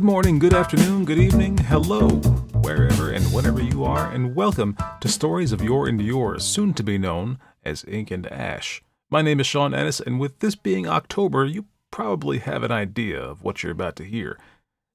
Good 0.00 0.06
morning, 0.06 0.38
good 0.38 0.54
afternoon, 0.54 1.04
good 1.04 1.18
evening, 1.18 1.58
hello, 1.58 2.08
wherever 2.62 3.10
and 3.10 3.22
whenever 3.34 3.62
you 3.62 3.84
are, 3.84 4.10
and 4.10 4.34
welcome 4.34 4.74
to 5.02 5.08
Stories 5.08 5.52
of 5.52 5.60
Yore 5.60 5.88
and 5.88 6.00
Yours, 6.00 6.42
soon 6.42 6.72
to 6.72 6.82
be 6.82 6.96
known 6.96 7.38
as 7.66 7.84
Ink 7.86 8.10
and 8.10 8.26
Ash. 8.32 8.82
My 9.10 9.20
name 9.20 9.40
is 9.40 9.46
Sean 9.46 9.74
Ennis, 9.74 10.00
and 10.00 10.18
with 10.18 10.38
this 10.38 10.54
being 10.54 10.88
October, 10.88 11.44
you 11.44 11.66
probably 11.90 12.38
have 12.38 12.62
an 12.62 12.72
idea 12.72 13.20
of 13.20 13.42
what 13.42 13.62
you're 13.62 13.72
about 13.72 13.94
to 13.96 14.04
hear. 14.04 14.38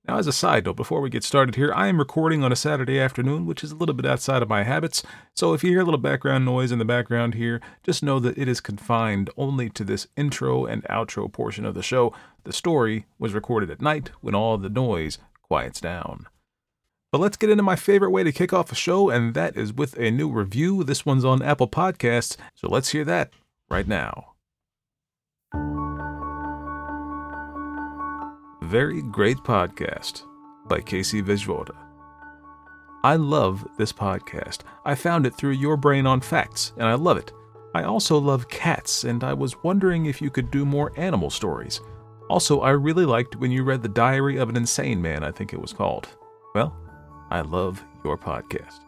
Now, 0.07 0.19
as 0.19 0.27
a 0.27 0.31
side 0.31 0.65
note, 0.65 0.75
before 0.75 1.01
we 1.01 1.09
get 1.09 1.23
started 1.23 1.55
here, 1.55 1.73
I 1.73 1.87
am 1.87 1.97
recording 1.97 2.43
on 2.43 2.51
a 2.51 2.55
Saturday 2.55 2.99
afternoon, 2.99 3.47
which 3.47 3.63
is 3.63 3.71
a 3.71 3.75
little 3.75 3.95
bit 3.95 4.05
outside 4.05 4.43
of 4.43 4.49
my 4.49 4.61
habits. 4.61 5.01
So 5.33 5.53
if 5.53 5.63
you 5.63 5.71
hear 5.71 5.81
a 5.81 5.83
little 5.83 5.99
background 5.99 6.45
noise 6.45 6.71
in 6.71 6.77
the 6.77 6.85
background 6.85 7.33
here, 7.33 7.59
just 7.81 8.03
know 8.03 8.19
that 8.19 8.37
it 8.37 8.47
is 8.47 8.61
confined 8.61 9.31
only 9.35 9.67
to 9.71 9.83
this 9.83 10.05
intro 10.15 10.65
and 10.65 10.83
outro 10.83 11.31
portion 11.31 11.65
of 11.65 11.73
the 11.73 11.81
show. 11.81 12.13
The 12.43 12.53
story 12.53 13.07
was 13.17 13.33
recorded 13.33 13.71
at 13.71 13.81
night 13.81 14.11
when 14.21 14.35
all 14.35 14.59
the 14.59 14.69
noise 14.69 15.17
quiets 15.41 15.81
down. 15.81 16.27
But 17.11 17.19
let's 17.19 17.37
get 17.37 17.49
into 17.49 17.63
my 17.63 17.75
favorite 17.75 18.11
way 18.11 18.23
to 18.23 18.31
kick 18.31 18.53
off 18.53 18.71
a 18.71 18.75
show, 18.75 19.09
and 19.09 19.33
that 19.33 19.57
is 19.57 19.73
with 19.73 19.97
a 19.97 20.11
new 20.11 20.29
review. 20.29 20.83
This 20.83 21.03
one's 21.03 21.25
on 21.25 21.41
Apple 21.41 21.67
Podcasts, 21.67 22.37
so 22.53 22.67
let's 22.69 22.89
hear 22.89 23.05
that 23.05 23.33
right 23.69 23.87
now. 23.87 24.34
Very 28.65 29.03
Great 29.03 29.37
Podcast 29.37 30.23
by 30.67 30.81
Casey 30.81 31.21
Vejvoda. 31.21 31.75
I 33.03 33.15
love 33.15 33.63
this 33.77 33.93
podcast. 33.93 34.61
I 34.83 34.95
found 34.95 35.27
it 35.27 35.35
through 35.35 35.51
Your 35.51 35.77
Brain 35.77 36.07
on 36.07 36.19
Facts, 36.19 36.73
and 36.75 36.87
I 36.87 36.95
love 36.95 37.17
it. 37.17 37.31
I 37.75 37.83
also 37.83 38.17
love 38.17 38.49
cats, 38.49 39.03
and 39.03 39.23
I 39.23 39.33
was 39.33 39.61
wondering 39.61 40.07
if 40.07 40.19
you 40.19 40.31
could 40.31 40.49
do 40.49 40.65
more 40.65 40.91
animal 40.97 41.29
stories. 41.29 41.79
Also, 42.27 42.61
I 42.61 42.71
really 42.71 43.05
liked 43.05 43.35
when 43.35 43.51
you 43.51 43.63
read 43.63 43.83
The 43.83 43.89
Diary 43.89 44.37
of 44.37 44.49
an 44.49 44.57
Insane 44.57 44.99
Man, 44.99 45.23
I 45.23 45.29
think 45.29 45.53
it 45.53 45.61
was 45.61 45.71
called. 45.71 46.07
Well, 46.55 46.75
I 47.29 47.41
love 47.41 47.83
your 48.03 48.17
podcast. 48.17 48.84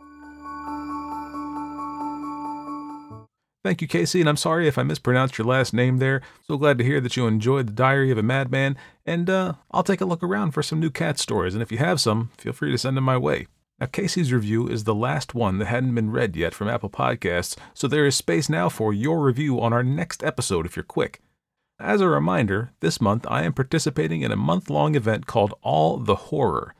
Thank 3.67 3.81
you, 3.81 3.87
Casey, 3.89 4.21
and 4.21 4.29
I'm 4.29 4.37
sorry 4.37 4.65
if 4.65 4.77
I 4.77 4.83
mispronounced 4.83 5.37
your 5.37 5.45
last 5.45 5.73
name 5.73 5.97
there. 5.97 6.21
So 6.47 6.55
glad 6.55 6.77
to 6.77 6.85
hear 6.85 7.01
that 7.01 7.17
you 7.17 7.27
enjoyed 7.27 7.67
The 7.67 7.73
Diary 7.73 8.11
of 8.11 8.17
a 8.17 8.23
Madman, 8.23 8.77
and 9.05 9.29
uh, 9.29 9.55
I'll 9.71 9.83
take 9.83 9.99
a 9.99 10.05
look 10.05 10.23
around 10.23 10.51
for 10.51 10.63
some 10.63 10.79
new 10.79 10.89
cat 10.89 11.19
stories, 11.19 11.53
and 11.53 11.61
if 11.61 11.69
you 11.69 11.77
have 11.77 11.99
some, 11.99 12.29
feel 12.37 12.53
free 12.53 12.71
to 12.71 12.77
send 12.77 12.95
them 12.95 13.03
my 13.03 13.17
way. 13.17 13.47
Now, 13.77 13.87
Casey's 13.87 14.31
review 14.31 14.69
is 14.69 14.85
the 14.85 14.95
last 14.95 15.35
one 15.35 15.57
that 15.57 15.65
hadn't 15.65 15.95
been 15.95 16.11
read 16.11 16.37
yet 16.37 16.53
from 16.53 16.69
Apple 16.69 16.89
Podcasts, 16.89 17.57
so 17.73 17.89
there 17.89 18.05
is 18.05 18.15
space 18.15 18.47
now 18.47 18.69
for 18.69 18.93
your 18.93 19.21
review 19.21 19.59
on 19.59 19.73
our 19.73 19.83
next 19.83 20.23
episode 20.23 20.65
if 20.65 20.77
you're 20.77 20.83
quick. 20.83 21.19
As 21.77 21.99
a 21.99 22.07
reminder, 22.07 22.71
this 22.79 23.01
month 23.01 23.27
I 23.29 23.43
am 23.43 23.51
participating 23.51 24.21
in 24.21 24.31
a 24.31 24.37
month 24.37 24.69
long 24.69 24.95
event 24.95 25.27
called 25.27 25.53
All 25.61 25.97
the 25.97 26.15
Horror. 26.15 26.73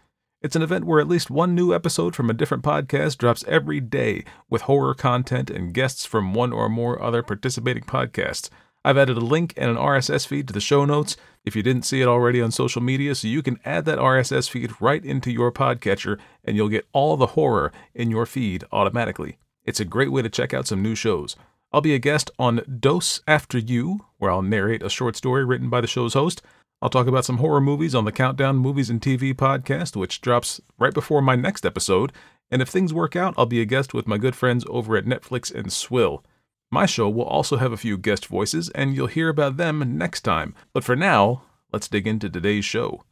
It's 0.48 0.56
an 0.56 0.62
event 0.62 0.86
where 0.86 1.02
at 1.02 1.10
least 1.10 1.30
one 1.30 1.56
new 1.56 1.76
episode 1.76 2.16
from 2.16 2.30
a 2.30 2.34
different 2.34 2.64
podcast 2.64 3.18
drops 3.18 3.44
every 3.50 3.82
day 3.82 4.24
with 4.50 4.62
horror 4.62 4.94
content 4.94 5.50
and 5.50 5.74
guests 5.74 6.06
from 6.06 6.34
one 6.34 6.54
or 6.54 6.70
more 6.70 7.04
other 7.04 7.22
participating 7.22 7.84
podcasts. 7.84 8.50
I've 8.86 8.98
added 8.98 9.18
a 9.18 9.20
link 9.20 9.54
and 9.58 9.70
an 9.70 9.76
RSS 9.76 10.26
feed 10.26 10.48
to 10.48 10.54
the 10.54 10.62
show 10.62 10.86
notes 10.86 11.18
if 11.44 11.54
you 11.54 11.64
didn't 11.64 11.84
see 11.84 12.02
it 12.02 12.08
already 12.08 12.42
on 12.42 12.52
social 12.52 12.82
media, 12.82 13.14
so 13.14 13.28
you 13.28 13.44
can 13.44 13.60
add 13.66 13.84
that 13.84 14.00
RSS 14.00 14.50
feed 14.50 14.72
right 14.80 15.04
into 15.04 15.34
your 15.34 15.52
podcatcher 15.52 16.18
and 16.46 16.56
you'll 16.56 16.70
get 16.70 16.88
all 16.94 17.18
the 17.18 17.34
horror 17.36 17.74
in 17.94 18.10
your 18.10 18.26
feed 18.26 18.64
automatically. 18.72 19.38
It's 19.66 19.82
a 19.82 19.84
great 19.84 20.14
way 20.14 20.22
to 20.22 20.30
check 20.30 20.54
out 20.54 20.66
some 20.66 20.82
new 20.82 20.96
shows. 20.96 21.36
I'll 21.74 21.82
be 21.82 21.94
a 21.94 22.00
guest 22.00 22.32
on 22.40 22.62
Dose 22.80 23.20
After 23.28 23.58
You, 23.58 24.06
where 24.18 24.32
I'll 24.32 24.42
narrate 24.42 24.82
a 24.82 24.90
short 24.90 25.18
story 25.18 25.44
written 25.44 25.70
by 25.70 25.82
the 25.82 25.88
show's 25.88 26.14
host. 26.14 26.42
I'll 26.80 26.90
talk 26.90 27.08
about 27.08 27.26
some 27.26 27.38
horror 27.38 27.60
movies 27.60 27.96
on 27.96 28.06
the 28.06 28.12
Countdown 28.12 28.58
Movies 28.58 28.92
and 28.92 29.02
TV 29.02 29.34
podcast, 29.34 29.96
which 29.96 30.22
drops 30.22 30.62
right 30.78 30.94
before 30.94 31.24
my 31.24 31.36
next 31.36 31.66
episode. 31.66 32.14
And 32.52 32.62
if 32.62 32.70
things 32.70 32.94
work 32.94 33.16
out, 33.16 33.34
I'll 33.36 33.48
be 33.48 33.62
a 33.62 33.66
guest 33.66 33.96
with 33.96 34.08
my 34.08 34.20
good 34.20 34.36
friends 34.36 34.64
over 34.70 34.96
at 34.96 35.06
Netflix 35.06 35.54
and 35.54 35.74
Swill. 35.74 36.24
My 36.70 36.86
show 36.86 37.10
will 37.10 37.26
also 37.26 37.58
have 37.58 37.72
a 37.72 37.78
few 37.78 37.98
guest 37.98 38.28
voices, 38.28 38.70
and 38.76 38.96
you'll 38.96 39.08
hear 39.08 39.28
about 39.28 39.58
them 39.58 39.98
next 39.98 40.22
time. 40.22 40.54
But 40.72 40.84
for 40.84 40.96
now, 40.96 41.42
let's 41.74 41.88
dig 41.88 42.06
into 42.06 42.30
today's 42.30 42.66
show. 42.66 43.04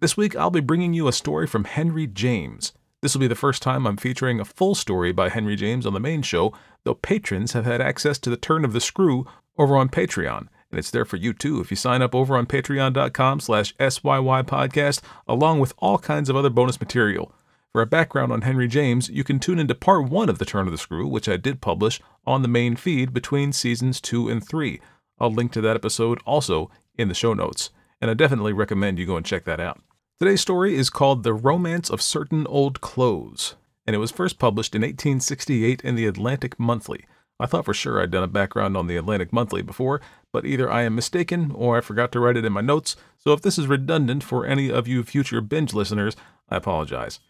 This 0.00 0.16
week, 0.16 0.34
I'll 0.34 0.50
be 0.50 0.60
bringing 0.60 0.94
you 0.94 1.08
a 1.08 1.12
story 1.12 1.46
from 1.46 1.64
Henry 1.64 2.06
James. 2.06 2.72
This 3.02 3.14
will 3.14 3.20
be 3.20 3.26
the 3.28 3.34
first 3.34 3.60
time 3.60 3.86
I'm 3.86 3.98
featuring 3.98 4.40
a 4.40 4.46
full 4.46 4.74
story 4.74 5.12
by 5.12 5.28
Henry 5.28 5.56
James 5.56 5.84
on 5.84 5.92
the 5.92 6.00
main 6.00 6.22
show, 6.22 6.54
though 6.84 6.94
patrons 6.94 7.52
have 7.52 7.66
had 7.66 7.82
access 7.82 8.18
to 8.20 8.30
the 8.30 8.36
turn 8.38 8.64
of 8.64 8.72
the 8.72 8.80
screw 8.80 9.26
over 9.58 9.76
on 9.76 9.90
Patreon 9.90 10.48
and 10.70 10.78
it's 10.78 10.90
there 10.90 11.04
for 11.04 11.16
you 11.16 11.32
too 11.32 11.60
if 11.60 11.70
you 11.70 11.76
sign 11.76 12.02
up 12.02 12.14
over 12.14 12.36
on 12.36 12.46
patreon.com 12.46 13.40
slash 13.40 13.74
SYY 13.76 14.44
podcast, 14.44 15.00
along 15.26 15.60
with 15.60 15.72
all 15.78 15.98
kinds 15.98 16.28
of 16.28 16.36
other 16.36 16.50
bonus 16.50 16.80
material. 16.80 17.32
For 17.72 17.82
a 17.82 17.86
background 17.86 18.32
on 18.32 18.42
Henry 18.42 18.66
James, 18.66 19.08
you 19.08 19.24
can 19.24 19.38
tune 19.38 19.58
into 19.58 19.74
part 19.74 20.08
one 20.08 20.28
of 20.28 20.38
The 20.38 20.44
Turn 20.44 20.66
of 20.66 20.72
the 20.72 20.78
Screw, 20.78 21.06
which 21.06 21.28
I 21.28 21.36
did 21.36 21.60
publish 21.60 22.00
on 22.26 22.42
the 22.42 22.48
main 22.48 22.76
feed 22.76 23.12
between 23.12 23.52
seasons 23.52 24.00
two 24.00 24.28
and 24.28 24.46
three. 24.46 24.80
I'll 25.20 25.32
link 25.32 25.52
to 25.52 25.60
that 25.60 25.76
episode 25.76 26.20
also 26.24 26.70
in 26.96 27.08
the 27.08 27.14
show 27.14 27.34
notes, 27.34 27.70
and 28.00 28.10
I 28.10 28.14
definitely 28.14 28.52
recommend 28.52 28.98
you 28.98 29.06
go 29.06 29.16
and 29.16 29.26
check 29.26 29.44
that 29.44 29.60
out. 29.60 29.80
Today's 30.18 30.40
story 30.40 30.74
is 30.74 30.90
called 30.90 31.22
The 31.22 31.34
Romance 31.34 31.90
of 31.90 32.02
Certain 32.02 32.46
Old 32.46 32.80
Clothes, 32.80 33.54
and 33.86 33.94
it 33.94 34.00
was 34.00 34.10
first 34.10 34.38
published 34.38 34.74
in 34.74 34.82
1868 34.82 35.80
in 35.82 35.94
the 35.94 36.06
Atlantic 36.06 36.58
Monthly. 36.58 37.04
I 37.40 37.46
thought 37.46 37.64
for 37.64 37.74
sure 37.74 38.00
I'd 38.00 38.10
done 38.10 38.24
a 38.24 38.28
background 38.28 38.76
on 38.76 38.88
the 38.88 38.96
Atlantic 38.96 39.32
Monthly 39.32 39.62
before, 39.62 40.00
but 40.32 40.44
either 40.44 40.70
I 40.70 40.82
am 40.82 40.94
mistaken 40.94 41.52
or 41.54 41.76
I 41.76 41.80
forgot 41.80 42.10
to 42.12 42.20
write 42.20 42.36
it 42.36 42.44
in 42.44 42.52
my 42.52 42.60
notes, 42.60 42.96
so 43.16 43.32
if 43.32 43.42
this 43.42 43.58
is 43.58 43.66
redundant 43.66 44.24
for 44.24 44.44
any 44.44 44.70
of 44.70 44.88
you 44.88 45.02
future 45.04 45.40
binge 45.40 45.72
listeners, 45.72 46.16
I 46.48 46.56
apologize. 46.56 47.20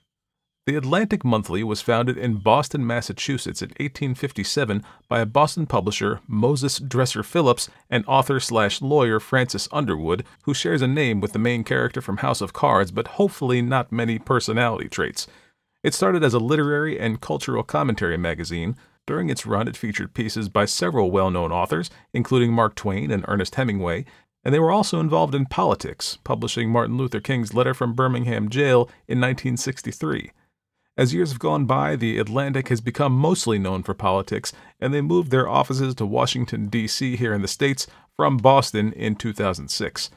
The 0.69 0.77
Atlantic 0.77 1.25
Monthly 1.25 1.65
was 1.65 1.81
founded 1.81 2.19
in 2.19 2.41
Boston, 2.41 2.87
Massachusetts 2.87 3.63
in 3.63 3.71
1857 3.71 4.85
by 5.09 5.21
a 5.21 5.25
Boston 5.25 5.65
publisher, 5.65 6.21
Moses 6.27 6.79
Dresser 6.79 7.23
Phillips, 7.23 7.71
and 7.89 8.05
author 8.07 8.39
slash 8.39 8.83
lawyer 8.83 9.19
Francis 9.19 9.67
Underwood, 9.73 10.25
who 10.43 10.53
shares 10.53 10.83
a 10.83 10.87
name 10.87 11.23
with 11.23 11.33
the 11.33 11.39
main 11.39 11.65
character 11.65 12.03
from 12.03 12.19
House 12.19 12.43
of 12.43 12.53
Cards, 12.53 12.91
but 12.91 13.09
hopefully 13.09 13.63
not 13.63 13.91
many 13.91 14.19
personality 14.19 14.91
traits. 14.91 15.27
It 15.83 15.95
started 15.95 16.23
as 16.23 16.35
a 16.35 16.39
literary 16.39 17.01
and 17.01 17.19
cultural 17.19 17.63
commentary 17.63 18.19
magazine, 18.19 18.77
during 19.09 19.31
its 19.31 19.47
run, 19.47 19.67
it 19.67 19.77
featured 19.77 20.13
pieces 20.13 20.51
by 20.51 20.67
several 20.67 21.11
well 21.11 21.31
known 21.31 21.51
authors, 21.51 21.91
including 22.13 22.53
Mark 22.53 22.75
Twain 22.75 23.11
and 23.11 23.25
Ernest 23.27 23.55
Hemingway, 23.55 24.05
and 24.45 24.55
they 24.55 24.61
were 24.61 24.71
also 24.71 25.01
involved 25.01 25.35
in 25.35 25.47
politics, 25.47 26.19
publishing 26.25 26.69
Martin 26.69 26.99
Luther 26.99 27.19
King's 27.19 27.55
letter 27.55 27.73
from 27.73 27.95
Birmingham 27.95 28.51
jail 28.51 28.83
in 29.09 29.19
1963. 29.19 30.31
As 30.99 31.15
years 31.15 31.31
have 31.31 31.39
gone 31.39 31.65
by, 31.65 31.97
the 31.97 32.19
Atlantic 32.19 32.69
has 32.69 32.83
become 32.83 33.13
mostly 33.13 33.59
known 33.59 33.83
for 33.83 33.95
politics, 33.95 34.53
and 34.79 34.93
they 34.93 35.01
moved 35.01 35.31
their 35.31 35.49
offices 35.49 35.95
to 35.95 36.05
Washington, 36.05 36.69
D.C., 36.69 37.17
here 37.17 37.33
in 37.33 37.41
the 37.41 37.49
States, 37.49 37.87
from 38.15 38.37
Boston 38.37 38.93
in 38.93 39.17
2006. 39.17 40.11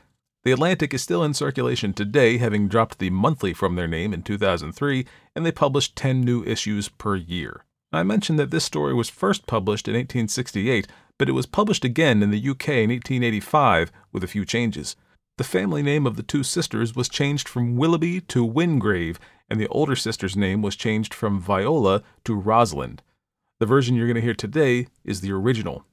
The 0.44 0.52
Atlantic 0.52 0.94
is 0.94 1.02
still 1.02 1.24
in 1.24 1.34
circulation 1.34 1.94
today, 1.94 2.40
having 2.40 2.68
dropped 2.68 3.00
the 3.00 3.10
monthly 3.10 3.54
from 3.54 3.76
their 3.76 3.88
name 3.88 4.14
in 4.14 4.22
2003, 4.22 5.06
and 5.34 5.46
they 5.46 5.52
publish 5.54 5.96
10 5.96 6.20
new 6.22 6.44
issues 6.44 6.90
per 6.90 7.16
year. 7.16 7.64
I 7.94 8.04
mentioned 8.04 8.40
that 8.40 8.52
this 8.52 8.64
story 8.64 8.94
was 8.94 9.10
first 9.10 9.48
published 9.48 9.88
in 9.88 9.96
1868, 9.96 10.88
but 11.18 11.28
it 11.28 11.34
was 11.34 11.46
published 11.46 11.84
again 11.84 12.24
in 12.24 12.32
the 12.32 12.50
UK 12.50 12.70
in 12.70 12.90
1885 12.90 13.92
with 14.14 14.24
a 14.24 14.28
few 14.28 14.46
changes. 14.46 14.96
The 15.38 15.44
family 15.44 15.84
name 15.84 16.06
of 16.06 16.16
the 16.16 16.24
two 16.24 16.44
sisters 16.44 16.96
was 16.96 17.10
changed 17.10 17.50
from 17.50 17.76
Willoughby 17.76 18.22
to 18.22 18.46
Wingrave, 18.46 19.20
and 19.50 19.60
the 19.60 19.68
older 19.68 19.96
sister's 19.96 20.38
name 20.38 20.62
was 20.62 20.76
changed 20.76 21.14
from 21.14 21.42
Viola 21.42 22.04
to 22.24 22.36
Rosalind. 22.36 23.02
The 23.60 23.66
version 23.66 23.96
you're 23.96 24.08
going 24.08 24.16
to 24.16 24.22
hear 24.22 24.34
today 24.34 24.88
is 25.04 25.20
the 25.20 25.32
original. 25.34 25.84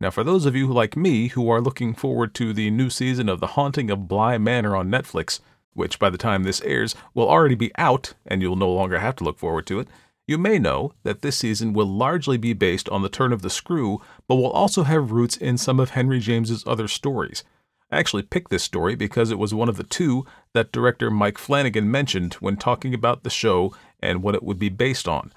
Now, 0.00 0.10
for 0.10 0.24
those 0.24 0.46
of 0.46 0.56
you 0.56 0.66
like 0.72 0.96
me 0.96 1.28
who 1.28 1.48
are 1.50 1.60
looking 1.60 1.94
forward 1.94 2.34
to 2.34 2.52
the 2.52 2.70
new 2.70 2.90
season 2.90 3.28
of 3.28 3.38
The 3.38 3.48
Haunting 3.48 3.90
of 3.90 4.08
Bly 4.08 4.38
Manor 4.38 4.74
on 4.74 4.90
Netflix, 4.90 5.40
which 5.74 5.98
by 5.98 6.10
the 6.10 6.18
time 6.18 6.42
this 6.42 6.60
airs 6.62 6.96
will 7.14 7.28
already 7.28 7.54
be 7.54 7.70
out 7.76 8.14
and 8.26 8.42
you'll 8.42 8.56
no 8.56 8.72
longer 8.72 8.98
have 8.98 9.14
to 9.16 9.24
look 9.24 9.38
forward 9.38 9.66
to 9.66 9.78
it, 9.78 9.88
you 10.30 10.38
may 10.38 10.60
know 10.60 10.92
that 11.02 11.22
this 11.22 11.36
season 11.36 11.72
will 11.72 11.86
largely 11.86 12.36
be 12.36 12.52
based 12.52 12.88
on 12.88 13.02
the 13.02 13.08
turn 13.08 13.32
of 13.32 13.42
the 13.42 13.50
screw, 13.50 14.00
but 14.28 14.36
will 14.36 14.52
also 14.52 14.84
have 14.84 15.10
roots 15.10 15.36
in 15.36 15.58
some 15.58 15.80
of 15.80 15.90
Henry 15.90 16.20
James's 16.20 16.62
other 16.68 16.86
stories. 16.86 17.42
I 17.90 17.98
actually 17.98 18.22
picked 18.22 18.50
this 18.50 18.62
story 18.62 18.94
because 18.94 19.32
it 19.32 19.38
was 19.40 19.52
one 19.52 19.68
of 19.68 19.76
the 19.76 19.82
two 19.82 20.24
that 20.54 20.70
director 20.70 21.10
Mike 21.10 21.36
Flanagan 21.36 21.90
mentioned 21.90 22.34
when 22.34 22.56
talking 22.56 22.94
about 22.94 23.24
the 23.24 23.30
show 23.30 23.74
and 23.98 24.22
what 24.22 24.36
it 24.36 24.44
would 24.44 24.60
be 24.60 24.68
based 24.68 25.08
on. 25.08 25.32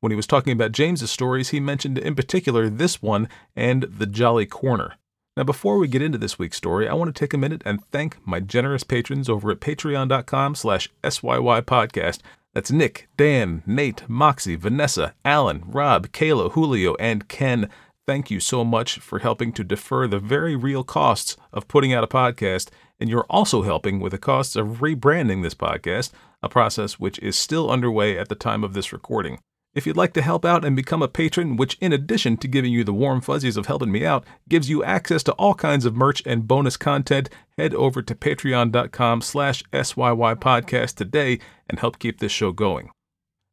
When 0.00 0.12
he 0.12 0.16
was 0.16 0.26
talking 0.26 0.54
about 0.54 0.72
James's 0.72 1.10
stories, 1.10 1.50
he 1.50 1.60
mentioned 1.60 1.98
in 1.98 2.14
particular 2.14 2.70
this 2.70 3.02
one 3.02 3.28
and 3.54 3.82
The 3.82 4.06
Jolly 4.06 4.46
Corner. 4.46 4.94
Now, 5.38 5.44
before 5.44 5.78
we 5.78 5.86
get 5.86 6.02
into 6.02 6.18
this 6.18 6.36
week's 6.36 6.56
story, 6.56 6.88
I 6.88 6.94
want 6.94 7.14
to 7.14 7.18
take 7.18 7.32
a 7.32 7.38
minute 7.38 7.62
and 7.64 7.84
thank 7.92 8.18
my 8.26 8.40
generous 8.40 8.82
patrons 8.82 9.28
over 9.28 9.52
at 9.52 9.60
patreon.com 9.60 10.56
slash 10.56 10.88
SYY 11.04 11.62
podcast 11.62 12.18
that's 12.54 12.72
Nick, 12.72 13.08
Dan, 13.16 13.62
Nate, 13.64 14.02
Moxie, 14.08 14.56
Vanessa, 14.56 15.14
Alan, 15.24 15.62
Rob, 15.64 16.08
Kayla, 16.08 16.50
Julio, 16.50 16.96
and 16.96 17.28
Ken. 17.28 17.70
Thank 18.04 18.32
you 18.32 18.40
so 18.40 18.64
much 18.64 18.98
for 18.98 19.20
helping 19.20 19.52
to 19.52 19.62
defer 19.62 20.08
the 20.08 20.18
very 20.18 20.56
real 20.56 20.82
costs 20.82 21.36
of 21.52 21.68
putting 21.68 21.92
out 21.92 22.02
a 22.02 22.08
podcast 22.08 22.70
and 22.98 23.08
you're 23.08 23.26
also 23.30 23.62
helping 23.62 24.00
with 24.00 24.10
the 24.10 24.18
costs 24.18 24.56
of 24.56 24.80
rebranding 24.80 25.44
this 25.44 25.54
podcast, 25.54 26.10
a 26.42 26.48
process 26.48 26.98
which 26.98 27.20
is 27.20 27.38
still 27.38 27.70
underway 27.70 28.18
at 28.18 28.28
the 28.28 28.34
time 28.34 28.64
of 28.64 28.72
this 28.72 28.92
recording. 28.92 29.38
If 29.74 29.86
you'd 29.86 29.96
like 29.96 30.14
to 30.14 30.22
help 30.22 30.44
out 30.44 30.64
and 30.64 30.74
become 30.74 31.02
a 31.02 31.08
patron, 31.08 31.56
which 31.56 31.76
in 31.80 31.92
addition 31.92 32.36
to 32.38 32.48
giving 32.48 32.72
you 32.72 32.84
the 32.84 32.92
warm 32.92 33.20
fuzzies 33.20 33.56
of 33.56 33.66
helping 33.66 33.92
me 33.92 34.04
out, 34.04 34.24
gives 34.48 34.70
you 34.70 34.82
access 34.82 35.22
to 35.24 35.32
all 35.32 35.54
kinds 35.54 35.84
of 35.84 35.94
merch 35.94 36.22
and 36.24 36.48
bonus 36.48 36.76
content, 36.76 37.28
head 37.58 37.74
over 37.74 38.00
to 38.00 38.14
patreon.com 38.14 39.20
slash 39.20 39.62
SYY 39.72 40.36
podcast 40.36 40.94
today 40.94 41.38
and 41.68 41.78
help 41.80 41.98
keep 41.98 42.18
this 42.18 42.32
show 42.32 42.50
going. 42.50 42.90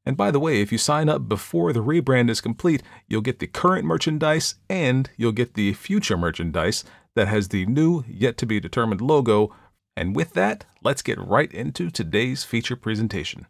And 0.06 0.16
by 0.16 0.32
the 0.32 0.40
way, 0.40 0.62
if 0.62 0.72
you 0.72 0.78
sign 0.78 1.10
up 1.10 1.28
before 1.28 1.74
the 1.74 1.84
rebrand 1.84 2.30
is 2.30 2.40
complete, 2.40 2.82
you'll 3.08 3.22
get 3.22 3.40
the 3.40 3.48
current 3.48 3.86
merchandise 3.86 4.56
and 4.70 5.10
you'll 5.18 5.32
get 5.32 5.56
the 5.56 5.74
future 5.74 6.16
merchandise 6.16 6.86
that 7.16 7.28
has 7.28 7.50
the 7.50 7.66
new, 7.66 8.04
yet 8.08 8.38
to 8.38 8.46
be 8.46 8.60
determined 8.60 9.02
logo. 9.02 9.54
And 9.98 10.16
with 10.16 10.34
that, 10.34 10.66
let's 10.84 11.02
get 11.02 11.20
right 11.20 11.52
into 11.52 11.90
today's 11.90 12.44
feature 12.44 12.76
presentation. 12.76 13.48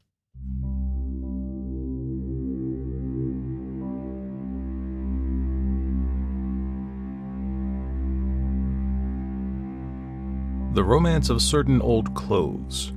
The 10.76 10.84
Romance 10.84 11.30
of 11.30 11.42
Certain 11.42 11.82
Old 11.82 12.14
Clothes 12.16 12.92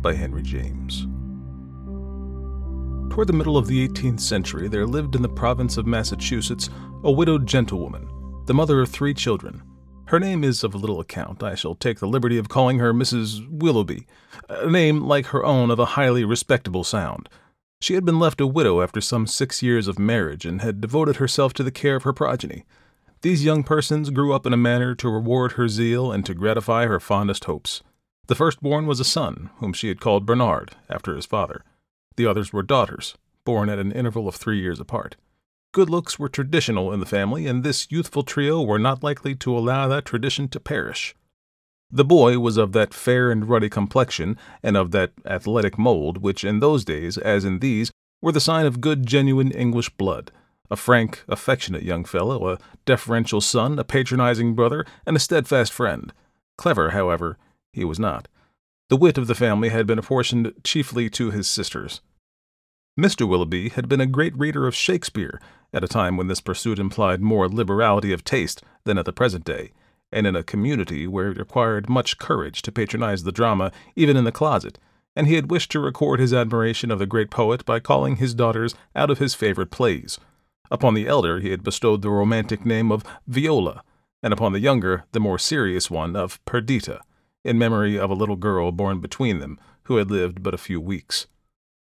by 0.00 0.14
Henry 0.14 0.40
James. 0.40 1.08
Toward 3.12 3.26
the 3.26 3.32
middle 3.32 3.56
of 3.56 3.66
the 3.66 3.88
18th 3.88 4.20
century, 4.20 4.68
there 4.68 4.86
lived 4.86 5.16
in 5.16 5.22
the 5.22 5.28
province 5.28 5.76
of 5.76 5.84
Massachusetts 5.84 6.70
a 7.02 7.10
widowed 7.10 7.44
gentlewoman, 7.44 8.08
the 8.46 8.54
mother 8.54 8.80
of 8.80 8.90
three 8.90 9.14
children. 9.14 9.64
Her 10.06 10.20
name 10.20 10.44
is 10.44 10.62
of 10.62 10.76
little 10.76 11.00
account. 11.00 11.42
I 11.42 11.56
shall 11.56 11.74
take 11.74 11.98
the 11.98 12.06
liberty 12.06 12.38
of 12.38 12.48
calling 12.48 12.78
her 12.78 12.94
Mrs. 12.94 13.44
Willoughby, 13.50 14.06
a 14.48 14.70
name 14.70 15.00
like 15.00 15.26
her 15.26 15.44
own 15.44 15.72
of 15.72 15.80
a 15.80 15.96
highly 15.96 16.24
respectable 16.24 16.84
sound. 16.84 17.28
She 17.80 17.94
had 17.94 18.04
been 18.04 18.20
left 18.20 18.40
a 18.40 18.46
widow 18.46 18.80
after 18.80 19.00
some 19.00 19.26
six 19.26 19.60
years 19.60 19.88
of 19.88 19.98
marriage 19.98 20.44
and 20.44 20.60
had 20.60 20.80
devoted 20.80 21.16
herself 21.16 21.52
to 21.54 21.64
the 21.64 21.72
care 21.72 21.96
of 21.96 22.04
her 22.04 22.12
progeny. 22.12 22.64
These 23.22 23.44
young 23.44 23.64
persons 23.64 24.10
grew 24.10 24.32
up 24.32 24.46
in 24.46 24.52
a 24.52 24.56
manner 24.56 24.94
to 24.94 25.08
reward 25.08 25.52
her 25.52 25.68
zeal 25.68 26.12
and 26.12 26.24
to 26.24 26.34
gratify 26.34 26.86
her 26.86 27.00
fondest 27.00 27.44
hopes. 27.44 27.82
The 28.28 28.36
firstborn 28.36 28.86
was 28.86 29.00
a 29.00 29.04
son, 29.04 29.50
whom 29.56 29.72
she 29.72 29.88
had 29.88 30.00
called 30.00 30.24
Bernard, 30.24 30.76
after 30.88 31.16
his 31.16 31.26
father. 31.26 31.64
The 32.16 32.26
others 32.26 32.52
were 32.52 32.62
daughters, 32.62 33.16
born 33.44 33.68
at 33.68 33.78
an 33.80 33.90
interval 33.90 34.28
of 34.28 34.36
three 34.36 34.60
years 34.60 34.78
apart. 34.78 35.16
Good 35.72 35.90
looks 35.90 36.18
were 36.18 36.28
traditional 36.28 36.92
in 36.92 37.00
the 37.00 37.06
family, 37.06 37.46
and 37.46 37.64
this 37.64 37.90
youthful 37.90 38.22
trio 38.22 38.62
were 38.62 38.78
not 38.78 39.02
likely 39.02 39.34
to 39.36 39.56
allow 39.56 39.88
that 39.88 40.04
tradition 40.04 40.48
to 40.48 40.60
perish. 40.60 41.16
The 41.90 42.04
boy 42.04 42.38
was 42.38 42.56
of 42.56 42.72
that 42.72 42.94
fair 42.94 43.30
and 43.30 43.48
ruddy 43.48 43.68
complexion, 43.68 44.38
and 44.62 44.76
of 44.76 44.92
that 44.92 45.12
athletic 45.24 45.76
mold 45.76 46.18
which 46.18 46.44
in 46.44 46.60
those 46.60 46.84
days, 46.84 47.18
as 47.18 47.44
in 47.44 47.58
these, 47.58 47.90
were 48.22 48.32
the 48.32 48.40
sign 48.40 48.66
of 48.66 48.80
good 48.80 49.06
genuine 49.06 49.50
English 49.50 49.88
blood. 49.90 50.30
A 50.70 50.76
frank, 50.76 51.24
affectionate 51.28 51.82
young 51.82 52.04
fellow, 52.04 52.48
a 52.48 52.58
deferential 52.84 53.40
son, 53.40 53.78
a 53.78 53.84
patronizing 53.84 54.54
brother, 54.54 54.84
and 55.06 55.16
a 55.16 55.20
steadfast 55.20 55.72
friend. 55.72 56.12
Clever, 56.56 56.90
however, 56.90 57.38
he 57.72 57.84
was 57.84 57.98
not. 57.98 58.28
The 58.90 58.96
wit 58.96 59.18
of 59.18 59.26
the 59.26 59.34
family 59.34 59.68
had 59.68 59.86
been 59.86 59.98
apportioned 59.98 60.52
chiefly 60.64 61.08
to 61.10 61.30
his 61.30 61.48
sisters. 61.48 62.00
Mr. 62.98 63.28
Willoughby 63.28 63.68
had 63.70 63.88
been 63.88 64.00
a 64.00 64.06
great 64.06 64.36
reader 64.36 64.66
of 64.66 64.74
Shakespeare 64.74 65.40
at 65.72 65.84
a 65.84 65.88
time 65.88 66.16
when 66.16 66.26
this 66.26 66.40
pursuit 66.40 66.78
implied 66.78 67.20
more 67.20 67.48
liberality 67.48 68.12
of 68.12 68.24
taste 68.24 68.62
than 68.84 68.98
at 68.98 69.04
the 69.04 69.12
present 69.12 69.44
day, 69.44 69.72
and 70.10 70.26
in 70.26 70.34
a 70.34 70.42
community 70.42 71.06
where 71.06 71.30
it 71.30 71.38
required 71.38 71.88
much 71.88 72.18
courage 72.18 72.62
to 72.62 72.72
patronize 72.72 73.22
the 73.22 73.32
drama 73.32 73.70
even 73.94 74.16
in 74.16 74.24
the 74.24 74.32
closet, 74.32 74.78
and 75.14 75.26
he 75.26 75.34
had 75.34 75.50
wished 75.50 75.70
to 75.70 75.80
record 75.80 76.18
his 76.18 76.34
admiration 76.34 76.90
of 76.90 76.98
the 76.98 77.06
great 77.06 77.30
poet 77.30 77.64
by 77.64 77.78
calling 77.78 78.16
his 78.16 78.34
daughters 78.34 78.74
out 78.96 79.10
of 79.10 79.18
his 79.18 79.34
favorite 79.34 79.70
plays. 79.70 80.18
Upon 80.70 80.94
the 80.94 81.06
elder 81.06 81.40
he 81.40 81.50
had 81.50 81.62
bestowed 81.62 82.02
the 82.02 82.10
romantic 82.10 82.66
name 82.66 82.92
of 82.92 83.04
Viola, 83.26 83.82
and 84.22 84.32
upon 84.32 84.52
the 84.52 84.60
younger 84.60 85.04
the 85.12 85.20
more 85.20 85.38
serious 85.38 85.90
one 85.90 86.16
of 86.16 86.44
Perdita, 86.44 87.00
in 87.44 87.58
memory 87.58 87.98
of 87.98 88.10
a 88.10 88.14
little 88.14 88.36
girl 88.36 88.72
born 88.72 89.00
between 89.00 89.38
them, 89.38 89.58
who 89.84 89.96
had 89.96 90.10
lived 90.10 90.42
but 90.42 90.54
a 90.54 90.58
few 90.58 90.80
weeks. 90.80 91.26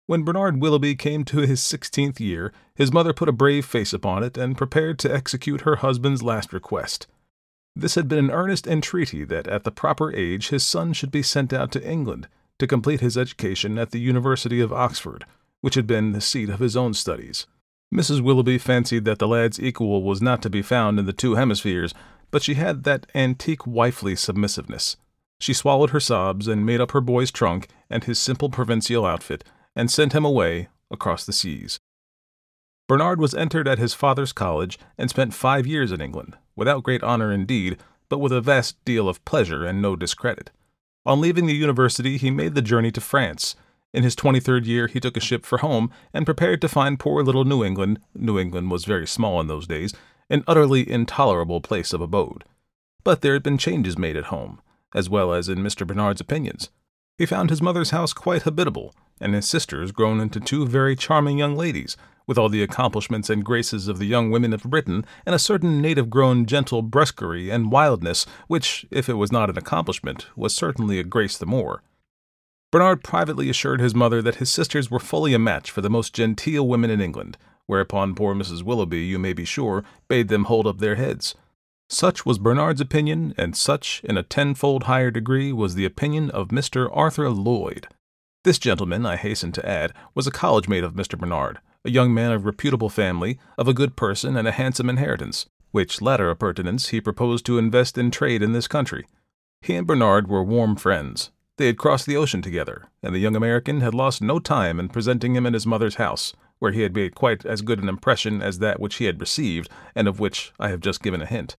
When 0.06 0.24
Bernard 0.24 0.60
Willoughby 0.60 0.96
came 0.96 1.24
to 1.26 1.38
his 1.38 1.62
sixteenth 1.62 2.20
year, 2.20 2.52
his 2.74 2.92
mother 2.92 3.12
put 3.12 3.28
a 3.28 3.32
brave 3.32 3.64
face 3.64 3.92
upon 3.92 4.24
it 4.24 4.36
and 4.36 4.58
prepared 4.58 4.98
to 5.00 5.14
execute 5.14 5.60
her 5.60 5.76
husband's 5.76 6.22
last 6.22 6.52
request. 6.52 7.06
This 7.76 7.94
had 7.94 8.08
been 8.08 8.18
an 8.18 8.30
earnest 8.30 8.66
entreaty 8.66 9.24
that 9.24 9.46
at 9.46 9.64
the 9.64 9.70
proper 9.70 10.12
age 10.12 10.48
his 10.48 10.64
son 10.64 10.92
should 10.92 11.10
be 11.12 11.22
sent 11.22 11.52
out 11.52 11.70
to 11.72 11.88
England 11.88 12.28
to 12.58 12.66
complete 12.66 13.00
his 13.00 13.16
education 13.16 13.78
at 13.78 13.92
the 13.92 14.00
University 14.00 14.60
of 14.60 14.72
Oxford, 14.72 15.24
which 15.60 15.76
had 15.76 15.86
been 15.86 16.12
the 16.12 16.20
seat 16.20 16.48
of 16.48 16.58
his 16.58 16.76
own 16.76 16.92
studies. 16.92 17.46
Mrs. 17.92 18.22
Willoughby 18.22 18.56
fancied 18.56 19.04
that 19.04 19.18
the 19.18 19.28
lad's 19.28 19.60
equal 19.60 20.02
was 20.02 20.22
not 20.22 20.40
to 20.42 20.50
be 20.50 20.62
found 20.62 20.98
in 20.98 21.04
the 21.04 21.12
two 21.12 21.34
hemispheres, 21.34 21.92
but 22.30 22.42
she 22.42 22.54
had 22.54 22.84
that 22.84 23.06
antique 23.14 23.66
wifely 23.66 24.16
submissiveness. 24.16 24.96
She 25.38 25.52
swallowed 25.52 25.90
her 25.90 26.00
sobs 26.00 26.48
and 26.48 26.64
made 26.64 26.80
up 26.80 26.92
her 26.92 27.02
boy's 27.02 27.30
trunk 27.30 27.68
and 27.90 28.04
his 28.04 28.18
simple 28.18 28.48
provincial 28.48 29.04
outfit 29.04 29.44
and 29.76 29.90
sent 29.90 30.14
him 30.14 30.24
away 30.24 30.68
across 30.90 31.26
the 31.26 31.32
seas. 31.32 31.80
Bernard 32.88 33.20
was 33.20 33.34
entered 33.34 33.68
at 33.68 33.78
his 33.78 33.92
father's 33.92 34.32
college 34.32 34.78
and 34.96 35.10
spent 35.10 35.34
five 35.34 35.66
years 35.66 35.92
in 35.92 36.00
England, 36.00 36.36
without 36.56 36.82
great 36.82 37.02
honor 37.02 37.30
indeed, 37.30 37.76
but 38.08 38.18
with 38.18 38.32
a 38.32 38.40
vast 38.40 38.82
deal 38.84 39.08
of 39.08 39.24
pleasure 39.24 39.64
and 39.64 39.82
no 39.82 39.96
discredit. 39.96 40.50
On 41.04 41.20
leaving 41.20 41.46
the 41.46 41.54
university, 41.54 42.16
he 42.16 42.30
made 42.30 42.54
the 42.54 42.62
journey 42.62 42.90
to 42.92 43.00
France. 43.00 43.56
In 43.92 44.04
his 44.04 44.16
23rd 44.16 44.66
year, 44.66 44.86
he 44.86 45.00
took 45.00 45.16
a 45.16 45.20
ship 45.20 45.44
for 45.44 45.58
home 45.58 45.90
and 46.14 46.24
prepared 46.24 46.60
to 46.62 46.68
find 46.68 46.98
poor 46.98 47.22
little 47.22 47.44
New 47.44 47.62
England 47.62 48.00
New 48.14 48.38
England 48.38 48.70
was 48.70 48.84
very 48.84 49.06
small 49.06 49.40
in 49.40 49.48
those 49.48 49.66
days 49.66 49.94
an 50.30 50.44
utterly 50.46 50.90
intolerable 50.90 51.60
place 51.60 51.92
of 51.92 52.00
abode. 52.00 52.44
But 53.04 53.20
there 53.20 53.34
had 53.34 53.42
been 53.42 53.58
changes 53.58 53.98
made 53.98 54.16
at 54.16 54.26
home, 54.26 54.62
as 54.94 55.10
well 55.10 55.34
as 55.34 55.48
in 55.48 55.58
Mr. 55.58 55.86
Bernard's 55.86 56.22
opinions. 56.22 56.70
He 57.18 57.26
found 57.26 57.50
his 57.50 57.60
mother's 57.60 57.90
house 57.90 58.14
quite 58.14 58.42
habitable, 58.42 58.94
and 59.20 59.34
his 59.34 59.46
sisters 59.46 59.92
grown 59.92 60.20
into 60.20 60.40
two 60.40 60.66
very 60.66 60.96
charming 60.96 61.36
young 61.36 61.54
ladies, 61.54 61.96
with 62.26 62.38
all 62.38 62.48
the 62.48 62.62
accomplishments 62.62 63.28
and 63.28 63.44
graces 63.44 63.88
of 63.88 63.98
the 63.98 64.06
young 64.06 64.30
women 64.30 64.54
of 64.54 64.62
Britain, 64.62 65.04
and 65.26 65.34
a 65.34 65.38
certain 65.38 65.82
native 65.82 66.08
grown 66.08 66.46
gentle 66.46 66.82
brusquerie 66.82 67.50
and 67.50 67.70
wildness, 67.70 68.24
which, 68.46 68.86
if 68.90 69.08
it 69.08 69.14
was 69.14 69.30
not 69.30 69.50
an 69.50 69.58
accomplishment, 69.58 70.28
was 70.34 70.54
certainly 70.54 70.98
a 70.98 71.04
grace 71.04 71.36
the 71.36 71.44
more. 71.44 71.82
Bernard 72.72 73.04
privately 73.04 73.50
assured 73.50 73.80
his 73.80 73.94
mother 73.94 74.22
that 74.22 74.36
his 74.36 74.50
sisters 74.50 74.90
were 74.90 74.98
fully 74.98 75.34
a 75.34 75.38
match 75.38 75.70
for 75.70 75.82
the 75.82 75.90
most 75.90 76.14
genteel 76.14 76.66
women 76.66 76.88
in 76.90 77.02
England, 77.02 77.36
whereupon 77.66 78.14
poor 78.14 78.34
Mrs. 78.34 78.62
Willoughby, 78.62 79.04
you 79.04 79.18
may 79.18 79.34
be 79.34 79.44
sure, 79.44 79.84
bade 80.08 80.28
them 80.28 80.44
hold 80.44 80.66
up 80.66 80.78
their 80.78 80.94
heads. 80.94 81.34
Such 81.90 82.24
was 82.24 82.38
Bernard's 82.38 82.80
opinion, 82.80 83.34
and 83.36 83.54
such, 83.54 84.00
in 84.04 84.16
a 84.16 84.22
tenfold 84.22 84.84
higher 84.84 85.10
degree, 85.10 85.52
was 85.52 85.74
the 85.74 85.84
opinion 85.84 86.30
of 86.30 86.48
Mr. 86.48 86.88
Arthur 86.96 87.28
Lloyd. 87.28 87.88
This 88.42 88.58
gentleman, 88.58 89.04
I 89.04 89.16
hasten 89.16 89.52
to 89.52 89.68
add, 89.68 89.92
was 90.14 90.26
a 90.26 90.30
college 90.30 90.66
mate 90.66 90.82
of 90.82 90.94
Mr. 90.94 91.18
Bernard, 91.18 91.58
a 91.84 91.90
young 91.90 92.14
man 92.14 92.32
of 92.32 92.46
reputable 92.46 92.88
family, 92.88 93.38
of 93.58 93.68
a 93.68 93.74
good 93.74 93.96
person, 93.96 94.34
and 94.34 94.48
a 94.48 94.52
handsome 94.52 94.88
inheritance, 94.88 95.44
which 95.72 96.00
latter 96.00 96.30
appurtenance 96.30 96.88
he 96.88 97.02
proposed 97.02 97.44
to 97.44 97.58
invest 97.58 97.98
in 97.98 98.10
trade 98.10 98.42
in 98.42 98.54
this 98.54 98.66
country. 98.66 99.04
He 99.60 99.74
and 99.74 99.86
Bernard 99.86 100.26
were 100.26 100.42
warm 100.42 100.76
friends. 100.76 101.30
They 101.62 101.68
had 101.68 101.78
crossed 101.78 102.06
the 102.06 102.16
ocean 102.16 102.42
together, 102.42 102.88
and 103.04 103.14
the 103.14 103.20
young 103.20 103.36
American 103.36 103.82
had 103.82 103.94
lost 103.94 104.20
no 104.20 104.40
time 104.40 104.80
in 104.80 104.88
presenting 104.88 105.36
him 105.36 105.46
at 105.46 105.54
his 105.54 105.64
mother's 105.64 105.94
house, 105.94 106.34
where 106.58 106.72
he 106.72 106.80
had 106.80 106.92
made 106.92 107.14
quite 107.14 107.46
as 107.46 107.62
good 107.62 107.80
an 107.80 107.88
impression 107.88 108.42
as 108.42 108.58
that 108.58 108.80
which 108.80 108.96
he 108.96 109.04
had 109.04 109.20
received, 109.20 109.70
and 109.94 110.08
of 110.08 110.18
which 110.18 110.52
I 110.58 110.70
have 110.70 110.80
just 110.80 111.04
given 111.04 111.22
a 111.22 111.24
hint. 111.24 111.54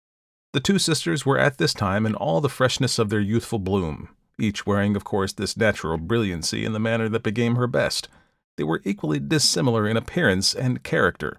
The 0.51 0.59
two 0.59 0.77
sisters 0.77 1.25
were 1.25 1.37
at 1.39 1.57
this 1.57 1.73
time 1.73 2.05
in 2.05 2.15
all 2.15 2.41
the 2.41 2.49
freshness 2.49 2.99
of 2.99 3.09
their 3.09 3.21
youthful 3.21 3.59
bloom, 3.59 4.09
each 4.37 4.65
wearing, 4.65 4.97
of 4.97 5.05
course, 5.05 5.31
this 5.31 5.55
natural 5.55 5.97
brilliancy 5.97 6.65
in 6.65 6.73
the 6.73 6.81
manner 6.81 7.07
that 7.07 7.23
became 7.23 7.55
her 7.55 7.65
best. 7.65 8.09
They 8.57 8.65
were 8.65 8.81
equally 8.83 9.19
dissimilar 9.19 9.87
in 9.87 9.95
appearance 9.95 10.53
and 10.53 10.83
character. 10.83 11.37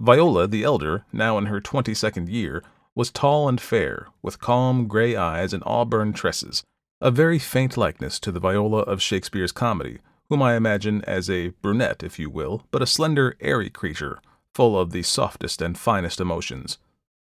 Viola, 0.00 0.46
the 0.46 0.64
elder, 0.64 1.04
now 1.12 1.36
in 1.36 1.44
her 1.44 1.60
twenty 1.60 1.92
second 1.92 2.30
year, 2.30 2.64
was 2.94 3.10
tall 3.10 3.50
and 3.50 3.60
fair, 3.60 4.06
with 4.22 4.40
calm 4.40 4.88
gray 4.88 5.14
eyes 5.14 5.52
and 5.52 5.62
auburn 5.66 6.14
tresses, 6.14 6.64
a 7.00 7.10
very 7.12 7.38
faint 7.38 7.76
likeness 7.76 8.18
to 8.18 8.32
the 8.32 8.40
Viola 8.40 8.80
of 8.80 9.00
Shakespeare's 9.00 9.52
comedy, 9.52 9.98
whom 10.28 10.42
I 10.42 10.56
imagine 10.56 11.02
as 11.04 11.30
a 11.30 11.50
brunette, 11.62 12.02
if 12.02 12.18
you 12.18 12.28
will, 12.28 12.64
but 12.72 12.82
a 12.82 12.86
slender, 12.86 13.36
airy 13.40 13.70
creature, 13.70 14.20
full 14.52 14.78
of 14.78 14.90
the 14.90 15.04
softest 15.04 15.62
and 15.62 15.78
finest 15.78 16.20
emotions. 16.20 16.78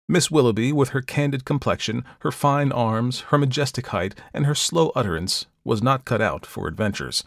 Miss 0.09 0.31
Willoughby, 0.31 0.73
with 0.73 0.91
her 0.91 1.03
candid 1.03 1.45
complexion, 1.45 2.03
her 2.21 2.33
fine 2.33 2.73
arms, 2.73 3.21
her 3.29 3.37
majestic 3.37 3.89
height, 3.89 4.15
and 4.33 4.47
her 4.47 4.55
slow 4.55 4.91
utterance, 4.97 5.45
was 5.65 5.83
not 5.83 6.07
cut 6.07 6.23
out 6.23 6.47
for 6.47 6.67
adventures. 6.67 7.23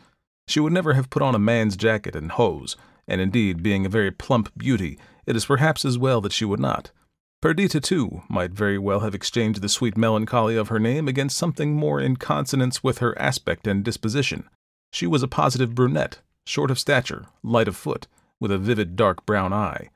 She 0.48 0.60
would 0.60 0.74
never 0.74 0.93
have 0.93 1.12
put 1.12 1.21
on 1.21 1.36
a 1.36 1.39
man's 1.39 1.77
jacket 1.77 2.15
and 2.15 2.31
hose, 2.31 2.75
and 3.07 3.21
indeed, 3.21 3.62
being 3.62 3.86
a 3.86 3.89
very 3.89 4.10
plump 4.10 4.51
beauty, 4.57 4.98
it 5.27 5.36
is 5.36 5.45
perhaps 5.45 5.86
as 5.86 6.00
well 6.00 6.21
that 6.21 6.33
she 6.33 6.45
would 6.45 6.60
not. 6.60 6.89
Perdita, 7.41 7.81
too, 7.81 8.21
might 8.29 8.51
very 8.51 8.77
well 8.77 9.00
have 9.00 9.15
exchanged 9.15 9.62
the 9.62 9.69
sweet 9.69 9.98
melancholy 9.98 10.55
of 10.55 10.67
her 10.67 10.79
name 10.79 11.07
against 11.07 11.38
something 11.38 11.74
more 11.74 12.00
in 12.00 12.15
consonance 12.15 12.83
with 12.83 13.00
her 13.00 13.19
aspect 13.19 13.65
and 13.65 13.83
disposition. 13.83 14.48
She 14.91 15.07
was 15.07 15.24
a 15.24 15.27
positive 15.27 15.74
brunette, 15.74 16.19
short 16.45 16.69
of 16.69 16.77
stature, 16.77 17.25
light 17.41 17.67
of 17.67 17.75
foot, 17.75 18.05
with 18.39 18.51
a 18.51 18.60
vivid 18.60 18.95
dark 18.95 19.25
brown 19.25 19.53
eye. 19.53 19.89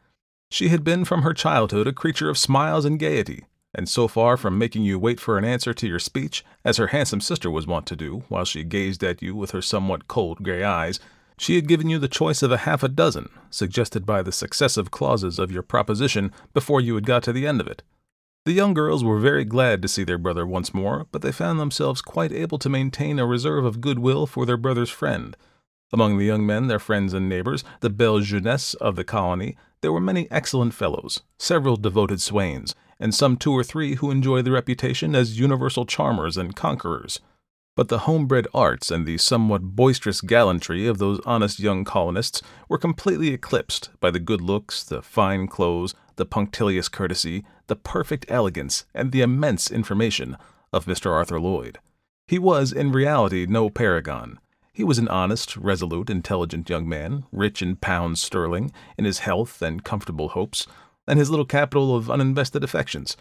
She 0.50 0.70
had 0.70 0.84
been 0.84 1.06
from 1.06 1.22
her 1.22 1.34
childhood 1.34 1.86
a 1.86 1.94
creature 1.94 2.30
of 2.30 2.38
smiles 2.38 2.84
and 2.84 2.98
gaiety, 2.98 3.46
and 3.76 3.88
so 3.88 4.08
far 4.08 4.38
from 4.38 4.58
making 4.58 4.84
you 4.84 4.98
wait 4.98 5.20
for 5.20 5.38
an 5.38 5.46
answer 5.46 5.74
to 5.74 5.88
your 5.88 6.00
speech, 6.00 6.44
as 6.64 6.78
her 6.78 6.88
handsome 6.88 7.22
sister 7.22 7.52
was 7.52 7.68
wont 7.68 7.86
to 7.88 7.96
do, 7.96 8.24
while 8.28 8.46
she 8.46 8.64
gazed 8.64 9.04
at 9.04 9.22
you 9.22 9.36
with 9.36 9.52
her 9.52 9.62
somewhat 9.62 10.08
cold 10.08 10.42
gray 10.42 10.64
eyes, 10.64 11.00
she 11.38 11.56
had 11.56 11.68
given 11.68 11.90
you 11.90 12.00
the 12.00 12.08
choice 12.08 12.42
of 12.42 12.52
a 12.52 12.58
half 12.58 12.84
a 12.84 12.88
dozen, 12.88 13.30
suggested 13.50 14.06
by 14.06 14.22
the 14.22 14.32
successive 14.32 14.92
clauses 14.92 15.40
of 15.40 15.52
your 15.52 15.64
proposition 15.64 16.32
before 16.54 16.82
you 16.82 16.96
had 16.96 17.06
got 17.06 17.24
to 17.24 17.34
the 17.34 17.48
end 17.48 17.60
of 17.62 17.68
it. 17.68 17.84
The 18.46 18.54
young 18.54 18.76
girls 18.76 19.04
were 19.04 19.20
very 19.20 19.44
glad 19.44 19.82
to 19.82 19.88
see 19.88 20.04
their 20.04 20.20
brother 20.20 20.46
once 20.46 20.74
more, 20.74 21.08
but 21.12 21.24
they 21.24 21.32
found 21.32 21.60
themselves 21.60 22.02
quite 22.02 22.32
able 22.32 22.60
to 22.60 22.70
maintain 22.70 23.18
a 23.18 23.26
reserve 23.26 23.66
of 23.66 23.82
goodwill 23.82 24.28
for 24.28 24.46
their 24.46 24.58
brother's 24.58 24.92
friend. 24.92 25.36
Among 25.92 26.18
the 26.18 26.26
young 26.26 26.46
men, 26.46 26.68
their 26.68 26.80
friends 26.80 27.14
and 27.14 27.28
neighbors, 27.28 27.64
the 27.80 27.90
belle 27.90 28.20
jeunesse 28.20 28.76
of 28.76 28.96
the 28.96 29.04
colony, 29.04 29.58
there 29.82 29.92
were 29.92 30.00
many 30.00 30.30
excellent 30.30 30.74
fellows, 30.74 31.24
several 31.40 31.76
devoted 31.76 32.22
swains, 32.22 32.76
and 33.00 33.14
some 33.14 33.36
two 33.36 33.52
or 33.52 33.64
three 33.64 33.96
who 33.96 34.12
enjoyed 34.12 34.46
the 34.46 34.52
reputation 34.52 35.16
as 35.16 35.40
universal 35.40 35.86
charmers 35.86 36.38
and 36.38 36.56
conquerors. 36.56 37.20
But 37.76 37.90
the 37.90 38.00
homebred 38.00 38.48
arts 38.54 38.90
and 38.90 39.06
the 39.06 39.18
somewhat 39.18 39.76
boisterous 39.76 40.22
gallantry 40.22 40.88
of 40.88 40.98
those 40.98 41.20
honest 41.26 41.60
young 41.60 41.84
colonists 41.84 42.42
were 42.70 42.78
completely 42.78 43.34
eclipsed 43.34 43.90
by 44.00 44.12
the 44.12 44.20
good 44.20 44.40
looks, 44.40 44.82
the 44.82 45.02
fine 45.02 45.48
clothes, 45.48 45.94
the 46.16 46.26
punctilious 46.26 46.88
courtesy, 46.88 47.44
the 47.68 47.76
perfect 47.76 48.26
elegance, 48.30 48.86
and 48.94 49.12
the 49.12 49.22
immense 49.22 49.70
information 49.70 50.38
of 50.72 50.86
Mr. 50.86 51.12
Arthur 51.12 51.40
Lloyd. 51.40 51.80
He 52.28 52.40
was, 52.40 52.72
in 52.72 52.94
reality, 52.94 53.46
no 53.46 53.70
paragon. 53.70 54.40
He 54.72 54.84
was 54.84 54.98
an 54.98 55.10
honest, 55.10 55.58
resolute, 55.58 56.10
intelligent 56.10 56.70
young 56.70 56.88
man, 56.88 57.26
rich 57.32 57.62
in 57.62 57.76
pounds 57.76 58.22
sterling, 58.22 58.72
in 58.98 59.06
his 59.06 59.20
health 59.20 59.62
and 59.62 59.84
comfortable 59.84 60.30
hopes, 60.30 60.66
and 61.08 61.20
his 61.20 61.30
little 61.30 61.46
capital 61.46 61.96
of 61.96 62.10
uninvested 62.10 62.64
affections. 62.64 63.18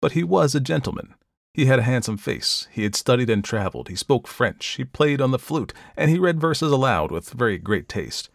But 0.00 0.12
he 0.12 0.24
was 0.24 0.54
a 0.54 0.60
gentleman. 0.60 1.14
He 1.58 1.66
had 1.66 1.80
a 1.80 1.82
handsome 1.82 2.18
face, 2.18 2.68
he 2.70 2.84
had 2.84 2.94
studied 2.94 3.28
and 3.28 3.42
traveled, 3.42 3.88
he 3.88 3.96
spoke 3.96 4.28
French, 4.28 4.64
he 4.76 4.84
played 4.84 5.20
on 5.20 5.32
the 5.32 5.40
flute, 5.40 5.72
and 5.96 6.08
he 6.08 6.16
read 6.16 6.40
verses 6.40 6.70
aloud 6.70 7.10
with 7.10 7.30
very 7.30 7.58
great 7.58 7.88
taste. 7.88 8.30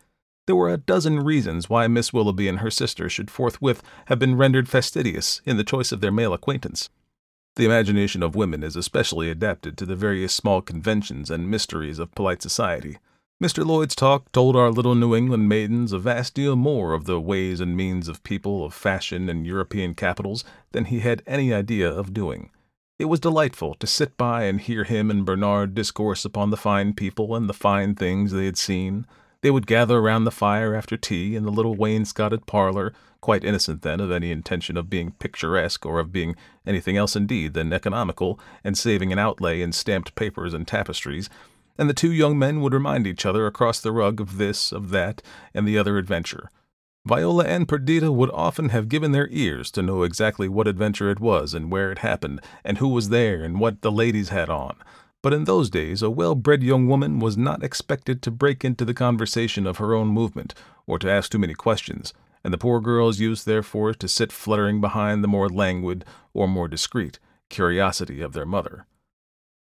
There 0.45 0.57
were 0.57 0.69
a 0.69 0.75
dozen 0.75 1.21
reasons 1.21 1.69
why 1.69 1.87
Miss 1.87 2.11
Willoughby 2.11 2.49
and 2.49 2.59
her 2.59 2.69
sister 2.69 3.07
should 3.07 3.31
forthwith 3.31 3.81
have 4.07 4.19
been 4.19 4.35
rendered 4.35 4.67
fastidious 4.67 5.41
in 5.45 5.55
the 5.55 5.63
choice 5.63 5.93
of 5.93 6.01
their 6.01 6.11
male 6.11 6.33
acquaintance. 6.33 6.89
The 7.55 7.63
imagination 7.63 8.23
of 8.23 8.35
women 8.35 8.61
is 8.61 8.75
especially 8.75 9.29
adapted 9.29 9.77
to 9.77 9.85
the 9.85 9.95
various 9.95 10.33
small 10.33 10.61
conventions 10.61 11.31
and 11.31 11.49
mysteries 11.49 11.99
of 11.99 12.13
polite 12.15 12.41
society. 12.41 12.97
Mr. 13.41 13.65
Lloyd's 13.65 13.95
talk 13.95 14.29
told 14.33 14.57
our 14.57 14.69
little 14.69 14.95
New 14.95 15.15
England 15.15 15.47
maidens 15.47 15.93
a 15.93 15.97
vast 15.97 16.33
deal 16.33 16.57
more 16.57 16.91
of 16.91 17.05
the 17.05 17.21
ways 17.21 17.61
and 17.61 17.77
means 17.77 18.09
of 18.09 18.21
people 18.23 18.65
of 18.65 18.73
fashion 18.73 19.29
in 19.29 19.45
European 19.45 19.95
capitals 19.95 20.43
than 20.73 20.83
he 20.83 20.99
had 20.99 21.23
any 21.25 21.53
idea 21.53 21.89
of 21.89 22.13
doing. 22.13 22.49
It 23.03 23.09
was 23.09 23.19
delightful 23.19 23.75
to 23.75 23.85
sit 23.85 24.15
by 24.15 24.43
and 24.43 24.61
hear 24.61 24.85
him 24.85 25.11
and 25.11 25.25
Bernard 25.25 25.75
discourse 25.75 26.23
upon 26.23 26.51
the 26.51 26.55
fine 26.55 26.93
people 26.93 27.35
and 27.35 27.49
the 27.49 27.53
fine 27.53 27.95
things 27.95 28.31
they 28.31 28.45
had 28.45 28.55
seen. 28.55 29.05
They 29.41 29.51
would 29.51 29.67
gather 29.67 29.97
around 29.97 30.23
the 30.23 30.31
fire 30.31 30.73
after 30.73 30.95
tea 30.95 31.35
in 31.35 31.43
the 31.43 31.51
little 31.51 31.75
wainscoted 31.75 32.45
parlor, 32.45 32.93
quite 33.19 33.43
innocent 33.43 33.81
then 33.81 33.99
of 33.99 34.09
any 34.09 34.31
intention 34.31 34.77
of 34.77 34.89
being 34.89 35.11
picturesque 35.19 35.85
or 35.85 35.99
of 35.99 36.13
being 36.13 36.37
anything 36.65 36.95
else 36.95 37.13
indeed 37.13 37.55
than 37.55 37.73
economical 37.73 38.39
and 38.63 38.77
saving 38.77 39.11
an 39.11 39.19
outlay 39.19 39.59
in 39.59 39.73
stamped 39.73 40.15
papers 40.15 40.53
and 40.53 40.65
tapestries 40.65 41.29
and 41.77 41.89
the 41.89 41.93
two 41.93 42.13
young 42.13 42.39
men 42.39 42.61
would 42.61 42.73
remind 42.73 43.05
each 43.05 43.25
other 43.25 43.47
across 43.47 43.81
the 43.81 43.91
rug 43.91 44.21
of 44.21 44.37
this, 44.37 44.71
of 44.71 44.91
that, 44.91 45.21
and 45.53 45.67
the 45.67 45.77
other 45.77 45.97
adventure. 45.97 46.49
Viola 47.05 47.43
and 47.43 47.67
Perdita 47.67 48.13
would 48.13 48.31
often 48.31 48.69
have 48.69 48.87
given 48.87 49.11
their 49.11 49.27
ears 49.29 49.69
to 49.71 49.81
know 49.81 50.03
exactly 50.03 50.47
what 50.47 50.69
adventure 50.69 51.09
it 51.09 51.19
was 51.19 51.53
and 51.53 51.69
where 51.69 51.91
it 51.91 51.99
happened, 51.99 52.39
and 52.63 52.77
who 52.77 52.87
was 52.87 53.09
there 53.09 53.43
and 53.43 53.59
what 53.59 53.81
the 53.81 53.91
ladies 53.91 54.29
had 54.29 54.49
on. 54.49 54.77
But 55.21 55.33
in 55.33 55.43
those 55.43 55.69
days, 55.69 56.01
a 56.01 56.09
well 56.09 56.33
bred 56.33 56.63
young 56.63 56.87
woman 56.87 57.19
was 57.19 57.35
not 57.35 57.61
expected 57.61 58.21
to 58.21 58.31
break 58.31 58.63
into 58.63 58.85
the 58.85 58.93
conversation 58.93 59.67
of 59.67 59.77
her 59.77 59.93
own 59.93 60.07
movement, 60.07 60.53
or 60.87 60.97
to 60.99 61.11
ask 61.11 61.29
too 61.29 61.39
many 61.39 61.53
questions, 61.53 62.13
and 62.41 62.53
the 62.53 62.57
poor 62.57 62.79
girls 62.79 63.19
used 63.19 63.45
therefore 63.45 63.93
to 63.93 64.07
sit 64.07 64.31
fluttering 64.31 64.79
behind 64.79 65.23
the 65.23 65.29
more 65.29 65.49
languid, 65.49 66.05
or 66.33 66.47
more 66.47 66.69
discreet, 66.69 67.19
curiosity 67.49 68.21
of 68.21 68.31
their 68.31 68.45
mother. 68.45 68.85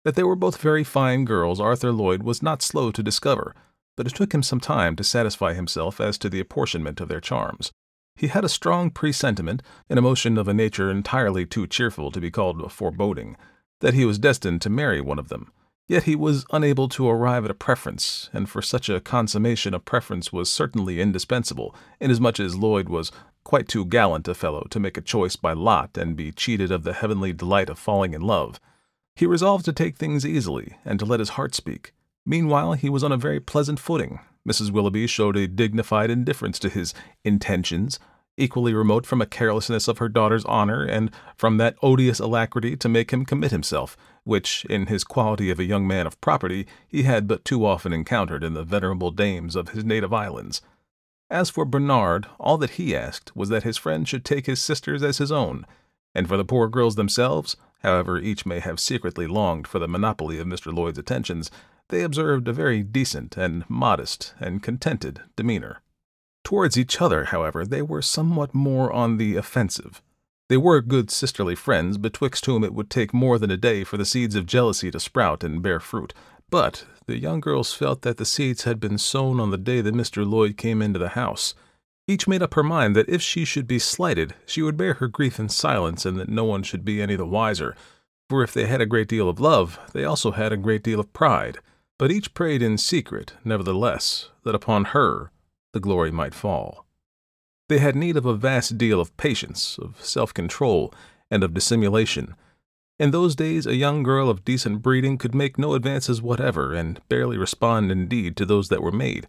That 0.04 0.14
they 0.14 0.24
were 0.24 0.36
both 0.36 0.58
very 0.58 0.84
fine 0.84 1.26
girls 1.26 1.60
Arthur 1.60 1.92
Lloyd 1.92 2.22
was 2.22 2.44
not 2.44 2.62
slow 2.62 2.92
to 2.92 3.04
discover, 3.04 3.56
but 3.96 4.08
it 4.08 4.16
took 4.16 4.34
him 4.34 4.44
some 4.44 4.60
time 4.60 4.96
to 4.96 5.04
satisfy 5.04 5.54
himself 5.54 6.00
as 6.00 6.18
to 6.18 6.30
the 6.30 6.40
apportionment 6.40 7.02
of 7.02 7.08
their 7.08 7.22
charms. 7.22 7.72
He 8.16 8.28
had 8.28 8.46
a 8.46 8.50
strong 8.50 8.90
presentiment, 8.90 9.64
an 9.90 9.98
emotion 9.98 10.38
of 10.38 10.48
a 10.48 10.54
nature 10.54 10.92
entirely 10.92 11.46
too 11.46 11.68
cheerful 11.68 12.12
to 12.12 12.22
be 12.22 12.32
called 12.32 12.62
a 12.62 12.70
foreboding, 12.70 13.38
that 13.80 13.94
he 13.94 14.06
was 14.06 14.20
destined 14.20 14.62
to 14.62 14.70
marry 14.70 15.02
one 15.02 15.20
of 15.20 15.30
them. 15.30 15.52
Yet 15.88 16.04
he 16.04 16.16
was 16.16 16.46
unable 16.52 16.88
to 16.90 17.10
arrive 17.10 17.44
at 17.44 17.52
a 17.52 17.56
preference, 17.56 18.30
and 18.32 18.50
for 18.50 18.62
such 18.62 18.90
a 18.90 19.02
consummation 19.02 19.74
a 19.74 19.80
preference 19.80 20.32
was 20.32 20.50
certainly 20.50 21.02
indispensable, 21.02 21.76
inasmuch 22.00 22.40
as 22.40 22.56
Lloyd 22.56 22.88
was 22.88 23.12
quite 23.44 23.68
too 23.68 23.86
gallant 23.86 24.28
a 24.28 24.34
fellow 24.34 24.68
to 24.70 24.80
make 24.80 24.98
a 24.98 25.02
choice 25.02 25.36
by 25.36 25.54
lot 25.54 25.98
and 25.98 26.16
be 26.16 26.32
cheated 26.32 26.72
of 26.72 26.84
the 26.84 26.94
heavenly 26.94 27.34
delight 27.34 27.70
of 27.70 27.80
falling 27.80 28.14
in 28.14 28.22
love. 28.22 28.60
He 29.16 29.26
resolved 29.26 29.66
to 29.66 29.74
take 29.74 29.98
things 29.98 30.26
easily 30.26 30.78
and 30.86 31.00
to 31.00 31.06
let 31.06 31.20
his 31.20 31.30
heart 31.30 31.56
speak. 31.56 31.94
Meanwhile, 32.26 32.74
he 32.74 32.90
was 32.90 33.04
on 33.04 33.12
a 33.12 33.18
very 33.18 33.40
pleasant 33.40 33.80
footing. 33.80 34.20
Mrs. 34.48 34.72
Willoughby 34.72 35.08
showed 35.08 35.38
a 35.38 35.48
dignified 35.48 36.10
indifference 36.10 36.60
to 36.60 36.70
his 36.70 36.94
intentions, 37.24 38.00
equally 38.38 38.74
remote 38.74 39.06
from 39.06 39.22
a 39.22 39.26
carelessness 39.26 39.88
of 39.88 39.98
her 39.98 40.10
daughter's 40.10 40.46
honor 40.46 40.84
and 40.84 41.12
from 41.36 41.58
that 41.58 41.76
odious 41.82 42.20
alacrity 42.20 42.76
to 42.78 42.90
make 42.90 43.12
him 43.12 43.26
commit 43.26 43.52
himself, 43.52 43.98
which, 44.24 44.66
in 44.66 44.88
his 44.88 45.04
quality 45.04 45.50
of 45.50 45.60
a 45.60 45.66
young 45.66 45.88
man 45.88 46.08
of 46.08 46.20
property, 46.22 46.66
he 46.88 47.04
had 47.04 47.28
but 47.28 47.46
too 47.46 47.66
often 47.66 47.94
encountered 47.94 48.44
in 48.44 48.54
the 48.54 48.64
venerable 48.64 49.12
dames 49.12 49.56
of 49.56 49.70
his 49.70 49.84
native 49.84 50.14
islands. 50.14 50.62
As 51.30 51.50
for 51.50 51.66
Bernard, 51.66 52.28
all 52.40 52.58
that 52.58 52.72
he 52.72 52.96
asked 52.96 53.36
was 53.36 53.50
that 53.50 53.64
his 53.64 53.78
friend 53.78 54.08
should 54.08 54.26
take 54.26 54.46
his 54.46 54.62
sisters 54.62 55.04
as 55.04 55.18
his 55.18 55.32
own, 55.32 55.66
and 56.14 56.28
for 56.28 56.38
the 56.38 56.46
poor 56.46 56.68
girls 56.68 56.96
themselves, 56.96 57.56
However, 57.84 58.20
each 58.20 58.46
may 58.46 58.60
have 58.60 58.80
secretly 58.80 59.28
longed 59.28 59.68
for 59.68 59.80
the 59.80 59.88
monopoly 59.88 60.38
of 60.40 60.48
Mr. 60.48 60.74
Lloyd's 60.74 61.00
attentions, 61.00 61.50
they 61.92 62.02
observed 62.02 62.48
a 62.48 62.54
very 62.54 62.82
decent 62.82 63.38
and 63.38 63.70
modest 63.70 64.34
and 64.40 64.64
contented 64.64 65.22
demeanor. 65.36 65.82
Towards 66.44 66.78
each 66.78 67.00
other, 67.00 67.26
however, 67.26 67.66
they 67.66 67.84
were 67.84 68.02
somewhat 68.02 68.56
more 68.56 68.92
on 68.92 69.18
the 69.18 69.36
offensive. 69.36 70.02
They 70.50 70.58
were 70.58 70.82
good 70.82 71.12
sisterly 71.12 71.56
friends, 71.56 71.98
betwixt 71.98 72.46
whom 72.46 72.64
it 72.64 72.74
would 72.74 72.90
take 72.90 73.14
more 73.14 73.38
than 73.38 73.52
a 73.52 73.58
day 73.58 73.84
for 73.84 73.98
the 73.98 74.06
seeds 74.06 74.36
of 74.36 74.48
jealousy 74.48 74.90
to 74.90 75.00
sprout 75.00 75.44
and 75.44 75.62
bear 75.62 75.80
fruit. 75.80 76.14
But 76.50 76.86
the 77.06 77.20
young 77.20 77.40
girls 77.40 77.74
felt 77.74 78.02
that 78.02 78.18
the 78.18 78.26
seeds 78.26 78.64
had 78.64 78.80
been 78.80 78.98
sown 78.98 79.40
on 79.40 79.52
the 79.52 79.58
day 79.58 79.82
that 79.82 79.94
Mr. 79.94 80.30
Lloyd 80.30 80.58
came 80.58 80.82
into 80.82 81.00
the 81.00 81.10
house, 81.10 81.54
each 82.08 82.28
made 82.28 82.42
up 82.42 82.56
her 82.56 82.64
mind 82.64 82.96
that 82.96 83.08
if 83.08 83.22
she 83.22 83.46
should 83.46 83.68
be 83.68 83.80
slighted, 83.80 84.34
she 84.46 84.62
would 84.62 84.76
bear 84.76 84.96
her 84.96 85.08
grief 85.08 85.40
in 85.40 85.48
silence 85.50 86.06
and 86.06 86.18
that 86.20 86.30
no 86.30 86.44
one 86.44 86.64
should 86.64 86.84
be 86.84 87.02
any 87.02 87.16
the 87.16 87.26
wiser. 87.26 87.76
For 88.30 88.44
if 88.44 88.54
they 88.54 88.66
had 88.66 88.82
a 88.82 88.86
great 88.86 89.08
deal 89.08 89.30
of 89.30 89.40
love, 89.40 89.80
they 89.94 90.04
also 90.04 90.32
had 90.32 90.52
a 90.52 90.58
great 90.58 90.84
deal 90.84 91.00
of 91.00 91.14
pride. 91.14 91.60
But 92.02 92.10
each 92.12 92.34
prayed 92.34 92.64
in 92.64 92.80
secret, 92.80 93.34
nevertheless, 93.46 94.30
that 94.44 94.56
upon 94.56 94.86
her 94.86 95.32
the 95.72 95.80
glory 95.80 96.10
might 96.10 96.34
fall. 96.34 96.88
They 97.70 97.78
had 97.78 97.96
need 97.96 98.18
of 98.18 98.26
a 98.26 98.34
vast 98.34 98.80
deal 98.80 99.00
of 99.00 99.16
patience, 99.18 99.78
of 99.78 100.04
self 100.04 100.34
control, 100.34 100.92
and 101.30 101.44
of 101.44 101.54
dissimulation. 101.54 102.34
In 102.98 103.12
those 103.12 103.36
days, 103.36 103.68
a 103.68 103.76
young 103.76 104.02
girl 104.02 104.32
of 104.32 104.44
decent 104.44 104.82
breeding 104.82 105.20
could 105.20 105.36
make 105.36 105.60
no 105.60 105.76
advances 105.76 106.24
whatever, 106.24 106.74
and 106.74 107.00
barely 107.08 107.38
respond 107.38 107.92
indeed 107.92 108.36
to 108.38 108.48
those 108.48 108.70
that 108.70 108.82
were 108.82 108.92
made. 108.92 109.28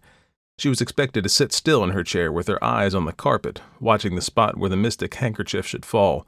She 0.57 0.69
was 0.69 0.81
expected 0.81 1.23
to 1.25 1.29
sit 1.29 1.53
still 1.53 1.83
in 1.83 1.91
her 1.91 2.03
chair 2.03 2.31
with 2.31 2.47
her 2.47 2.63
eyes 2.63 2.95
on 2.95 3.05
the 3.05 3.13
carpet, 3.13 3.61
watching 3.79 4.15
the 4.15 4.19
spot 4.19 4.57
where 4.57 4.71
the 4.71 4.75
mystic 4.75 5.13
handkerchief 5.13 5.67
should 5.67 5.85
fall. 5.85 6.25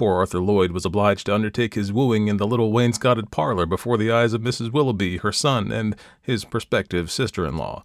Poor 0.00 0.16
Arthur 0.16 0.40
Lloyd 0.40 0.72
was 0.72 0.86
obliged 0.86 1.26
to 1.26 1.34
undertake 1.34 1.74
his 1.74 1.92
wooing 1.92 2.28
in 2.28 2.38
the 2.38 2.46
little 2.46 2.72
wainscoted 2.72 3.30
parlor 3.30 3.66
before 3.66 3.98
the 3.98 4.10
eyes 4.10 4.32
of 4.32 4.40
Mrs. 4.40 4.72
Willoughby, 4.72 5.18
her 5.18 5.30
son, 5.30 5.70
and 5.70 5.94
his 6.22 6.46
prospective 6.46 7.10
sister 7.10 7.44
in 7.44 7.58
law. 7.58 7.84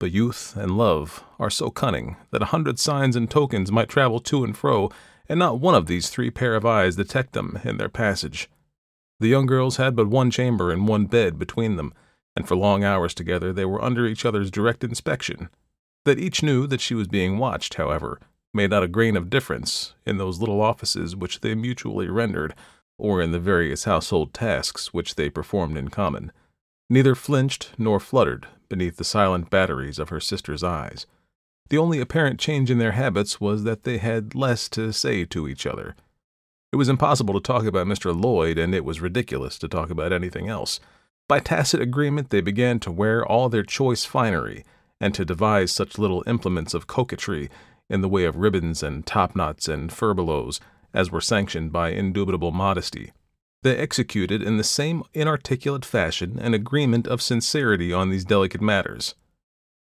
But 0.00 0.12
youth 0.12 0.56
and 0.56 0.78
love 0.78 1.22
are 1.38 1.50
so 1.50 1.68
cunning 1.68 2.16
that 2.30 2.40
a 2.40 2.46
hundred 2.46 2.78
signs 2.78 3.16
and 3.16 3.30
tokens 3.30 3.70
might 3.70 3.90
travel 3.90 4.18
to 4.20 4.44
and 4.44 4.56
fro, 4.56 4.88
and 5.28 5.38
not 5.38 5.60
one 5.60 5.74
of 5.74 5.84
these 5.84 6.08
three 6.08 6.30
pair 6.30 6.54
of 6.54 6.64
eyes 6.64 6.96
detect 6.96 7.34
them 7.34 7.60
in 7.64 7.76
their 7.76 7.90
passage. 7.90 8.48
The 9.20 9.28
young 9.28 9.44
girls 9.44 9.76
had 9.76 9.94
but 9.94 10.08
one 10.08 10.30
chamber 10.30 10.70
and 10.70 10.88
one 10.88 11.04
bed 11.04 11.38
between 11.38 11.76
them, 11.76 11.92
and 12.34 12.48
for 12.48 12.56
long 12.56 12.82
hours 12.82 13.12
together 13.12 13.52
they 13.52 13.66
were 13.66 13.84
under 13.84 14.06
each 14.06 14.24
other's 14.24 14.50
direct 14.50 14.82
inspection. 14.82 15.50
That 16.06 16.18
each 16.18 16.42
knew 16.42 16.66
that 16.68 16.80
she 16.80 16.94
was 16.94 17.08
being 17.08 17.36
watched, 17.36 17.74
however, 17.74 18.18
made 18.54 18.70
not 18.70 18.82
a 18.82 18.88
grain 18.88 19.16
of 19.16 19.30
difference 19.30 19.94
in 20.04 20.18
those 20.18 20.40
little 20.40 20.60
offices 20.60 21.16
which 21.16 21.40
they 21.40 21.54
mutually 21.54 22.08
rendered, 22.08 22.54
or 22.98 23.20
in 23.20 23.32
the 23.32 23.40
various 23.40 23.84
household 23.84 24.34
tasks 24.34 24.92
which 24.92 25.14
they 25.14 25.30
performed 25.30 25.76
in 25.76 25.88
common. 25.88 26.32
Neither 26.90 27.14
flinched 27.14 27.72
nor 27.78 27.98
fluttered 27.98 28.46
beneath 28.68 28.96
the 28.96 29.04
silent 29.04 29.50
batteries 29.50 29.98
of 29.98 30.10
her 30.10 30.20
sister's 30.20 30.62
eyes. 30.62 31.06
The 31.70 31.78
only 31.78 32.00
apparent 32.00 32.38
change 32.38 32.70
in 32.70 32.78
their 32.78 32.92
habits 32.92 33.40
was 33.40 33.64
that 33.64 33.84
they 33.84 33.98
had 33.98 34.34
less 34.34 34.68
to 34.70 34.92
say 34.92 35.24
to 35.26 35.48
each 35.48 35.66
other. 35.66 35.94
It 36.70 36.76
was 36.76 36.88
impossible 36.88 37.34
to 37.34 37.40
talk 37.40 37.64
about 37.64 37.86
Mr. 37.86 38.18
Lloyd, 38.18 38.58
and 38.58 38.74
it 38.74 38.84
was 38.84 39.00
ridiculous 39.00 39.58
to 39.58 39.68
talk 39.68 39.90
about 39.90 40.12
anything 40.12 40.48
else. 40.48 40.80
By 41.28 41.40
tacit 41.40 41.80
agreement, 41.80 42.30
they 42.30 42.40
began 42.40 42.78
to 42.80 42.90
wear 42.90 43.24
all 43.24 43.48
their 43.48 43.62
choice 43.62 44.04
finery, 44.04 44.64
and 45.00 45.14
to 45.14 45.24
devise 45.24 45.72
such 45.72 45.98
little 45.98 46.22
implements 46.26 46.74
of 46.74 46.86
coquetry 46.86 47.50
in 47.92 48.00
the 48.00 48.08
way 48.08 48.24
of 48.24 48.36
ribbons 48.36 48.82
and 48.82 49.06
topknots 49.06 49.68
and 49.68 49.90
furbelows 49.90 50.58
as 50.94 51.10
were 51.10 51.20
sanctioned 51.20 51.72
by 51.72 51.90
indubitable 51.90 52.50
modesty. 52.50 53.12
They 53.62 53.76
executed 53.76 54.42
in 54.42 54.56
the 54.56 54.64
same 54.64 55.04
inarticulate 55.14 55.84
fashion 55.84 56.38
an 56.38 56.54
agreement 56.54 57.06
of 57.06 57.22
sincerity 57.22 57.92
on 57.92 58.10
these 58.10 58.24
delicate 58.24 58.60
matters. 58.60 59.14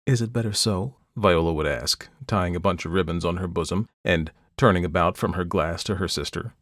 Is 0.06 0.22
it 0.22 0.34
better 0.34 0.54
so? 0.54 0.96
Viola 1.16 1.54
would 1.54 1.68
ask, 1.68 2.08
tying 2.28 2.56
a 2.56 2.60
bunch 2.60 2.86
of 2.86 2.92
ribbons 2.92 3.24
on 3.24 3.38
her 3.38 3.48
bosom 3.48 3.88
and 4.04 4.32
turning 4.58 4.84
about 4.84 5.18
from 5.18 5.34
her 5.34 5.46
glass 5.46 5.84
to 5.86 5.96
her 5.96 6.08
sister. 6.08 6.54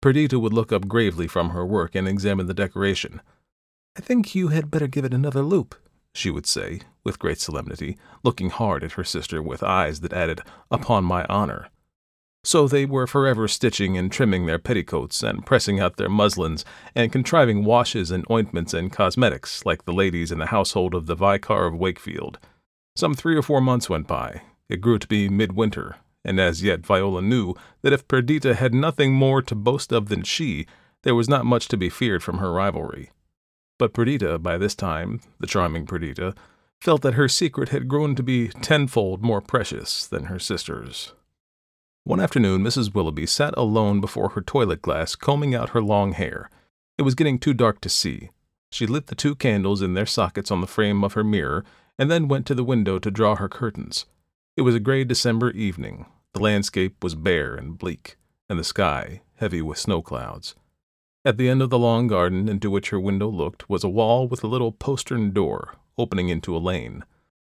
Perdita 0.00 0.38
would 0.38 0.52
look 0.52 0.72
up 0.72 0.86
gravely 0.86 1.26
from 1.26 1.50
her 1.50 1.64
work 1.64 1.94
and 1.94 2.06
examine 2.06 2.46
the 2.46 2.54
decoration. 2.54 3.20
I 3.96 4.00
think 4.00 4.34
you 4.34 4.48
had 4.48 4.70
better 4.70 4.86
give 4.86 5.04
it 5.04 5.14
another 5.14 5.42
loop, 5.42 5.74
she 6.14 6.30
would 6.30 6.46
say, 6.46 6.80
with 7.04 7.18
great 7.18 7.40
solemnity, 7.40 7.96
looking 8.22 8.50
hard 8.50 8.84
at 8.84 8.92
her 8.92 9.04
sister 9.04 9.42
with 9.42 9.62
eyes 9.62 10.00
that 10.00 10.12
added, 10.12 10.40
Upon 10.70 11.04
my 11.04 11.24
honor. 11.28 11.68
So 12.44 12.68
they 12.68 12.86
were 12.86 13.06
forever 13.06 13.48
stitching 13.48 13.98
and 13.98 14.10
trimming 14.10 14.46
their 14.46 14.58
petticoats, 14.58 15.22
and 15.22 15.44
pressing 15.44 15.80
out 15.80 15.96
their 15.96 16.08
muslins, 16.08 16.64
and 16.94 17.12
contriving 17.12 17.64
washes 17.64 18.10
and 18.10 18.24
ointments 18.30 18.72
and 18.72 18.92
cosmetics, 18.92 19.66
like 19.66 19.84
the 19.84 19.92
ladies 19.92 20.32
in 20.32 20.38
the 20.38 20.46
household 20.46 20.94
of 20.94 21.06
the 21.06 21.14
Vicar 21.14 21.66
of 21.66 21.74
Wakefield. 21.74 22.38
Some 22.96 23.14
three 23.14 23.36
or 23.36 23.42
four 23.42 23.60
months 23.60 23.90
went 23.90 24.06
by. 24.06 24.42
It 24.68 24.80
grew 24.80 24.98
to 24.98 25.08
be 25.08 25.28
midwinter, 25.28 25.96
and 26.24 26.40
as 26.40 26.62
yet 26.62 26.86
Viola 26.86 27.22
knew 27.22 27.54
that 27.82 27.92
if 27.92 28.08
Perdita 28.08 28.54
had 28.54 28.74
nothing 28.74 29.12
more 29.12 29.42
to 29.42 29.54
boast 29.54 29.92
of 29.92 30.08
than 30.08 30.22
she, 30.22 30.66
there 31.02 31.14
was 31.14 31.28
not 31.28 31.46
much 31.46 31.68
to 31.68 31.76
be 31.76 31.88
feared 31.88 32.22
from 32.22 32.38
her 32.38 32.52
rivalry. 32.52 33.10
But 33.78 33.92
Perdita, 33.92 34.38
by 34.38 34.58
this 34.58 34.74
time, 34.74 35.20
the 35.38 35.46
charming 35.46 35.86
Perdita, 35.86 36.34
felt 36.80 37.02
that 37.02 37.14
her 37.14 37.28
secret 37.28 37.70
had 37.70 37.88
grown 37.88 38.14
to 38.16 38.22
be 38.22 38.48
tenfold 38.48 39.22
more 39.22 39.40
precious 39.40 40.06
than 40.06 40.24
her 40.24 40.38
sister's. 40.38 41.12
One 42.04 42.20
afternoon, 42.20 42.62
Mrs. 42.62 42.94
Willoughby 42.94 43.26
sat 43.26 43.54
alone 43.56 44.00
before 44.00 44.30
her 44.30 44.40
toilet 44.40 44.82
glass, 44.82 45.14
combing 45.14 45.54
out 45.54 45.70
her 45.70 45.82
long 45.82 46.12
hair. 46.12 46.50
It 46.96 47.02
was 47.02 47.14
getting 47.14 47.38
too 47.38 47.54
dark 47.54 47.80
to 47.82 47.88
see. 47.88 48.30
She 48.70 48.86
lit 48.86 49.06
the 49.06 49.14
two 49.14 49.34
candles 49.34 49.82
in 49.82 49.94
their 49.94 50.06
sockets 50.06 50.50
on 50.50 50.60
the 50.60 50.66
frame 50.66 51.04
of 51.04 51.14
her 51.14 51.24
mirror, 51.24 51.64
and 51.98 52.10
then 52.10 52.28
went 52.28 52.46
to 52.46 52.54
the 52.54 52.64
window 52.64 52.98
to 52.98 53.10
draw 53.10 53.36
her 53.36 53.48
curtains. 53.48 54.06
It 54.56 54.62
was 54.62 54.74
a 54.74 54.80
gray 54.80 55.04
December 55.04 55.50
evening. 55.50 56.06
The 56.34 56.40
landscape 56.40 57.02
was 57.02 57.14
bare 57.14 57.54
and 57.54 57.78
bleak, 57.78 58.16
and 58.48 58.58
the 58.58 58.64
sky 58.64 59.22
heavy 59.36 59.62
with 59.62 59.78
snow 59.78 60.02
clouds. 60.02 60.54
At 61.24 61.36
the 61.36 61.48
end 61.48 61.62
of 61.62 61.70
the 61.70 61.78
long 61.78 62.06
garden 62.06 62.48
into 62.48 62.70
which 62.70 62.90
her 62.90 63.00
window 63.00 63.28
looked 63.28 63.68
was 63.68 63.84
a 63.84 63.88
wall 63.88 64.28
with 64.28 64.44
a 64.44 64.48
little 64.48 64.72
postern 64.72 65.32
door 65.32 65.74
opening 65.98 66.28
into 66.28 66.56
a 66.56 66.58
lane. 66.58 67.04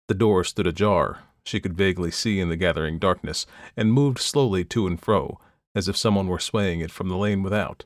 The 0.07 0.13
door 0.13 0.43
stood 0.43 0.67
ajar, 0.67 1.23
she 1.43 1.59
could 1.59 1.75
vaguely 1.75 2.11
see 2.11 2.39
in 2.39 2.49
the 2.49 2.57
gathering 2.57 2.99
darkness, 2.99 3.45
and 3.75 3.91
moved 3.91 4.19
slowly 4.19 4.63
to 4.65 4.85
and 4.87 5.01
fro, 5.01 5.39
as 5.73 5.87
if 5.87 5.97
someone 5.97 6.27
were 6.27 6.39
swaying 6.39 6.79
it 6.79 6.91
from 6.91 7.09
the 7.09 7.17
lane 7.17 7.41
without. 7.41 7.85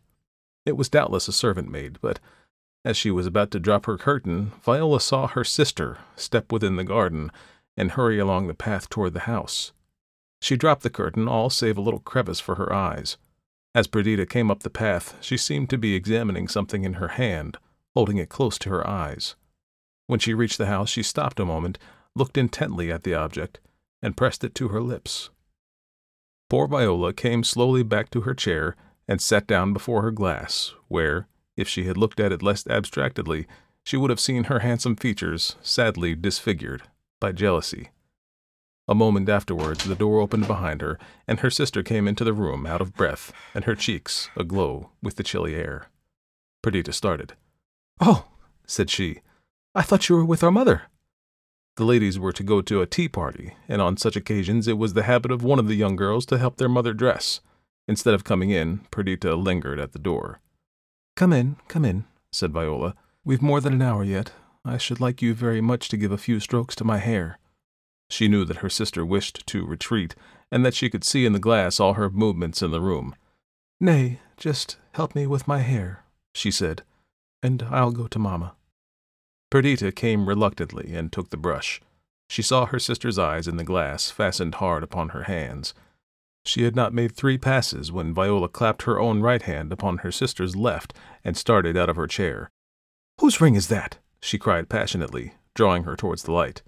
It 0.65 0.77
was 0.77 0.89
doubtless 0.89 1.27
a 1.27 1.33
servant 1.33 1.69
maid, 1.69 1.97
but 2.01 2.19
as 2.85 2.97
she 2.97 3.11
was 3.11 3.25
about 3.25 3.51
to 3.51 3.59
drop 3.59 3.85
her 3.85 3.97
curtain, 3.97 4.51
Viola 4.63 4.99
saw 4.99 5.27
her 5.27 5.43
sister 5.43 5.97
step 6.15 6.51
within 6.51 6.75
the 6.75 6.83
garden 6.83 7.31
and 7.75 7.91
hurry 7.91 8.19
along 8.19 8.47
the 8.47 8.53
path 8.53 8.89
toward 8.89 9.13
the 9.13 9.21
house. 9.21 9.71
She 10.41 10.57
dropped 10.57 10.83
the 10.83 10.89
curtain, 10.89 11.27
all 11.27 11.49
save 11.49 11.77
a 11.77 11.81
little 11.81 11.99
crevice 11.99 12.39
for 12.39 12.55
her 12.55 12.71
eyes. 12.71 13.17
As 13.75 13.87
Perdita 13.87 14.25
came 14.25 14.49
up 14.49 14.63
the 14.63 14.69
path, 14.69 15.15
she 15.21 15.37
seemed 15.37 15.69
to 15.69 15.77
be 15.77 15.95
examining 15.95 16.47
something 16.47 16.83
in 16.83 16.93
her 16.93 17.09
hand, 17.09 17.57
holding 17.93 18.17
it 18.17 18.29
close 18.29 18.57
to 18.59 18.69
her 18.69 18.85
eyes. 18.87 19.35
When 20.07 20.19
she 20.19 20.33
reached 20.33 20.57
the 20.57 20.65
house, 20.65 20.89
she 20.89 21.03
stopped 21.03 21.39
a 21.39 21.45
moment, 21.45 21.77
looked 22.15 22.37
intently 22.37 22.91
at 22.91 23.03
the 23.03 23.13
object, 23.13 23.59
and 24.01 24.17
pressed 24.17 24.43
it 24.43 24.55
to 24.55 24.69
her 24.69 24.81
lips. 24.81 25.29
Poor 26.49 26.67
Viola 26.67 27.13
came 27.13 27.43
slowly 27.43 27.83
back 27.83 28.09
to 28.09 28.21
her 28.21 28.33
chair 28.33 28.75
and 29.07 29.21
sat 29.21 29.45
down 29.45 29.71
before 29.71 30.01
her 30.01 30.11
glass, 30.11 30.73
where, 30.87 31.27
if 31.55 31.67
she 31.67 31.85
had 31.85 31.97
looked 31.97 32.19
at 32.19 32.31
it 32.31 32.41
less 32.41 32.65
abstractedly, 32.65 33.45
she 33.83 33.97
would 33.97 34.09
have 34.09 34.19
seen 34.19 34.45
her 34.45 34.59
handsome 34.59 34.95
features 34.95 35.55
sadly 35.61 36.15
disfigured 36.15 36.83
by 37.19 37.31
jealousy. 37.31 37.89
A 38.89 38.95
moment 38.95 39.29
afterwards, 39.29 39.83
the 39.83 39.93
door 39.93 40.19
opened 40.19 40.47
behind 40.47 40.81
her, 40.81 40.97
and 41.27 41.41
her 41.41 41.51
sister 41.51 41.83
came 41.83 42.07
into 42.07 42.23
the 42.23 42.33
room 42.33 42.65
out 42.65 42.81
of 42.81 42.95
breath, 42.95 43.31
and 43.53 43.65
her 43.65 43.75
cheeks 43.75 44.31
aglow 44.35 44.89
with 45.03 45.15
the 45.15 45.21
chilly 45.21 45.53
air. 45.53 45.91
Perdita 46.63 46.91
started. 46.91 47.33
Oh, 48.01 48.25
said 48.65 48.89
she, 48.89 49.19
I 49.75 49.83
thought 49.83 50.09
you 50.09 50.15
were 50.15 50.25
with 50.25 50.43
our 50.43 50.49
mother. 50.49 50.83
The 51.75 51.85
ladies 51.85 52.17
were 52.17 52.33
to 52.33 52.41
go 52.41 52.61
to 52.63 52.81
a 52.81 52.87
tea 52.87 53.07
party, 53.07 53.53
and 53.67 53.79
on 53.79 53.95
such 53.95 54.15
occasions 54.15 54.67
it 54.67 54.79
was 54.79 54.93
the 54.93 55.03
habit 55.03 55.31
of 55.31 55.43
one 55.43 55.59
of 55.59 55.67
the 55.67 55.75
young 55.75 55.95
girls 55.95 56.25
to 56.25 56.39
help 56.39 56.57
their 56.57 56.67
mother 56.67 56.93
dress. 56.93 57.41
Instead 57.87 58.15
of 58.15 58.23
coming 58.23 58.49
in, 58.49 58.79
Perdita 58.89 59.35
lingered 59.35 59.79
at 59.79 59.91
the 59.91 59.99
door. 59.99 60.41
Come 61.15 61.31
in, 61.31 61.57
come 61.67 61.85
in, 61.85 62.05
said 62.31 62.51
Viola. 62.51 62.95
We've 63.23 63.41
more 63.41 63.61
than 63.61 63.73
an 63.73 63.83
hour 63.83 64.03
yet. 64.03 64.31
I 64.65 64.77
should 64.77 64.99
like 64.99 65.21
you 65.21 65.35
very 65.35 65.61
much 65.61 65.89
to 65.89 65.97
give 65.97 66.11
a 66.11 66.17
few 66.17 66.39
strokes 66.39 66.75
to 66.77 66.83
my 66.83 66.97
hair. 66.97 67.38
She 68.09 68.27
knew 68.27 68.45
that 68.45 68.57
her 68.57 68.69
sister 68.69 69.05
wished 69.05 69.45
to 69.47 69.65
retreat, 69.65 70.15
and 70.51 70.65
that 70.65 70.73
she 70.73 70.89
could 70.89 71.03
see 71.03 71.25
in 71.25 71.33
the 71.33 71.39
glass 71.39 71.79
all 71.79 71.93
her 71.93 72.09
movements 72.09 72.61
in 72.61 72.71
the 72.71 72.81
room. 72.81 73.15
Nay, 73.79 74.19
just 74.37 74.77
help 74.93 75.15
me 75.15 75.27
with 75.27 75.47
my 75.47 75.59
hair, 75.59 76.03
she 76.33 76.51
said, 76.51 76.83
and 77.43 77.63
I'll 77.69 77.91
go 77.91 78.07
to 78.07 78.19
mamma. 78.19 78.55
Perdita 79.49 79.91
came 79.91 80.27
reluctantly 80.27 80.93
and 80.93 81.11
took 81.11 81.29
the 81.29 81.37
brush. 81.37 81.81
She 82.29 82.41
saw 82.41 82.65
her 82.65 82.79
sister's 82.79 83.17
eyes 83.17 83.47
in 83.47 83.57
the 83.57 83.63
glass 83.63 84.11
fastened 84.11 84.55
hard 84.55 84.83
upon 84.83 85.09
her 85.09 85.23
hands. 85.23 85.73
She 86.45 86.63
had 86.63 86.75
not 86.75 86.93
made 86.93 87.15
three 87.15 87.37
passes 87.37 87.91
when 87.91 88.13
Viola 88.13 88.49
clapped 88.49 88.83
her 88.83 88.99
own 88.99 89.21
right 89.21 89.41
hand 89.41 89.71
upon 89.71 89.99
her 89.99 90.11
sister's 90.11 90.55
left 90.55 90.93
and 91.23 91.35
started 91.35 91.75
out 91.75 91.89
of 91.89 91.95
her 91.95 92.07
chair. 92.07 92.49
Whose 93.19 93.41
ring 93.41 93.55
is 93.55 93.67
that? 93.67 93.97
she 94.21 94.37
cried 94.37 94.69
passionately, 94.69 95.33
drawing 95.55 95.83
her 95.83 95.95
towards 95.95 96.23
the 96.23 96.31
light. 96.31 96.61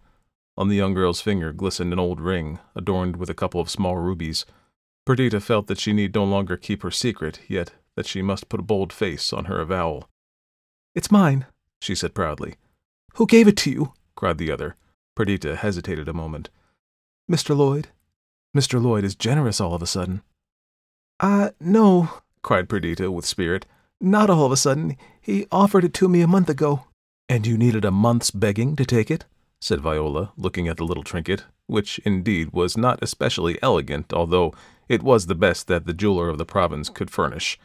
On 0.58 0.68
the 0.68 0.76
young 0.76 0.94
girl's 0.94 1.22
finger 1.22 1.54
glistened 1.54 1.94
an 1.94 2.00
old 2.00 2.20
ring, 2.20 2.60
adorned 2.76 3.16
with 3.16 3.30
a 3.30 3.34
couple 3.34 3.62
of 3.62 3.70
small 3.70 3.96
rubies. 3.96 4.46
Perdita 5.06 5.40
felt 5.40 5.68
that 5.68 5.80
she 5.80 5.94
need 5.94 6.14
no 6.14 6.24
longer 6.24 6.58
keep 6.58 6.84
her 6.84 6.92
secret, 6.92 7.40
yet 7.48 7.74
that 7.96 8.06
she 8.06 8.22
must 8.22 8.50
put 8.50 8.60
a 8.60 8.64
bold 8.64 8.94
face 8.94 9.34
on 9.34 9.46
her 9.46 9.60
avowal. 9.60 10.10
It's 10.94 11.12
mine, 11.12 11.46
she 11.80 11.96
said 11.96 12.14
proudly. 12.14 12.56
Who 13.16 13.26
gave 13.26 13.48
it 13.48 13.58
to 13.58 13.72
you? 13.72 13.94
cried 14.16 14.38
the 14.38 14.52
other. 14.52 14.76
Perdita 15.16 15.56
hesitated 15.56 16.08
a 16.08 16.14
moment. 16.14 16.50
Mr. 17.30 17.56
Lloyd. 17.56 17.90
Mr. 18.56 18.82
Lloyd 18.82 19.04
is 19.04 19.16
generous 19.16 19.62
all 19.62 19.74
of 19.74 19.82
a 19.82 19.88
sudden. 19.88 20.22
Ah, 21.20 21.46
uh, 21.46 21.50
no, 21.60 22.10
cried 22.42 22.68
Perdita 22.68 23.12
with 23.12 23.26
spirit. 23.26 23.66
Not 24.00 24.30
all 24.30 24.46
of 24.46 24.52
a 24.52 24.58
sudden. 24.58 24.98
He 25.22 25.46
offered 25.52 25.84
it 25.84 25.94
to 25.96 26.10
me 26.10 26.22
a 26.22 26.28
month 26.28 26.50
ago. 26.50 26.86
And 27.30 27.46
you 27.46 27.58
needed 27.58 27.86
a 27.86 27.92
month's 27.92 28.32
begging 28.32 28.76
to 28.76 28.86
take 28.86 29.12
it? 29.12 29.26
Said 29.62 29.80
Viola, 29.80 30.34
looking 30.36 30.68
at 30.68 30.78
the 30.78 30.84
little 30.84 31.04
trinket, 31.04 31.46
which 31.68 32.00
indeed 32.00 32.50
was 32.52 32.76
not 32.76 33.00
especially 33.02 33.62
elegant, 33.62 34.12
although 34.12 34.54
it 34.90 35.04
was 35.04 35.28
the 35.28 35.36
best 35.36 35.68
that 35.68 35.86
the 35.86 35.94
jeweler 35.94 36.28
of 36.28 36.38
the 36.38 36.46
province 36.46 36.90
could 36.90 37.12
furnish. 37.12 37.60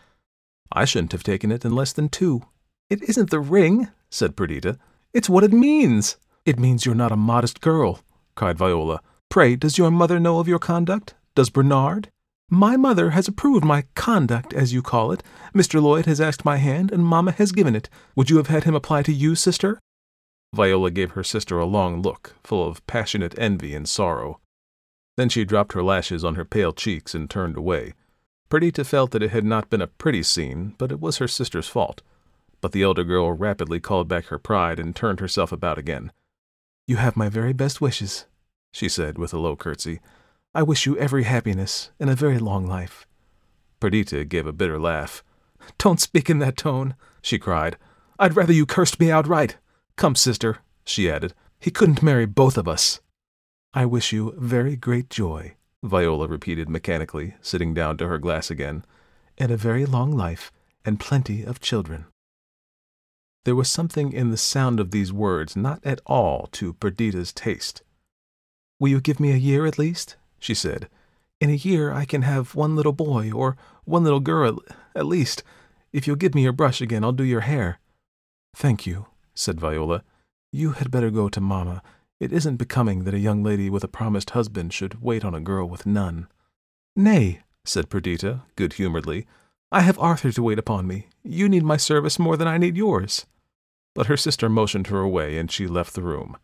I 0.71 0.85
shouldn't 0.85 1.13
have 1.13 1.25
taken 1.25 1.51
it 1.51 1.65
in 1.65 1.75
less 1.75 1.93
than 1.93 2.09
two. 2.09 2.43
It 2.91 3.03
isn't 3.03 3.31
the 3.31 3.41
ring, 3.41 3.89
said 4.11 4.37
Perdita. 4.37 4.79
It's 5.13 5.29
what 5.29 5.43
it 5.43 5.53
means. 5.53 6.19
It 6.45 6.59
means 6.59 6.85
you're 6.85 6.95
not 6.95 7.13
a 7.13 7.17
modest 7.17 7.61
girl, 7.61 8.01
cried 8.35 8.59
Viola. 8.59 9.01
Pray, 9.31 9.57
does 9.57 9.79
your 9.79 9.91
mother 9.91 10.21
know 10.21 10.39
of 10.39 10.47
your 10.47 10.59
conduct? 10.59 11.15
Does 11.35 11.51
Bernard? 11.51 12.11
My 12.49 12.77
mother 12.77 13.11
has 13.11 13.27
approved 13.27 13.65
my 13.65 13.85
conduct, 13.97 14.53
as 14.53 14.73
you 14.73 14.83
call 14.83 15.11
it. 15.11 15.23
Mr. 15.53 15.83
Lloyd 15.83 16.07
has 16.07 16.21
asked 16.21 16.45
my 16.45 16.59
hand, 16.59 16.93
and 16.93 17.05
Mamma 17.05 17.33
has 17.33 17.51
given 17.51 17.75
it. 17.75 17.89
Would 18.15 18.31
you 18.31 18.37
have 18.37 18.47
had 18.47 18.63
him 18.65 18.77
apply 18.77 19.03
to 19.03 19.13
you, 19.13 19.35
sister? 19.35 19.81
Viola 20.55 20.91
gave 20.91 21.13
her 21.13 21.25
sister 21.25 21.59
a 21.59 21.67
long 21.67 22.03
look, 22.03 22.37
full 22.43 22.67
of 22.67 22.87
passionate 22.87 23.35
envy 23.39 23.75
and 23.75 23.89
sorrow. 23.89 24.41
Then 25.17 25.29
she 25.29 25.45
dropped 25.45 25.73
her 25.73 25.83
lashes 25.83 26.25
on 26.25 26.35
her 26.35 26.45
pale 26.45 26.73
cheeks 26.73 27.15
and 27.15 27.29
turned 27.29 27.57
away. 27.57 27.95
Perdita 28.49 28.85
felt 28.85 29.11
that 29.11 29.23
it 29.23 29.31
had 29.31 29.45
not 29.45 29.71
been 29.71 29.81
a 29.81 29.87
pretty 29.87 30.23
scene, 30.23 30.75
but 30.79 30.93
it 30.93 31.01
was 31.01 31.19
her 31.19 31.29
sister's 31.29 31.69
fault. 31.69 32.03
But 32.61 32.73
the 32.73 32.83
elder 32.83 33.05
girl 33.05 33.33
rapidly 33.33 33.81
called 33.81 34.09
back 34.09 34.27
her 34.27 34.39
pride 34.39 34.79
and 34.79 34.95
turned 34.95 35.21
herself 35.21 35.53
about 35.53 35.79
again. 35.79 36.13
You 36.87 36.97
have 36.97 37.17
my 37.17 37.29
very 37.29 37.53
best 37.53 37.81
wishes, 37.81 38.27
she 38.73 38.89
said 38.89 39.19
with 39.19 39.35
a 39.35 39.39
low 39.39 39.57
curtsy. 39.57 40.01
I 40.55 40.63
wish 40.63 40.87
you 40.87 40.97
every 40.97 41.25
happiness 41.25 41.91
and 41.99 42.09
a 42.09 42.15
very 42.15 42.39
long 42.39 42.67
life. 42.67 43.07
Perdita 43.81 44.25
gave 44.25 44.47
a 44.47 44.53
bitter 44.53 44.79
laugh. 44.79 45.25
Don't 45.79 46.01
speak 46.01 46.31
in 46.31 46.39
that 46.39 46.57
tone, 46.57 46.95
she 47.21 47.39
cried. 47.39 47.77
I'd 48.19 48.37
rather 48.37 48.53
you 48.53 48.65
cursed 48.65 49.01
me 49.01 49.11
outright. 49.11 49.57
Come, 49.97 50.15
sister, 50.15 50.59
she 50.85 51.11
added. 51.11 51.33
He 51.59 51.71
couldn't 51.71 52.03
marry 52.03 52.27
both 52.27 52.59
of 52.59 52.69
us. 52.69 53.01
I 53.73 53.87
wish 53.87 54.13
you 54.13 54.35
very 54.37 54.77
great 54.77 55.11
joy, 55.11 55.55
Viola 55.83 56.29
repeated 56.29 56.69
mechanically, 56.69 57.35
sitting 57.41 57.75
down 57.75 57.97
to 57.99 58.09
her 58.09 58.19
glass 58.19 58.51
again, 58.51 58.85
and 59.39 59.51
a 59.51 59.57
very 59.57 59.87
long 59.87 60.13
life 60.13 60.53
and 60.85 61.01
plenty 61.01 61.43
of 61.43 61.61
children. 61.61 62.07
There 63.45 63.55
was 63.55 63.71
something 63.71 64.13
in 64.13 64.31
the 64.31 64.37
sound 64.37 64.81
of 64.81 64.91
these 64.91 65.13
words 65.13 65.57
not 65.57 65.81
at 65.85 66.01
all 66.05 66.49
to 66.53 66.75
Perdita's 66.75 67.33
taste. 67.33 67.83
Will 68.79 68.89
you 68.89 69.01
give 69.01 69.21
me 69.21 69.33
a 69.33 69.37
year 69.37 69.67
at 69.67 69.79
least? 69.79 70.17
she 70.39 70.55
said. 70.55 70.89
In 71.41 71.51
a 71.51 71.55
year 71.55 71.93
I 71.93 72.05
can 72.05 72.23
have 72.23 72.55
one 72.55 72.77
little 72.77 72.93
boy 72.93 73.31
or 73.33 73.57
one 73.85 74.05
little 74.05 74.21
girl 74.21 74.59
at 74.95 75.07
least. 75.07 75.43
If 75.93 76.07
you'll 76.07 76.17
give 76.17 76.35
me 76.35 76.43
your 76.43 76.53
brush 76.53 76.81
again, 76.81 77.05
I'll 77.05 77.13
do 77.13 77.25
your 77.25 77.43
hair. 77.43 77.79
Thank 78.55 78.87
you, 78.87 79.07
said 79.37 79.61
Viola. 79.61 80.03
You 80.51 80.73
had 80.73 80.91
better 80.91 81.11
go 81.11 81.29
to 81.29 81.41
mamma. 81.41 81.83
It 82.19 82.33
isn't 82.33 82.57
becoming 82.57 83.05
that 83.05 83.15
a 83.15 83.19
young 83.19 83.43
lady 83.43 83.71
with 83.71 83.85
a 83.85 83.89
promised 83.89 84.31
husband 84.31 84.73
should 84.73 85.03
wait 85.03 85.25
on 85.25 85.35
a 85.35 85.41
girl 85.41 85.69
with 85.69 85.87
none. 85.87 86.27
Nay, 86.97 87.43
said 87.65 87.91
Perdita, 87.91 88.43
good 88.57 88.73
humoredly. 88.73 89.27
I 89.71 89.83
have 89.83 89.99
Arthur 89.99 90.33
to 90.33 90.43
wait 90.43 90.59
upon 90.59 90.87
me. 90.87 91.09
You 91.23 91.49
need 91.49 91.63
my 91.63 91.77
service 91.77 92.19
more 92.19 92.37
than 92.37 92.49
I 92.49 92.57
need 92.57 92.77
yours. 92.77 93.27
But 93.95 94.07
her 94.07 94.17
sister 94.17 94.49
motioned 94.49 94.87
her 94.87 95.01
away, 95.01 95.37
and 95.39 95.51
she 95.51 95.67
left 95.67 95.95
the 95.95 96.03
room. 96.03 96.37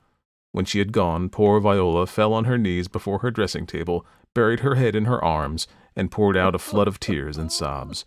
When 0.53 0.67
she 0.67 0.79
had 0.79 0.93
gone, 0.93 1.31
poor 1.31 1.61
Viola 1.61 2.07
fell 2.07 2.35
on 2.35 2.45
her 2.45 2.59
knees 2.59 2.89
before 2.89 3.21
her 3.21 3.31
dressing 3.31 3.67
table, 3.67 4.05
buried 4.35 4.61
her 4.61 4.75
head 4.75 4.95
in 4.95 5.07
her 5.07 5.23
arms, 5.25 5.67
and 5.97 6.11
poured 6.11 6.37
out 6.37 6.55
a 6.55 6.59
flood 6.59 6.89
of 6.89 7.01
tears 7.01 7.39
and 7.39 7.51
sobs. 7.51 8.05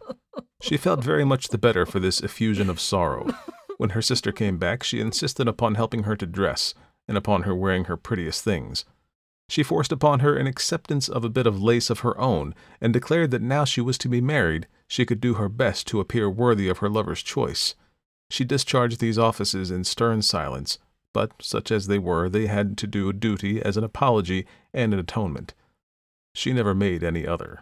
She 0.61 0.77
felt 0.77 1.03
very 1.03 1.23
much 1.23 1.47
the 1.47 1.57
better 1.57 1.85
for 1.85 1.99
this 1.99 2.21
effusion 2.21 2.69
of 2.69 2.79
sorrow. 2.79 3.33
When 3.77 3.91
her 3.91 4.01
sister 4.01 4.31
came 4.31 4.57
back, 4.57 4.83
she 4.83 4.99
insisted 4.99 5.47
upon 5.47 5.75
helping 5.75 6.03
her 6.03 6.15
to 6.15 6.25
dress, 6.25 6.73
and 7.07 7.17
upon 7.17 7.43
her 7.43 7.53
wearing 7.53 7.85
her 7.85 7.97
prettiest 7.97 8.43
things. 8.43 8.85
She 9.47 9.63
forced 9.63 9.91
upon 9.91 10.21
her 10.21 10.35
an 10.35 10.47
acceptance 10.47 11.07
of 11.07 11.23
a 11.23 11.29
bit 11.29 11.45
of 11.45 11.61
lace 11.61 11.89
of 11.89 11.99
her 11.99 12.19
own, 12.19 12.55
and 12.81 12.91
declared 12.91 13.31
that 13.31 13.41
now 13.41 13.63
she 13.63 13.81
was 13.81 13.97
to 13.99 14.09
be 14.09 14.21
married, 14.21 14.67
she 14.87 15.05
could 15.05 15.21
do 15.21 15.35
her 15.35 15.49
best 15.49 15.87
to 15.87 15.99
appear 15.99 16.29
worthy 16.29 16.67
of 16.67 16.79
her 16.79 16.89
lover's 16.89 17.21
choice. 17.21 17.75
She 18.29 18.43
discharged 18.43 18.99
these 18.99 19.19
offices 19.19 19.69
in 19.69 19.83
stern 19.83 20.21
silence, 20.23 20.79
but, 21.13 21.31
such 21.39 21.71
as 21.71 21.87
they 21.87 21.99
were, 21.99 22.27
they 22.27 22.47
had 22.47 22.77
to 22.79 22.87
do 22.87 23.13
duty 23.13 23.61
as 23.61 23.77
an 23.77 23.83
apology 23.83 24.47
and 24.73 24.93
an 24.93 24.99
atonement. 24.99 25.53
She 26.33 26.51
never 26.51 26.73
made 26.73 27.03
any 27.03 27.27
other. 27.27 27.61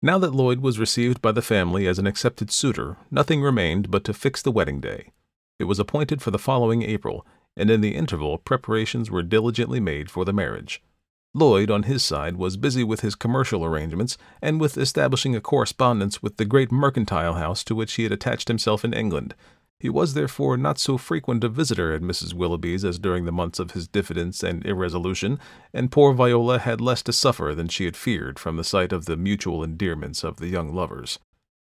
Now 0.00 0.18
that 0.18 0.34
Lloyd 0.34 0.60
was 0.60 0.78
received 0.78 1.20
by 1.20 1.32
the 1.32 1.42
family 1.42 1.88
as 1.88 1.98
an 1.98 2.06
accepted 2.06 2.52
suitor, 2.52 2.98
nothing 3.10 3.42
remained 3.42 3.90
but 3.90 4.04
to 4.04 4.14
fix 4.14 4.40
the 4.40 4.52
wedding 4.52 4.80
day. 4.80 5.10
It 5.58 5.64
was 5.64 5.80
appointed 5.80 6.22
for 6.22 6.30
the 6.30 6.38
following 6.38 6.82
April, 6.82 7.26
and 7.56 7.68
in 7.68 7.80
the 7.80 7.96
interval 7.96 8.38
preparations 8.38 9.10
were 9.10 9.24
diligently 9.24 9.80
made 9.80 10.08
for 10.08 10.24
the 10.24 10.32
marriage. 10.32 10.80
Lloyd, 11.34 11.68
on 11.68 11.82
his 11.82 12.04
side, 12.04 12.36
was 12.36 12.56
busy 12.56 12.84
with 12.84 13.00
his 13.00 13.16
commercial 13.16 13.64
arrangements 13.64 14.16
and 14.40 14.60
with 14.60 14.78
establishing 14.78 15.34
a 15.34 15.40
correspondence 15.40 16.22
with 16.22 16.36
the 16.36 16.44
great 16.44 16.70
mercantile 16.70 17.34
house 17.34 17.64
to 17.64 17.74
which 17.74 17.94
he 17.94 18.04
had 18.04 18.12
attached 18.12 18.46
himself 18.46 18.84
in 18.84 18.94
England. 18.94 19.34
He 19.80 19.88
was 19.88 20.14
therefore 20.14 20.56
not 20.56 20.78
so 20.78 20.98
frequent 20.98 21.44
a 21.44 21.48
visitor 21.48 21.92
at 21.92 22.02
Mrs. 22.02 22.34
Willoughby's 22.34 22.84
as 22.84 22.98
during 22.98 23.24
the 23.24 23.32
months 23.32 23.60
of 23.60 23.72
his 23.72 23.86
diffidence 23.86 24.42
and 24.42 24.66
irresolution, 24.66 25.38
and 25.72 25.92
poor 25.92 26.12
Viola 26.12 26.58
had 26.58 26.80
less 26.80 27.02
to 27.04 27.12
suffer 27.12 27.54
than 27.54 27.68
she 27.68 27.84
had 27.84 27.96
feared 27.96 28.40
from 28.40 28.56
the 28.56 28.64
sight 28.64 28.92
of 28.92 29.04
the 29.04 29.16
mutual 29.16 29.62
endearments 29.62 30.24
of 30.24 30.38
the 30.38 30.48
young 30.48 30.74
lovers. 30.74 31.20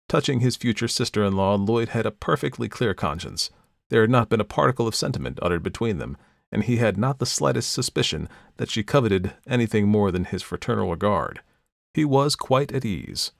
Touching 0.07 0.39
his 0.39 0.55
future 0.55 0.87
sister-in-law, 0.87 1.55
Lloyd 1.55 1.89
had 1.89 2.05
a 2.05 2.11
perfectly 2.11 2.69
clear 2.69 2.93
conscience. 2.93 3.49
There 3.89 4.01
had 4.01 4.11
not 4.11 4.29
been 4.29 4.39
a 4.39 4.45
particle 4.45 4.87
of 4.87 4.93
sentiment 4.93 5.39
uttered 5.41 5.63
between 5.63 5.97
them, 5.97 6.15
and 6.51 6.63
he 6.63 6.77
had 6.77 6.97
not 6.97 7.17
the 7.17 7.25
slightest 7.25 7.73
suspicion 7.73 8.29
that 8.57 8.69
she 8.69 8.83
coveted 8.83 9.33
anything 9.47 9.87
more 9.87 10.11
than 10.11 10.25
his 10.25 10.43
fraternal 10.43 10.91
regard. 10.91 11.41
He 11.95 12.05
was 12.05 12.35
quite 12.35 12.71
at 12.71 12.85
ease. 12.85 13.31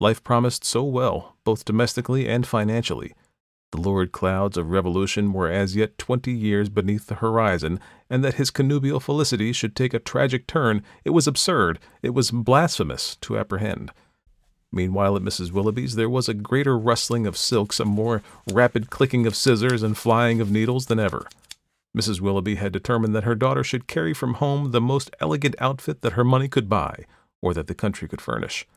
Life 0.00 0.24
promised 0.24 0.64
so 0.64 0.82
well, 0.82 1.36
both 1.44 1.66
domestically 1.66 2.26
and 2.26 2.46
financially. 2.46 3.14
The 3.74 3.80
lurid 3.80 4.12
clouds 4.12 4.56
of 4.56 4.70
revolution 4.70 5.32
were 5.32 5.50
as 5.50 5.74
yet 5.74 5.98
twenty 5.98 6.30
years 6.30 6.68
beneath 6.68 7.08
the 7.08 7.16
horizon, 7.16 7.80
and 8.08 8.22
that 8.22 8.34
his 8.34 8.52
connubial 8.52 9.00
felicity 9.00 9.52
should 9.52 9.74
take 9.74 9.92
a 9.92 9.98
tragic 9.98 10.46
turn, 10.46 10.84
it 11.04 11.10
was 11.10 11.26
absurd, 11.26 11.80
it 12.00 12.10
was 12.10 12.30
blasphemous 12.30 13.16
to 13.16 13.36
apprehend. 13.36 13.90
Meanwhile, 14.70 15.16
at 15.16 15.22
Mrs. 15.22 15.50
Willoughby's, 15.50 15.96
there 15.96 16.08
was 16.08 16.28
a 16.28 16.34
greater 16.34 16.78
rustling 16.78 17.26
of 17.26 17.36
silks, 17.36 17.80
a 17.80 17.84
more 17.84 18.22
rapid 18.52 18.90
clicking 18.90 19.26
of 19.26 19.34
scissors 19.34 19.82
and 19.82 19.98
flying 19.98 20.40
of 20.40 20.52
needles 20.52 20.86
than 20.86 21.00
ever. 21.00 21.26
Mrs. 21.98 22.20
Willoughby 22.20 22.54
had 22.54 22.70
determined 22.70 23.12
that 23.16 23.24
her 23.24 23.34
daughter 23.34 23.64
should 23.64 23.88
carry 23.88 24.14
from 24.14 24.34
home 24.34 24.70
the 24.70 24.80
most 24.80 25.10
elegant 25.18 25.56
outfit 25.58 26.00
that 26.02 26.12
her 26.12 26.22
money 26.22 26.46
could 26.46 26.68
buy, 26.68 27.06
or 27.42 27.52
that 27.52 27.66
the 27.66 27.74
country 27.74 28.06
could 28.06 28.20
furnish. 28.20 28.68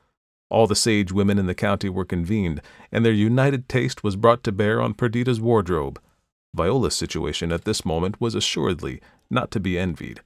All 0.49 0.67
the 0.67 0.75
sage 0.75 1.11
women 1.11 1.37
in 1.37 1.45
the 1.45 1.55
county 1.55 1.89
were 1.89 2.05
convened, 2.05 2.61
and 2.91 3.03
their 3.03 3.11
united 3.11 3.67
taste 3.67 4.03
was 4.03 4.15
brought 4.15 4.43
to 4.43 4.51
bear 4.51 4.81
on 4.81 4.93
Perdita's 4.93 5.41
wardrobe. 5.41 5.99
Viola's 6.55 6.95
situation 6.95 7.51
at 7.51 7.65
this 7.65 7.85
moment 7.85 8.21
was 8.21 8.33
assuredly 8.33 9.01
not 9.29 9.51
to 9.51 9.59
be 9.59 9.77
envied. 9.77 10.21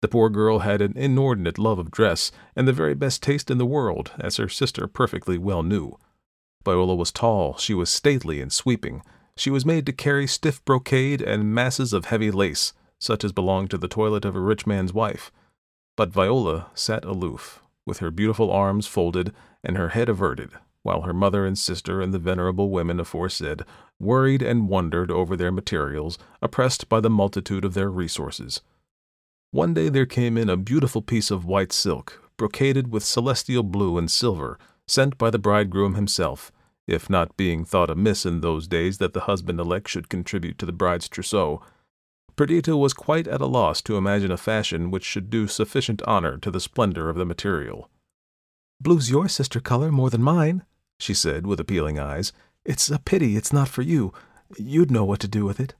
The 0.00 0.08
poor 0.08 0.28
girl 0.28 0.60
had 0.60 0.80
an 0.80 0.96
inordinate 0.96 1.58
love 1.58 1.78
of 1.78 1.90
dress, 1.90 2.30
and 2.54 2.68
the 2.68 2.72
very 2.72 2.94
best 2.94 3.22
taste 3.22 3.50
in 3.50 3.58
the 3.58 3.66
world, 3.66 4.12
as 4.18 4.36
her 4.36 4.48
sister 4.48 4.86
perfectly 4.86 5.38
well 5.38 5.62
knew. 5.62 5.98
Viola 6.64 6.94
was 6.94 7.10
tall, 7.10 7.56
she 7.56 7.74
was 7.74 7.90
stately 7.90 8.40
and 8.40 8.52
sweeping. 8.52 9.02
She 9.36 9.50
was 9.50 9.66
made 9.66 9.86
to 9.86 9.92
carry 9.92 10.26
stiff 10.26 10.64
brocade 10.64 11.20
and 11.20 11.54
masses 11.54 11.92
of 11.92 12.06
heavy 12.06 12.30
lace, 12.30 12.72
such 12.98 13.24
as 13.24 13.32
belong 13.32 13.66
to 13.68 13.78
the 13.78 13.88
toilet 13.88 14.24
of 14.24 14.36
a 14.36 14.40
rich 14.40 14.66
man's 14.66 14.92
wife. 14.92 15.32
But 15.96 16.10
Viola 16.10 16.66
sat 16.74 17.04
aloof, 17.04 17.62
with 17.86 17.98
her 17.98 18.10
beautiful 18.10 18.50
arms 18.50 18.86
folded 18.86 19.32
and 19.64 19.76
her 19.76 19.88
head 19.88 20.08
averted, 20.08 20.50
while 20.82 21.02
her 21.02 21.14
mother 21.14 21.46
and 21.46 21.58
sister 21.58 22.00
and 22.00 22.12
the 22.12 22.18
venerable 22.18 22.70
women 22.70 23.00
aforesaid 23.00 23.62
worried 23.98 24.42
and 24.42 24.68
wondered 24.68 25.10
over 25.10 25.36
their 25.36 25.50
materials, 25.50 26.18
oppressed 26.42 26.88
by 26.88 27.00
the 27.00 27.10
multitude 27.10 27.64
of 27.64 27.74
their 27.74 27.90
resources. 27.90 28.60
One 29.50 29.72
day 29.72 29.88
there 29.88 30.06
came 30.06 30.36
in 30.36 30.50
a 30.50 30.56
beautiful 30.56 31.00
piece 31.00 31.30
of 31.30 31.44
white 31.44 31.72
silk, 31.72 32.22
brocaded 32.36 32.88
with 32.88 33.04
celestial 33.04 33.62
blue 33.62 33.96
and 33.96 34.10
silver, 34.10 34.58
sent 34.86 35.16
by 35.16 35.30
the 35.30 35.38
bridegroom 35.38 35.94
himself, 35.94 36.52
if 36.86 37.08
not 37.08 37.36
being 37.36 37.64
thought 37.64 37.88
amiss 37.88 38.26
in 38.26 38.40
those 38.40 38.66
days 38.68 38.98
that 38.98 39.14
the 39.14 39.22
husband 39.22 39.58
elect 39.58 39.88
should 39.88 40.08
contribute 40.08 40.58
to 40.58 40.66
the 40.66 40.72
bride's 40.72 41.08
trousseau. 41.08 41.62
Perdita 42.36 42.76
was 42.76 42.92
quite 42.92 43.28
at 43.28 43.40
a 43.40 43.46
loss 43.46 43.80
to 43.82 43.96
imagine 43.96 44.32
a 44.32 44.36
fashion 44.36 44.90
which 44.90 45.04
should 45.04 45.30
do 45.30 45.46
sufficient 45.46 46.02
honor 46.02 46.36
to 46.38 46.50
the 46.50 46.60
splendor 46.60 47.08
of 47.08 47.16
the 47.16 47.24
material. 47.24 47.88
Blue's 48.80 49.10
your 49.10 49.28
sister 49.28 49.60
color 49.60 49.90
more 49.90 50.10
than 50.10 50.22
mine, 50.22 50.64
she 50.98 51.14
said 51.14 51.46
with 51.46 51.60
appealing 51.60 51.98
eyes. 51.98 52.32
It's 52.64 52.90
a 52.90 52.98
pity 52.98 53.36
it's 53.36 53.52
not 53.52 53.68
for 53.68 53.82
you. 53.82 54.12
You'd 54.58 54.90
know 54.90 55.04
what 55.04 55.20
to 55.20 55.28
do 55.28 55.44
with 55.44 55.60
it. 55.60 55.74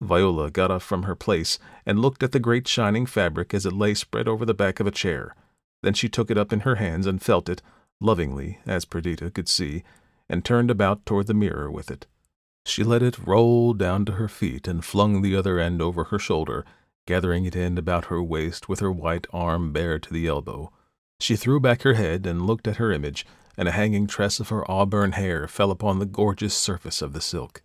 Viola 0.00 0.50
got 0.50 0.70
up 0.70 0.82
from 0.82 1.04
her 1.04 1.14
place 1.14 1.58
and 1.86 1.98
looked 1.98 2.22
at 2.22 2.32
the 2.32 2.40
great 2.40 2.68
shining 2.68 3.06
fabric 3.06 3.54
as 3.54 3.64
it 3.64 3.72
lay 3.72 3.94
spread 3.94 4.28
over 4.28 4.44
the 4.44 4.54
back 4.54 4.80
of 4.80 4.86
a 4.86 4.90
chair. 4.90 5.34
Then 5.82 5.94
she 5.94 6.08
took 6.08 6.30
it 6.30 6.38
up 6.38 6.52
in 6.52 6.60
her 6.60 6.76
hands 6.76 7.06
and 7.06 7.22
felt 7.22 7.48
it, 7.48 7.62
lovingly, 8.00 8.58
as 8.66 8.84
Perdita 8.84 9.30
could 9.30 9.48
see, 9.48 9.82
and 10.28 10.44
turned 10.44 10.70
about 10.70 11.04
toward 11.06 11.26
the 11.26 11.34
mirror 11.34 11.70
with 11.70 11.90
it. 11.90 12.06
She 12.66 12.82
let 12.82 13.02
it 13.02 13.18
roll 13.18 13.74
down 13.74 14.04
to 14.06 14.12
her 14.12 14.28
feet 14.28 14.66
and 14.66 14.84
flung 14.84 15.20
the 15.20 15.36
other 15.36 15.58
end 15.58 15.82
over 15.82 16.04
her 16.04 16.18
shoulder, 16.18 16.64
gathering 17.06 17.44
it 17.44 17.54
in 17.54 17.76
about 17.76 18.06
her 18.06 18.22
waist 18.22 18.68
with 18.68 18.80
her 18.80 18.90
white 18.90 19.26
arm 19.32 19.72
bare 19.72 19.98
to 19.98 20.12
the 20.12 20.26
elbow. 20.26 20.72
She 21.20 21.36
threw 21.36 21.60
back 21.60 21.82
her 21.82 21.94
head 21.94 22.26
and 22.26 22.46
looked 22.46 22.68
at 22.68 22.76
her 22.76 22.92
image, 22.92 23.26
and 23.56 23.68
a 23.68 23.72
hanging 23.72 24.06
tress 24.06 24.40
of 24.40 24.48
her 24.48 24.68
auburn 24.70 25.12
hair 25.12 25.46
fell 25.46 25.70
upon 25.70 25.98
the 25.98 26.06
gorgeous 26.06 26.54
surface 26.54 27.00
of 27.00 27.12
the 27.12 27.20
silk. 27.20 27.62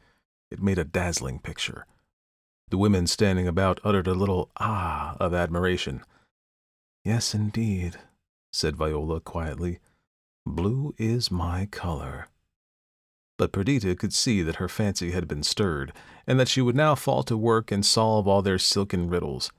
It 0.52 0.62
made 0.62 0.78
a 0.78 0.84
dazzling 0.84 1.40
picture. 1.40 1.86
The 2.70 2.78
women 2.78 3.08
standing 3.08 3.48
about 3.48 3.80
uttered 3.84 4.08
a 4.08 4.14
little 4.14 4.52
ah 4.58 5.18
of 5.20 5.34
admiration. 5.34 6.04
Yes, 7.04 7.34
indeed, 7.34 7.98
said 8.54 8.76
Viola 8.76 9.20
quietly. 9.20 9.80
Blue 10.46 10.94
is 10.98 11.32
my 11.32 11.66
color. 11.66 12.28
But 13.38 13.52
Perdita 13.52 13.96
could 13.96 14.14
see 14.14 14.42
that 14.42 14.58
her 14.58 14.68
fancy 14.68 15.12
had 15.12 15.28
been 15.28 15.44
stirred, 15.44 15.94
and 16.28 16.40
that 16.40 16.50
she 16.50 16.62
would 16.62 16.76
now 16.76 16.94
fall 16.94 17.24
to 17.24 17.38
work 17.38 17.72
and 17.72 17.86
solve 17.86 18.28
all 18.28 18.42
their 18.42 18.60
silken 18.60 19.10
riddles. 19.10 19.52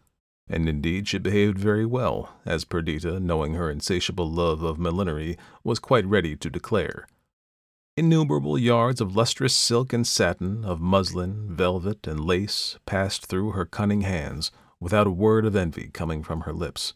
And 0.52 0.68
indeed 0.68 1.06
she 1.06 1.18
behaved 1.18 1.58
very 1.58 1.86
well, 1.86 2.34
as 2.44 2.64
Perdita, 2.64 3.20
knowing 3.20 3.54
her 3.54 3.70
insatiable 3.70 4.28
love 4.28 4.62
of 4.62 4.80
millinery, 4.80 5.38
was 5.62 5.78
quite 5.78 6.04
ready 6.04 6.34
to 6.36 6.50
declare. 6.50 7.06
Innumerable 7.96 8.58
yards 8.58 9.00
of 9.00 9.14
lustrous 9.14 9.54
silk 9.54 9.92
and 9.92 10.04
satin, 10.04 10.64
of 10.64 10.80
muslin, 10.80 11.54
velvet, 11.54 12.06
and 12.08 12.24
lace 12.24 12.78
passed 12.84 13.26
through 13.26 13.52
her 13.52 13.64
cunning 13.64 14.00
hands, 14.00 14.50
without 14.80 15.06
a 15.06 15.12
word 15.12 15.44
of 15.46 15.54
envy 15.54 15.88
coming 15.92 16.22
from 16.24 16.40
her 16.40 16.52
lips. 16.52 16.94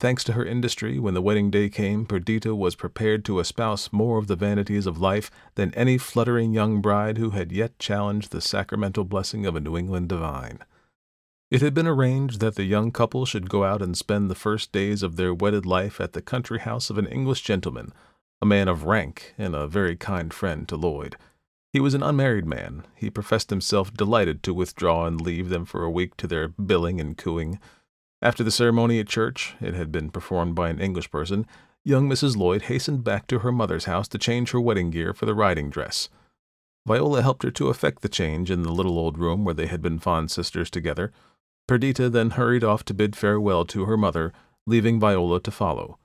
Thanks 0.00 0.24
to 0.24 0.32
her 0.32 0.44
industry, 0.44 0.98
when 0.98 1.14
the 1.14 1.22
wedding 1.22 1.50
day 1.50 1.68
came, 1.68 2.06
Perdita 2.06 2.56
was 2.56 2.74
prepared 2.74 3.24
to 3.26 3.38
espouse 3.38 3.92
more 3.92 4.18
of 4.18 4.26
the 4.26 4.34
vanities 4.34 4.86
of 4.86 4.98
life 4.98 5.30
than 5.54 5.74
any 5.74 5.96
fluttering 5.96 6.52
young 6.52 6.80
bride 6.80 7.18
who 7.18 7.30
had 7.30 7.52
yet 7.52 7.78
challenged 7.78 8.30
the 8.32 8.40
sacramental 8.40 9.04
blessing 9.04 9.46
of 9.46 9.54
a 9.54 9.60
New 9.60 9.76
England 9.76 10.08
divine. 10.08 10.60
It 11.50 11.62
had 11.62 11.74
been 11.74 11.88
arranged 11.88 12.38
that 12.38 12.54
the 12.54 12.64
young 12.64 12.92
couple 12.92 13.26
should 13.26 13.50
go 13.50 13.64
out 13.64 13.82
and 13.82 13.96
spend 13.96 14.30
the 14.30 14.36
first 14.36 14.70
days 14.70 15.02
of 15.02 15.16
their 15.16 15.34
wedded 15.34 15.66
life 15.66 16.00
at 16.00 16.12
the 16.12 16.22
country 16.22 16.60
house 16.60 16.90
of 16.90 16.98
an 16.98 17.08
English 17.08 17.42
gentleman, 17.42 17.92
a 18.40 18.46
man 18.46 18.68
of 18.68 18.84
rank 18.84 19.34
and 19.36 19.56
a 19.56 19.66
very 19.66 19.96
kind 19.96 20.32
friend 20.32 20.68
to 20.68 20.76
Lloyd. 20.76 21.16
He 21.72 21.80
was 21.80 21.92
an 21.92 22.04
unmarried 22.04 22.46
man. 22.46 22.84
He 22.94 23.10
professed 23.10 23.50
himself 23.50 23.92
delighted 23.92 24.44
to 24.44 24.54
withdraw 24.54 25.06
and 25.06 25.20
leave 25.20 25.48
them 25.48 25.64
for 25.64 25.82
a 25.82 25.90
week 25.90 26.16
to 26.18 26.28
their 26.28 26.48
billing 26.48 27.00
and 27.00 27.16
cooing. 27.16 27.58
After 28.22 28.44
the 28.44 28.52
ceremony 28.52 29.00
at 29.00 29.08
church, 29.08 29.54
it 29.60 29.74
had 29.74 29.90
been 29.90 30.10
performed 30.10 30.54
by 30.54 30.68
an 30.68 30.80
English 30.80 31.10
person, 31.10 31.46
young 31.84 32.08
Mrs. 32.08 32.36
Lloyd 32.36 32.62
hastened 32.62 33.02
back 33.02 33.26
to 33.26 33.40
her 33.40 33.50
mother's 33.50 33.86
house 33.86 34.06
to 34.08 34.18
change 34.18 34.52
her 34.52 34.60
wedding 34.60 34.90
gear 34.90 35.12
for 35.12 35.26
the 35.26 35.34
riding 35.34 35.68
dress. 35.68 36.08
Viola 36.86 37.22
helped 37.22 37.42
her 37.42 37.50
to 37.50 37.68
effect 37.68 38.02
the 38.02 38.08
change 38.08 38.50
in 38.50 38.62
the 38.62 38.72
little 38.72 38.98
old 38.98 39.18
room 39.18 39.44
where 39.44 39.54
they 39.54 39.66
had 39.66 39.82
been 39.82 39.98
fond 39.98 40.30
sisters 40.30 40.70
together. 40.70 41.12
Perdita 41.70 42.10
then 42.10 42.30
hurried 42.30 42.64
off 42.64 42.84
to 42.86 42.92
bid 42.92 43.14
farewell 43.14 43.64
to 43.66 43.84
her 43.84 43.96
mother, 43.96 44.32
leaving 44.66 44.98
Viola 44.98 45.38
to 45.38 45.52
follow. 45.52 46.00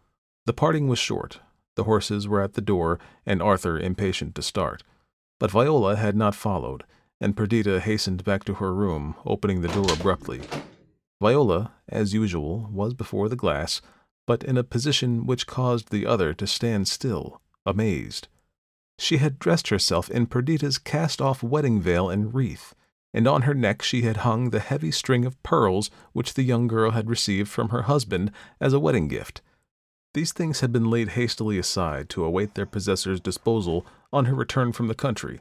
The 0.45 0.53
parting 0.53 0.87
was 0.87 0.99
short. 0.99 1.39
The 1.73 1.85
horses 1.85 2.27
were 2.27 2.39
at 2.39 2.53
the 2.53 2.61
door, 2.61 2.99
and 3.25 3.41
Arthur 3.41 3.79
impatient 3.79 4.35
to 4.35 4.43
start. 4.43 4.83
But 5.39 5.49
Viola 5.49 5.95
had 5.95 6.15
not 6.15 6.35
followed, 6.35 6.83
and 7.19 7.35
Perdita 7.35 7.79
hastened 7.79 8.23
back 8.23 8.43
to 8.43 8.53
her 8.53 8.75
room, 8.75 9.15
opening 9.25 9.61
the 9.61 9.67
door 9.69 9.91
abruptly. 9.91 10.41
Viola, 11.19 11.71
as 11.89 12.13
usual, 12.13 12.69
was 12.71 12.93
before 12.93 13.27
the 13.27 13.35
glass, 13.35 13.81
but 14.27 14.43
in 14.43 14.59
a 14.59 14.63
position 14.63 15.25
which 15.25 15.47
caused 15.47 15.89
the 15.89 16.05
other 16.05 16.31
to 16.35 16.45
stand 16.45 16.87
still, 16.87 17.41
amazed. 17.65 18.27
She 18.99 19.17
had 19.17 19.39
dressed 19.39 19.69
herself 19.69 20.11
in 20.11 20.27
Perdita's 20.27 20.77
cast-off 20.77 21.41
wedding 21.41 21.81
veil 21.81 22.07
and 22.07 22.35
wreath, 22.35 22.75
and 23.15 23.29
on 23.29 23.43
her 23.43 23.53
neck 23.53 23.81
she 23.81 24.01
had 24.01 24.17
hung 24.17 24.49
the 24.49 24.59
heavy 24.59 24.91
string 24.91 25.23
of 25.23 25.41
pearls 25.41 25.89
which 26.11 26.33
the 26.33 26.43
young 26.43 26.67
girl 26.67 26.91
had 26.91 27.09
received 27.09 27.49
from 27.49 27.69
her 27.69 27.83
husband 27.83 28.29
as 28.59 28.73
a 28.73 28.79
wedding 28.79 29.07
gift. 29.07 29.41
These 30.13 30.33
things 30.33 30.59
had 30.59 30.73
been 30.73 30.89
laid 30.89 31.09
hastily 31.09 31.57
aside 31.57 32.09
to 32.09 32.25
await 32.25 32.55
their 32.55 32.65
possessor's 32.65 33.21
disposal 33.21 33.85
on 34.11 34.25
her 34.25 34.35
return 34.35 34.73
from 34.73 34.89
the 34.89 34.93
country. 34.93 35.39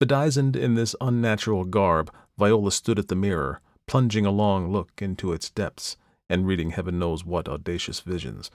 Bedizened 0.00 0.56
in 0.56 0.74
this 0.74 0.96
unnatural 1.00 1.64
garb, 1.64 2.12
Viola 2.36 2.72
stood 2.72 2.98
at 2.98 3.06
the 3.06 3.14
mirror, 3.14 3.60
plunging 3.86 4.26
a 4.26 4.32
long 4.32 4.72
look 4.72 5.00
into 5.00 5.32
its 5.32 5.48
depths 5.48 5.96
and 6.28 6.44
reading 6.46 6.70
heaven 6.70 6.98
knows 6.98 7.24
what 7.24 7.48
audacious 7.48 8.00
visions. 8.00 8.50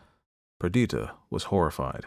Perdita 0.60 1.12
was 1.30 1.45
horrified. 1.45 2.06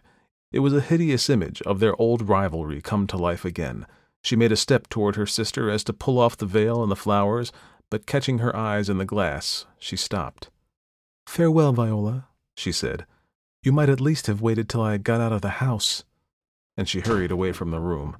It 0.53 0.59
was 0.59 0.75
a 0.75 0.81
hideous 0.83 1.31
image 1.31 1.63
of 1.63 1.81
their 1.81 1.99
old 1.99 2.29
rivalry 2.29 2.83
come 2.83 3.07
to 3.07 3.17
life 3.17 3.47
again. 3.47 3.87
She 4.23 4.37
made 4.37 4.53
a 4.53 4.57
step 4.57 4.89
toward 4.89 5.17
her 5.17 5.27
sister 5.27 5.71
as 5.71 5.83
to 5.85 5.93
pull 5.93 6.19
off 6.19 6.37
the 6.37 6.47
veil 6.47 6.83
and 6.83 6.91
the 6.91 6.97
flowers, 6.97 7.53
but 7.91 8.07
catching 8.07 8.39
her 8.39 8.55
eyes 8.55 8.89
in 8.89 8.99
the 8.99 9.05
glass, 9.05 9.67
she 9.79 9.97
stopped. 9.97 10.51
Farewell, 11.27 11.73
Viola, 11.73 12.29
she 12.57 12.73
said. 12.73 13.07
You 13.63 13.73
might 13.73 13.89
at 13.89 14.01
least 14.01 14.27
have 14.27 14.41
waited 14.41 14.69
till 14.69 14.83
I 14.83 14.97
got 14.99 15.21
out 15.21 15.33
of 15.33 15.43
the 15.43 15.61
house. 15.61 16.05
And 16.77 16.89
she 16.89 17.01
hurried 17.01 17.31
away 17.31 17.53
from 17.53 17.71
the 17.71 17.81
room. 17.81 18.17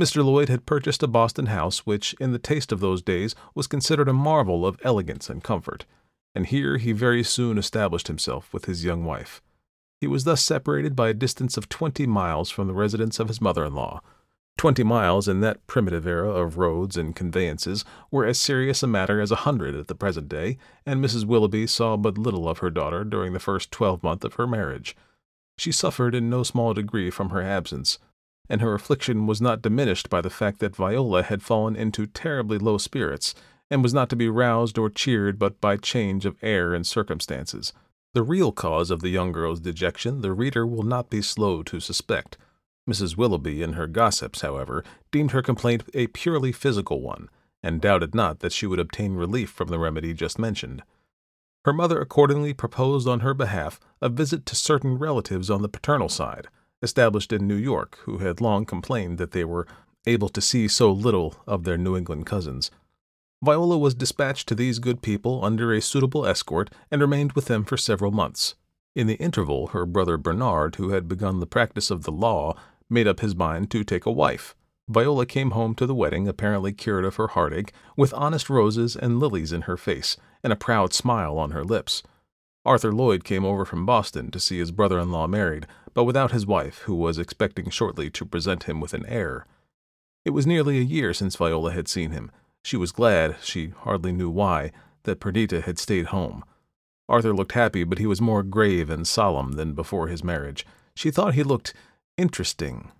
Mr. 0.00 0.24
Lloyd 0.24 0.48
had 0.48 0.66
purchased 0.66 1.02
a 1.02 1.08
Boston 1.08 1.46
house 1.46 1.86
which, 1.86 2.14
in 2.20 2.32
the 2.32 2.38
taste 2.38 2.72
of 2.72 2.80
those 2.80 3.00
days, 3.00 3.34
was 3.54 3.68
considered 3.68 4.08
a 4.08 4.12
marvel 4.12 4.66
of 4.66 4.78
elegance 4.82 5.30
and 5.30 5.44
comfort, 5.44 5.86
and 6.34 6.46
here 6.46 6.78
he 6.78 6.90
very 6.90 7.22
soon 7.22 7.58
established 7.58 8.08
himself 8.08 8.52
with 8.52 8.64
his 8.64 8.84
young 8.84 9.04
wife. 9.04 9.40
He 10.00 10.08
was 10.08 10.24
thus 10.24 10.42
separated 10.42 10.96
by 10.96 11.08
a 11.08 11.14
distance 11.14 11.56
of 11.56 11.68
twenty 11.68 12.06
miles 12.06 12.50
from 12.50 12.66
the 12.66 12.74
residence 12.74 13.20
of 13.20 13.28
his 13.28 13.40
mother-in-law. 13.40 14.00
Twenty 14.64 14.82
miles 14.82 15.28
in 15.28 15.40
that 15.40 15.66
primitive 15.66 16.06
era 16.06 16.30
of 16.30 16.56
roads 16.56 16.96
and 16.96 17.14
conveyances 17.14 17.84
were 18.10 18.24
as 18.24 18.40
serious 18.40 18.82
a 18.82 18.86
matter 18.86 19.20
as 19.20 19.30
a 19.30 19.44
hundred 19.44 19.74
at 19.74 19.88
the 19.88 19.94
present 19.94 20.26
day, 20.26 20.56
and 20.86 21.04
Mrs. 21.04 21.26
Willoughby 21.26 21.66
saw 21.66 21.98
but 21.98 22.16
little 22.16 22.48
of 22.48 22.60
her 22.60 22.70
daughter 22.70 23.04
during 23.04 23.34
the 23.34 23.38
first 23.38 23.70
twelvemonth 23.70 24.24
of 24.24 24.36
her 24.36 24.46
marriage. 24.46 24.96
She 25.58 25.70
suffered 25.70 26.14
in 26.14 26.30
no 26.30 26.42
small 26.42 26.72
degree 26.72 27.10
from 27.10 27.28
her 27.28 27.42
absence, 27.42 27.98
and 28.48 28.62
her 28.62 28.72
affliction 28.72 29.26
was 29.26 29.38
not 29.38 29.60
diminished 29.60 30.08
by 30.08 30.22
the 30.22 30.30
fact 30.30 30.60
that 30.60 30.76
Viola 30.76 31.24
had 31.24 31.42
fallen 31.42 31.76
into 31.76 32.06
terribly 32.06 32.56
low 32.56 32.78
spirits, 32.78 33.34
and 33.70 33.82
was 33.82 33.92
not 33.92 34.08
to 34.08 34.16
be 34.16 34.30
roused 34.30 34.78
or 34.78 34.88
cheered 34.88 35.38
but 35.38 35.60
by 35.60 35.76
change 35.76 36.24
of 36.24 36.38
air 36.40 36.72
and 36.72 36.86
circumstances. 36.86 37.74
The 38.14 38.22
real 38.22 38.50
cause 38.50 38.90
of 38.90 39.02
the 39.02 39.10
young 39.10 39.30
girl's 39.30 39.60
dejection 39.60 40.22
the 40.22 40.32
reader 40.32 40.66
will 40.66 40.84
not 40.84 41.10
be 41.10 41.20
slow 41.20 41.62
to 41.64 41.80
suspect. 41.80 42.38
Mrs. 42.88 43.16
Willoughby 43.16 43.62
and 43.62 43.74
her 43.74 43.86
gossips, 43.86 44.42
however, 44.42 44.84
deemed 45.10 45.30
her 45.30 45.42
complaint 45.42 45.84
a 45.94 46.08
purely 46.08 46.52
physical 46.52 47.00
one, 47.00 47.30
and 47.62 47.80
doubted 47.80 48.14
not 48.14 48.40
that 48.40 48.52
she 48.52 48.66
would 48.66 48.78
obtain 48.78 49.14
relief 49.14 49.50
from 49.50 49.68
the 49.68 49.78
remedy 49.78 50.12
just 50.12 50.38
mentioned. 50.38 50.82
Her 51.64 51.72
mother 51.72 51.98
accordingly 51.98 52.52
proposed 52.52 53.08
on 53.08 53.20
her 53.20 53.32
behalf 53.32 53.80
a 54.02 54.10
visit 54.10 54.44
to 54.46 54.56
certain 54.56 54.98
relatives 54.98 55.48
on 55.48 55.62
the 55.62 55.68
paternal 55.68 56.10
side, 56.10 56.48
established 56.82 57.32
in 57.32 57.46
New 57.46 57.54
York, 57.56 57.98
who 58.02 58.18
had 58.18 58.42
long 58.42 58.66
complained 58.66 59.16
that 59.16 59.30
they 59.30 59.44
were 59.44 59.66
able 60.06 60.28
to 60.28 60.42
see 60.42 60.68
so 60.68 60.92
little 60.92 61.36
of 61.46 61.64
their 61.64 61.78
New 61.78 61.96
England 61.96 62.26
cousins. 62.26 62.70
Viola 63.42 63.78
was 63.78 63.94
dispatched 63.94 64.46
to 64.48 64.54
these 64.54 64.78
good 64.78 65.00
people 65.00 65.42
under 65.42 65.72
a 65.72 65.80
suitable 65.80 66.26
escort 66.26 66.70
and 66.90 67.00
remained 67.00 67.32
with 67.32 67.46
them 67.46 67.64
for 67.64 67.78
several 67.78 68.10
months. 68.10 68.54
In 68.94 69.06
the 69.06 69.16
interval, 69.16 69.68
her 69.68 69.86
brother 69.86 70.16
Bernard, 70.16 70.76
who 70.76 70.90
had 70.90 71.08
begun 71.08 71.40
the 71.40 71.46
practice 71.46 71.90
of 71.90 72.04
the 72.04 72.12
law, 72.12 72.54
made 72.88 73.06
up 73.06 73.20
his 73.20 73.34
mind 73.34 73.70
to 73.70 73.84
take 73.84 74.06
a 74.06 74.12
wife. 74.12 74.54
Viola 74.88 75.24
came 75.24 75.52
home 75.52 75.74
to 75.76 75.86
the 75.86 75.94
wedding 75.94 76.28
apparently 76.28 76.72
cured 76.72 77.04
of 77.04 77.16
her 77.16 77.28
heartache, 77.28 77.72
with 77.96 78.12
honest 78.14 78.50
roses 78.50 78.96
and 78.96 79.18
lilies 79.18 79.52
in 79.52 79.62
her 79.62 79.76
face, 79.76 80.16
and 80.42 80.52
a 80.52 80.56
proud 80.56 80.92
smile 80.92 81.38
on 81.38 81.52
her 81.52 81.64
lips. 81.64 82.02
Arthur 82.66 82.92
Lloyd 82.92 83.24
came 83.24 83.44
over 83.44 83.64
from 83.64 83.86
Boston 83.86 84.30
to 84.30 84.40
see 84.40 84.58
his 84.58 84.70
brother-in-law 84.70 85.26
married, 85.26 85.66
but 85.94 86.04
without 86.04 86.32
his 86.32 86.46
wife, 86.46 86.78
who 86.80 86.94
was 86.94 87.18
expecting 87.18 87.70
shortly 87.70 88.10
to 88.10 88.26
present 88.26 88.64
him 88.64 88.80
with 88.80 88.94
an 88.94 89.06
heir. 89.06 89.46
It 90.24 90.30
was 90.30 90.46
nearly 90.46 90.78
a 90.78 90.82
year 90.82 91.12
since 91.12 91.36
Viola 91.36 91.72
had 91.72 91.88
seen 91.88 92.10
him. 92.10 92.30
She 92.62 92.76
was 92.76 92.92
glad, 92.92 93.36
she 93.42 93.68
hardly 93.68 94.12
knew 94.12 94.30
why, 94.30 94.72
that 95.04 95.20
Perdita 95.20 95.62
had 95.62 95.78
stayed 95.78 96.06
home. 96.06 96.44
Arthur 97.08 97.34
looked 97.34 97.52
happy, 97.52 97.84
but 97.84 97.98
he 97.98 98.06
was 98.06 98.20
more 98.20 98.42
grave 98.42 98.88
and 98.88 99.06
solemn 99.06 99.52
than 99.52 99.74
before 99.74 100.08
his 100.08 100.24
marriage. 100.24 100.66
She 100.94 101.10
thought 101.10 101.34
he 101.34 101.42
looked 101.42 101.74
interesting. 102.16 102.90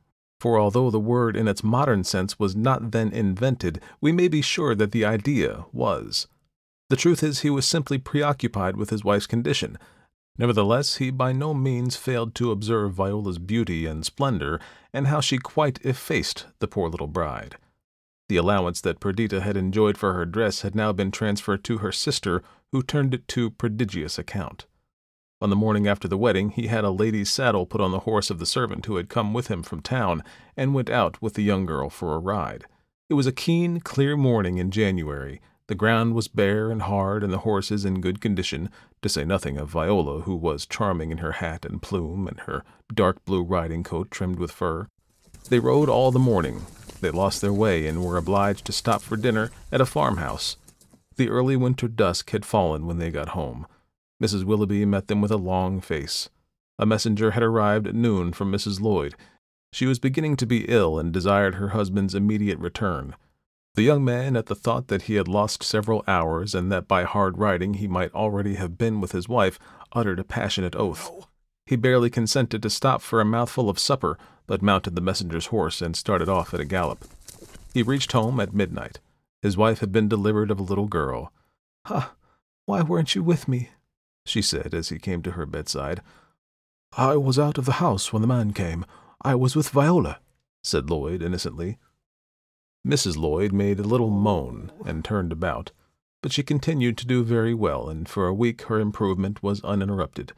For 0.41 0.59
although 0.59 0.91
the 0.91 1.01
word 1.01 1.37
in 1.37 1.49
its 1.49 1.65
modern 1.65 2.05
sense 2.05 2.39
was 2.39 2.55
not 2.55 2.91
then 2.91 3.13
invented, 3.13 3.81
we 4.01 4.13
may 4.13 4.29
be 4.29 4.43
sure 4.43 4.75
that 4.75 4.93
the 4.93 5.05
idea 5.05 5.65
was. 5.73 6.27
The 6.91 6.97
truth 6.97 7.23
is, 7.23 7.41
he 7.41 7.51
was 7.51 7.67
simply 7.67 7.99
preoccupied 7.99 8.77
with 8.77 8.91
his 8.91 9.05
wife's 9.05 9.27
condition, 9.27 9.79
Nevertheless, 10.37 10.97
he 10.97 11.11
by 11.11 11.33
no 11.33 11.55
means 11.55 11.97
failed 11.97 12.35
to 12.37 12.51
observe 12.51 12.95
Viola's 12.95 13.39
beauty 13.39 13.87
and 13.87 14.05
splendor, 14.05 14.61
and 14.93 15.07
how 15.07 15.21
she 15.21 15.39
quite 15.39 15.81
effaced 15.85 16.47
the 16.59 16.67
poor 16.67 16.89
little 16.89 17.07
bride. 17.07 17.57
The 18.29 18.37
allowance 18.37 18.81
that 18.81 19.01
Perdita 19.01 19.43
had 19.43 19.57
enjoyed 19.57 19.97
for 19.97 20.15
her 20.15 20.25
dress 20.25 20.63
had 20.63 20.75
now 20.75 20.93
been 20.93 21.13
transferred 21.13 21.63
to 21.65 21.79
her 21.79 21.93
sister, 21.93 22.43
who 22.73 22.83
turned 22.83 23.15
it 23.15 23.29
to 23.29 23.51
prodigious 23.51 24.19
account. 24.19 24.67
On 25.45 25.51
the 25.51 25.57
morning 25.57 25.87
after 25.87 26.09
the 26.09 26.17
wedding, 26.17 26.49
he 26.49 26.69
had 26.69 26.85
a 26.85 26.91
lady's 26.91 27.31
saddle 27.31 27.67
put 27.67 27.83
on 27.83 27.91
the 27.91 28.07
horse 28.09 28.31
of 28.31 28.39
the 28.39 28.47
servant 28.47 28.87
who 28.87 28.97
had 28.97 29.11
come 29.11 29.35
with 29.35 29.49
him 29.49 29.63
from 29.63 29.83
town, 29.83 30.25
and 30.57 30.73
went 30.73 30.89
out 30.89 31.21
with 31.21 31.35
the 31.35 31.43
young 31.43 31.67
girl 31.67 31.91
for 31.91 32.15
a 32.15 32.19
ride. 32.19 32.65
It 33.11 33.13
was 33.13 33.27
a 33.27 33.31
keen, 33.31 33.81
clear 33.81 34.17
morning 34.17 34.57
in 34.57 34.71
January, 34.71 35.43
the 35.67 35.75
ground 35.75 36.15
was 36.15 36.29
bare 36.29 36.71
and 36.71 36.81
hard, 36.81 37.23
and 37.23 37.31
the 37.31 37.41
horses 37.41 37.85
in 37.85 38.01
good 38.01 38.23
condition, 38.23 38.71
to 39.03 39.09
say 39.11 39.27
nothing 39.27 39.59
of 39.59 39.69
Viola, 39.69 40.23
who 40.23 40.35
was 40.35 40.65
charming 40.65 41.11
in 41.11 41.19
her 41.19 41.33
hat 41.33 41.67
and 41.67 41.83
plume, 41.83 42.27
and 42.27 42.41
her 42.41 42.65
dark 42.95 43.23
blue 43.27 43.43
riding 43.43 43.83
coat 43.83 44.11
trimmed 44.11 44.39
with 44.39 44.51
fur. 44.51 44.89
They 45.51 45.59
rode 45.59 45.91
all 45.91 46.11
the 46.11 46.19
morning. 46.19 46.63
They 47.03 47.11
lost 47.11 47.43
their 47.43 47.53
way 47.53 47.87
and 47.87 48.03
were 48.03 48.17
obliged 48.17 48.65
to 48.65 48.73
stop 48.73 49.03
for 49.03 49.19
dinner 49.19 49.51
at 49.71 49.83
a 49.83 49.85
farmhouse. 49.85 50.57
The 51.17 51.29
early 51.29 51.55
winter 51.55 51.87
dusk 51.87 52.31
had 52.31 52.47
fallen 52.47 52.87
when 52.87 52.97
they 52.97 53.11
got 53.11 53.29
home. 53.29 53.67
Mrs. 54.25 54.45
Willoughby 54.45 54.87
met 54.87 55.09
them 55.09 55.21
with 55.21 55.31
a 55.31 55.37
long 55.37 55.83
face. 55.83 56.31
A 56.79 56.87
messenger 56.87 57.33
had 57.33 57.43
arrived 57.43 57.87
at 57.87 57.95
noon 57.95 58.33
from 58.33 58.51
Mrs. 58.51 58.81
Lloyd. 58.81 59.15
She 59.71 59.85
was 59.85 59.99
beginning 59.99 60.37
to 60.37 60.47
be 60.47 60.65
ill 60.65 60.99
and 60.99 61.13
desired 61.13 61.57
her 61.57 61.69
husband's 61.69 62.15
immediate 62.15 62.59
return. 62.59 63.17
The 63.75 63.83
young 63.83 64.03
man, 64.03 64.35
at 64.35 64.47
the 64.47 64.55
thought 64.55 64.89
that 64.89 65.03
he 65.03 65.17
had 65.17 65.29
lost 65.29 65.63
several 65.63 66.03
hours 66.09 66.55
and 66.55 66.73
that 66.73 66.89
by 66.89 67.03
hard 67.03 67.37
riding 67.37 67.75
he 67.75 67.87
might 67.87 68.15
already 68.15 68.55
have 68.55 68.79
been 68.79 68.99
with 69.03 69.13
his 69.13 69.29
wife, 69.29 69.59
uttered 69.93 70.19
a 70.19 70.25
passionate 70.25 70.75
oath. 70.75 71.27
He 71.67 71.77
barely 71.77 72.09
consented 72.09 72.63
to 72.63 72.71
stop 72.71 73.03
for 73.03 73.21
a 73.21 73.27
mouthful 73.27 73.69
of 73.69 73.79
supper, 73.79 74.17
but 74.47 74.63
mounted 74.63 74.95
the 74.95 75.03
messenger's 75.03 75.47
horse 75.47 75.83
and 75.83 75.95
started 75.95 76.31
off 76.31 76.55
at 76.55 76.61
a 76.61 76.65
gallop. 76.65 77.05
He 77.75 77.83
reached 77.83 78.13
home 78.13 78.41
at 78.41 78.55
midnight. 78.55 79.01
His 79.43 79.59
wife 79.59 79.81
had 79.81 79.93
been 79.93 80.09
delivered 80.09 80.51
of 80.51 80.59
a 80.59 80.63
little 80.63 80.89
girl. 80.89 81.31
Ha! 81.89 82.15
Why 82.65 82.81
weren't 82.81 83.15
you 83.15 83.23
with 83.23 83.49
me? 83.49 83.69
She 84.25 84.43
said 84.43 84.75
as 84.75 84.89
he 84.89 84.99
came 84.99 85.23
to 85.23 85.33
her 85.33 85.47
bedside. 85.47 86.01
I 86.97 87.17
was 87.17 87.39
out 87.39 87.59
of 87.59 87.65
the 87.65 87.73
house 87.73 88.13
when 88.13 88.23
the 88.23 88.29
man 88.29 88.53
came. 88.53 88.85
I 89.23 89.35
was 89.35 89.57
with 89.57 89.71
Viola, 89.71 90.21
said 90.63 90.91
Lloyd 90.91 91.23
innocently. 91.23 91.79
Mrs. 92.87 93.17
Lloyd 93.17 93.53
made 93.53 93.79
a 93.81 93.85
little 93.85 94.11
moan 94.11 94.71
and 94.85 95.05
turned 95.05 95.33
about, 95.33 95.73
but 96.23 96.33
she 96.33 96.43
continued 96.43 96.97
to 96.99 97.07
do 97.07 97.25
very 97.25 97.55
well, 97.55 97.89
and 97.89 98.09
for 98.09 98.27
a 98.27 98.35
week 98.35 98.63
her 98.63 98.79
improvement 98.79 99.43
was 99.43 99.65
uninterrupted. 99.65 100.33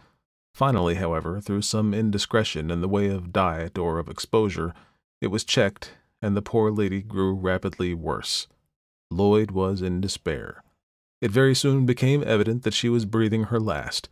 Finally, 0.55 0.94
however, 0.94 1.40
through 1.40 1.62
some 1.62 1.92
indiscretion 1.92 2.70
in 2.70 2.81
the 2.81 2.88
way 2.88 3.09
of 3.09 3.33
diet 3.33 3.77
or 3.77 3.99
of 3.99 4.09
exposure, 4.09 4.72
it 5.20 5.27
was 5.27 5.44
checked, 5.44 5.92
and 6.22 6.37
the 6.37 6.42
poor 6.42 6.70
lady 6.70 7.03
grew 7.03 7.35
rapidly 7.35 7.92
worse. 7.92 8.46
Lloyd 9.11 9.51
was 9.51 9.83
in 9.83 10.01
despair. 10.01 10.62
It 11.20 11.31
very 11.31 11.55
soon 11.55 11.87
became 11.87 12.22
evident 12.26 12.62
that 12.64 12.74
she 12.74 12.88
was 12.88 13.05
breathing 13.05 13.44
her 13.44 13.61
last. 13.61 14.09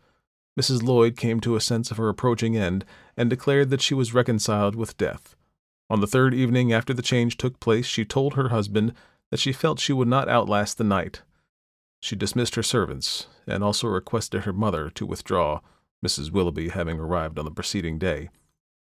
Mrs. 0.59 0.83
Lloyd 0.83 1.17
came 1.17 1.39
to 1.41 1.55
a 1.55 1.61
sense 1.61 1.91
of 1.91 1.97
her 1.97 2.09
approaching 2.09 2.55
end, 2.55 2.85
and 3.17 3.29
declared 3.29 3.69
that 3.69 3.81
she 3.81 3.93
was 3.93 4.13
reconciled 4.13 4.75
with 4.75 4.97
death. 4.97 5.35
On 5.89 5.99
the 5.99 6.07
third 6.07 6.33
evening 6.33 6.73
after 6.73 6.93
the 6.93 7.01
change 7.01 7.37
took 7.37 7.59
place, 7.59 7.85
she 7.85 8.05
told 8.05 8.33
her 8.33 8.49
husband 8.49 8.93
that 9.29 9.39
she 9.39 9.51
felt 9.51 9.79
she 9.79 9.93
would 9.93 10.07
not 10.07 10.29
outlast 10.29 10.77
the 10.77 10.83
night. 10.83 11.21
She 12.01 12.15
dismissed 12.15 12.55
her 12.55 12.63
servants, 12.63 13.27
and 13.45 13.63
also 13.63 13.87
requested 13.87 14.43
her 14.43 14.53
mother 14.53 14.89
to 14.91 15.05
withdraw, 15.05 15.59
Mrs. 16.05 16.31
Willoughby 16.31 16.69
having 16.69 16.99
arrived 16.99 17.37
on 17.37 17.45
the 17.45 17.51
preceding 17.51 17.99
day. 17.99 18.29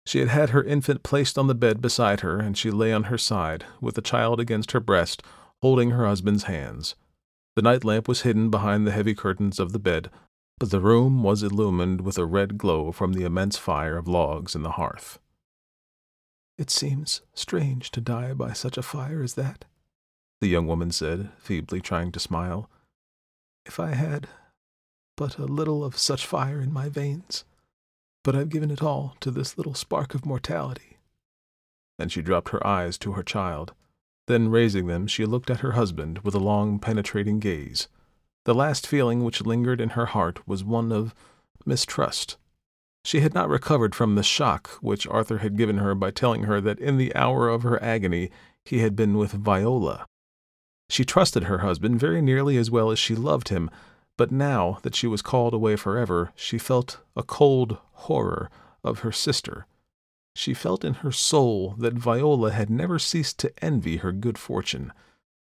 She 0.05 0.19
had 0.19 0.29
had 0.29 0.51
her 0.51 0.63
infant 0.63 1.03
placed 1.03 1.37
on 1.37 1.47
the 1.47 1.55
bed 1.55 1.81
beside 1.81 2.21
her, 2.21 2.39
and 2.39 2.57
she 2.57 2.71
lay 2.71 2.93
on 2.93 3.03
her 3.03 3.17
side, 3.17 3.65
with 3.81 3.95
the 3.95 4.01
child 4.01 4.39
against 4.39 4.71
her 4.71 4.79
breast, 4.79 5.21
holding 5.61 5.91
her 5.91 6.05
husband's 6.05 6.43
hands. 6.43 6.95
The 7.57 7.63
night 7.63 7.83
lamp 7.83 8.07
was 8.07 8.21
hidden 8.21 8.51
behind 8.51 8.85
the 8.85 8.91
heavy 8.91 9.15
curtains 9.15 9.59
of 9.59 9.71
the 9.71 9.79
bed, 9.79 10.11
but 10.59 10.69
the 10.69 10.79
room 10.79 11.23
was 11.23 11.41
illumined 11.41 12.01
with 12.01 12.19
a 12.19 12.25
red 12.25 12.59
glow 12.59 12.91
from 12.91 13.13
the 13.13 13.23
immense 13.23 13.57
fire 13.57 13.97
of 13.97 14.07
logs 14.07 14.53
in 14.53 14.61
the 14.61 14.73
hearth. 14.73 15.17
It 16.59 16.69
seems 16.69 17.21
strange 17.33 17.89
to 17.93 17.99
die 17.99 18.33
by 18.33 18.53
such 18.53 18.77
a 18.77 18.83
fire 18.83 19.23
as 19.23 19.33
that, 19.33 19.65
the 20.39 20.47
young 20.47 20.67
woman 20.67 20.91
said, 20.91 21.31
feebly 21.39 21.81
trying 21.81 22.11
to 22.11 22.19
smile. 22.19 22.69
If 23.65 23.79
I 23.79 23.95
had 23.95 24.29
but 25.15 25.39
a 25.39 25.45
little 25.45 25.83
of 25.83 25.97
such 25.97 26.27
fire 26.27 26.61
in 26.61 26.71
my 26.71 26.89
veins. 26.89 27.43
But 28.23 28.35
I've 28.35 28.49
given 28.49 28.69
it 28.69 28.83
all 28.83 29.17
to 29.21 29.31
this 29.31 29.57
little 29.57 29.73
spark 29.73 30.13
of 30.13 30.27
mortality. 30.27 30.97
And 31.97 32.11
she 32.11 32.21
dropped 32.21 32.49
her 32.49 32.65
eyes 32.65 32.99
to 32.99 33.13
her 33.13 33.23
child. 33.23 33.73
Then, 34.27 34.49
raising 34.49 34.87
them, 34.87 35.07
she 35.07 35.25
looked 35.25 35.49
at 35.49 35.61
her 35.61 35.71
husband 35.71 36.19
with 36.19 36.35
a 36.35 36.39
long, 36.39 36.79
penetrating 36.79 37.39
gaze. 37.39 37.87
The 38.45 38.53
last 38.53 38.85
feeling 38.85 39.23
which 39.23 39.41
lingered 39.41 39.81
in 39.81 39.89
her 39.89 40.07
heart 40.07 40.47
was 40.47 40.63
one 40.63 40.91
of 40.91 41.15
mistrust. 41.65 42.37
She 43.03 43.21
had 43.21 43.33
not 43.33 43.49
recovered 43.49 43.95
from 43.95 44.15
the 44.15 44.23
shock 44.23 44.69
which 44.81 45.07
Arthur 45.07 45.37
had 45.37 45.57
given 45.57 45.77
her 45.77 45.95
by 45.95 46.11
telling 46.11 46.43
her 46.43 46.59
that 46.61 46.79
in 46.79 46.97
the 46.97 47.15
hour 47.15 47.47
of 47.47 47.63
her 47.63 47.81
agony 47.81 48.29
he 48.65 48.79
had 48.79 48.95
been 48.95 49.17
with 49.17 49.31
Viola. 49.31 50.05
She 50.89 51.05
trusted 51.05 51.43
her 51.43 51.59
husband 51.59 51.99
very 51.99 52.21
nearly 52.21 52.57
as 52.57 52.69
well 52.69 52.91
as 52.91 52.99
she 52.99 53.15
loved 53.15 53.49
him, 53.49 53.69
but 54.17 54.31
now 54.31 54.79
that 54.81 54.95
she 54.95 55.07
was 55.07 55.21
called 55.21 55.53
away 55.53 55.75
forever, 55.75 56.31
she 56.35 56.57
felt 56.57 56.99
a 57.15 57.23
cold 57.23 57.77
horror 57.93 58.49
of 58.83 58.99
her 58.99 59.11
sister. 59.11 59.67
She 60.37 60.53
felt 60.53 60.85
in 60.85 60.93
her 60.93 61.11
soul 61.11 61.73
that 61.79 61.95
Viola 61.95 62.51
had 62.51 62.69
never 62.69 62.99
ceased 62.99 63.39
to 63.39 63.51
envy 63.57 63.97
her 63.97 64.11
good 64.11 64.37
fortune, 64.37 64.93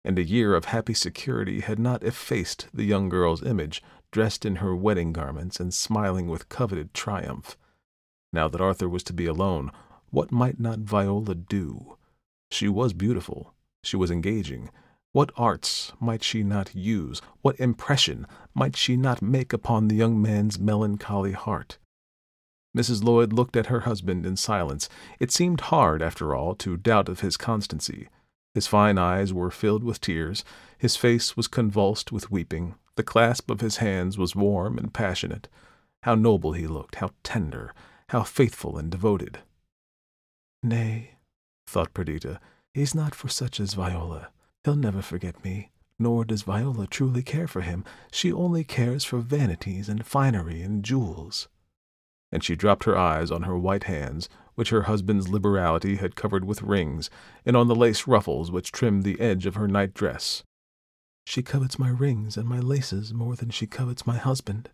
and 0.02 0.18
a 0.18 0.24
year 0.24 0.54
of 0.54 0.64
happy 0.64 0.94
security 0.94 1.60
had 1.60 1.78
not 1.78 2.02
effaced 2.02 2.68
the 2.72 2.84
young 2.84 3.10
girl's 3.10 3.42
image, 3.42 3.82
dressed 4.12 4.46
in 4.46 4.56
her 4.56 4.74
wedding 4.74 5.12
garments 5.12 5.60
and 5.60 5.74
smiling 5.74 6.26
with 6.26 6.48
coveted 6.48 6.94
triumph. 6.94 7.58
Now 8.32 8.48
that 8.48 8.62
Arthur 8.62 8.88
was 8.88 9.02
to 9.04 9.12
be 9.12 9.26
alone, 9.26 9.72
what 10.08 10.32
might 10.32 10.58
not 10.58 10.78
Viola 10.78 11.34
do? 11.34 11.98
She 12.50 12.66
was 12.66 12.94
beautiful, 12.94 13.52
she 13.84 13.96
was 13.98 14.10
engaging, 14.10 14.70
what 15.12 15.32
arts 15.36 15.92
might 16.00 16.24
she 16.24 16.42
not 16.42 16.74
use? 16.74 17.20
What 17.42 17.60
impression 17.60 18.26
might 18.54 18.74
she 18.74 18.96
not 18.96 19.20
make 19.20 19.52
upon 19.52 19.88
the 19.88 19.96
young 19.96 20.22
man's 20.22 20.58
melancholy 20.58 21.32
heart? 21.32 21.76
Mrs. 22.76 23.02
Lloyd 23.02 23.32
looked 23.32 23.56
at 23.56 23.66
her 23.66 23.80
husband 23.80 24.26
in 24.26 24.36
silence. 24.36 24.88
It 25.18 25.32
seemed 25.32 25.62
hard, 25.62 26.02
after 26.02 26.34
all, 26.34 26.54
to 26.56 26.76
doubt 26.76 27.08
of 27.08 27.20
his 27.20 27.36
constancy. 27.36 28.08
His 28.54 28.66
fine 28.66 28.98
eyes 28.98 29.32
were 29.32 29.50
filled 29.50 29.84
with 29.84 30.00
tears, 30.00 30.44
his 30.78 30.96
face 30.96 31.36
was 31.36 31.48
convulsed 31.48 32.12
with 32.12 32.30
weeping, 32.30 32.74
the 32.96 33.02
clasp 33.02 33.50
of 33.50 33.60
his 33.60 33.76
hands 33.76 34.18
was 34.18 34.34
warm 34.34 34.78
and 34.78 34.92
passionate. 34.92 35.48
How 36.02 36.14
noble 36.14 36.52
he 36.52 36.66
looked, 36.66 36.96
how 36.96 37.10
tender, 37.22 37.72
how 38.08 38.22
faithful 38.22 38.76
and 38.78 38.90
devoted. 38.90 39.38
Nay, 40.62 41.18
thought 41.66 41.94
Perdita, 41.94 42.40
he's 42.74 42.94
not 42.94 43.14
for 43.14 43.28
such 43.28 43.60
as 43.60 43.74
Viola. 43.74 44.30
He'll 44.64 44.76
never 44.76 45.02
forget 45.02 45.44
me, 45.44 45.70
nor 45.98 46.24
does 46.24 46.42
Viola 46.42 46.86
truly 46.86 47.22
care 47.22 47.46
for 47.46 47.60
him. 47.60 47.84
She 48.10 48.32
only 48.32 48.64
cares 48.64 49.04
for 49.04 49.18
vanities 49.18 49.88
and 49.88 50.04
finery 50.04 50.62
and 50.62 50.84
jewels. 50.84 51.48
And 52.30 52.44
she 52.44 52.56
dropped 52.56 52.84
her 52.84 52.96
eyes 52.96 53.30
on 53.30 53.42
her 53.42 53.56
white 53.56 53.84
hands, 53.84 54.28
which 54.54 54.70
her 54.70 54.82
husband's 54.82 55.28
liberality 55.28 55.96
had 55.96 56.16
covered 56.16 56.44
with 56.44 56.62
rings, 56.62 57.08
and 57.46 57.56
on 57.56 57.68
the 57.68 57.74
lace 57.74 58.06
ruffles 58.06 58.50
which 58.50 58.72
trimmed 58.72 59.04
the 59.04 59.20
edge 59.20 59.46
of 59.46 59.54
her 59.54 59.68
night 59.68 59.94
dress. 59.94 60.42
She 61.26 61.42
covets 61.42 61.78
my 61.78 61.90
rings 61.90 62.36
and 62.36 62.48
my 62.48 62.58
laces 62.58 63.12
more 63.12 63.36
than 63.36 63.50
she 63.50 63.66
covets 63.66 64.06
my 64.06 64.16
husband. 64.16 64.70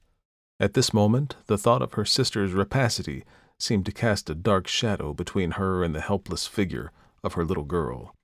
At 0.58 0.74
this 0.74 0.94
moment, 0.94 1.36
the 1.46 1.58
thought 1.58 1.82
of 1.82 1.94
her 1.94 2.04
sister's 2.04 2.52
rapacity 2.52 3.24
seemed 3.58 3.86
to 3.86 3.92
cast 3.92 4.30
a 4.30 4.34
dark 4.34 4.66
shadow 4.66 5.12
between 5.12 5.52
her 5.52 5.82
and 5.82 5.94
the 5.94 6.00
helpless 6.00 6.46
figure 6.46 6.92
of 7.22 7.34
her 7.34 7.44
little 7.44 7.64
girl. 7.64 8.14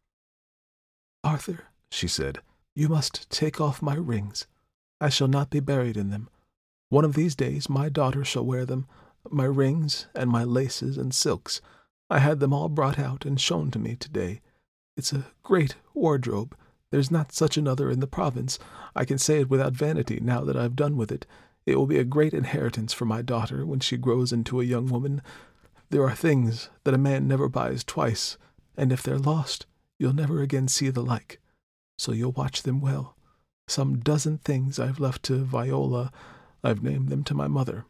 Arthur, 1.22 1.64
she 1.90 2.08
said, 2.08 2.40
you 2.74 2.88
must 2.88 3.28
take 3.30 3.60
off 3.60 3.82
my 3.82 3.94
rings. 3.94 4.46
I 5.00 5.08
shall 5.08 5.28
not 5.28 5.50
be 5.50 5.60
buried 5.60 5.96
in 5.96 6.10
them. 6.10 6.28
One 6.88 7.04
of 7.04 7.14
these 7.14 7.34
days 7.34 7.68
my 7.68 7.88
daughter 7.88 8.24
shall 8.24 8.44
wear 8.44 8.64
them, 8.64 8.86
my 9.28 9.44
rings 9.44 10.06
and 10.14 10.30
my 10.30 10.44
laces 10.44 10.96
and 10.96 11.14
silks. 11.14 11.60
I 12.08 12.18
had 12.18 12.40
them 12.40 12.52
all 12.52 12.68
brought 12.68 12.98
out 12.98 13.24
and 13.24 13.40
shown 13.40 13.70
to 13.72 13.78
me 13.78 13.96
today. 13.96 14.40
It's 14.96 15.12
a 15.12 15.26
great 15.42 15.76
wardrobe. 15.94 16.56
There's 16.90 17.10
not 17.10 17.32
such 17.32 17.56
another 17.56 17.90
in 17.90 18.00
the 18.00 18.06
province. 18.06 18.58
I 18.96 19.04
can 19.04 19.18
say 19.18 19.40
it 19.40 19.50
without 19.50 19.72
vanity 19.72 20.20
now 20.20 20.42
that 20.44 20.56
I've 20.56 20.76
done 20.76 20.96
with 20.96 21.12
it. 21.12 21.26
It 21.66 21.76
will 21.76 21.86
be 21.86 21.98
a 21.98 22.04
great 22.04 22.34
inheritance 22.34 22.92
for 22.92 23.04
my 23.04 23.22
daughter 23.22 23.64
when 23.64 23.80
she 23.80 23.96
grows 23.96 24.32
into 24.32 24.60
a 24.60 24.64
young 24.64 24.86
woman. 24.86 25.22
There 25.90 26.04
are 26.04 26.14
things 26.14 26.70
that 26.84 26.94
a 26.94 26.98
man 26.98 27.28
never 27.28 27.48
buys 27.48 27.84
twice, 27.84 28.38
and 28.76 28.92
if 28.92 29.02
they're 29.02 29.18
lost, 29.18 29.66
You'll 30.00 30.14
never 30.14 30.40
again 30.40 30.66
see 30.66 30.88
the 30.88 31.02
like, 31.02 31.40
so 31.98 32.12
you'll 32.12 32.32
watch 32.32 32.62
them 32.62 32.80
well. 32.80 33.18
Some 33.68 33.98
dozen 33.98 34.38
things 34.38 34.78
I've 34.78 34.98
left 34.98 35.22
to 35.24 35.44
Viola, 35.44 36.10
I've 36.64 36.82
named 36.82 37.10
them 37.10 37.22
to 37.24 37.34
my 37.34 37.48
mother. 37.48 37.84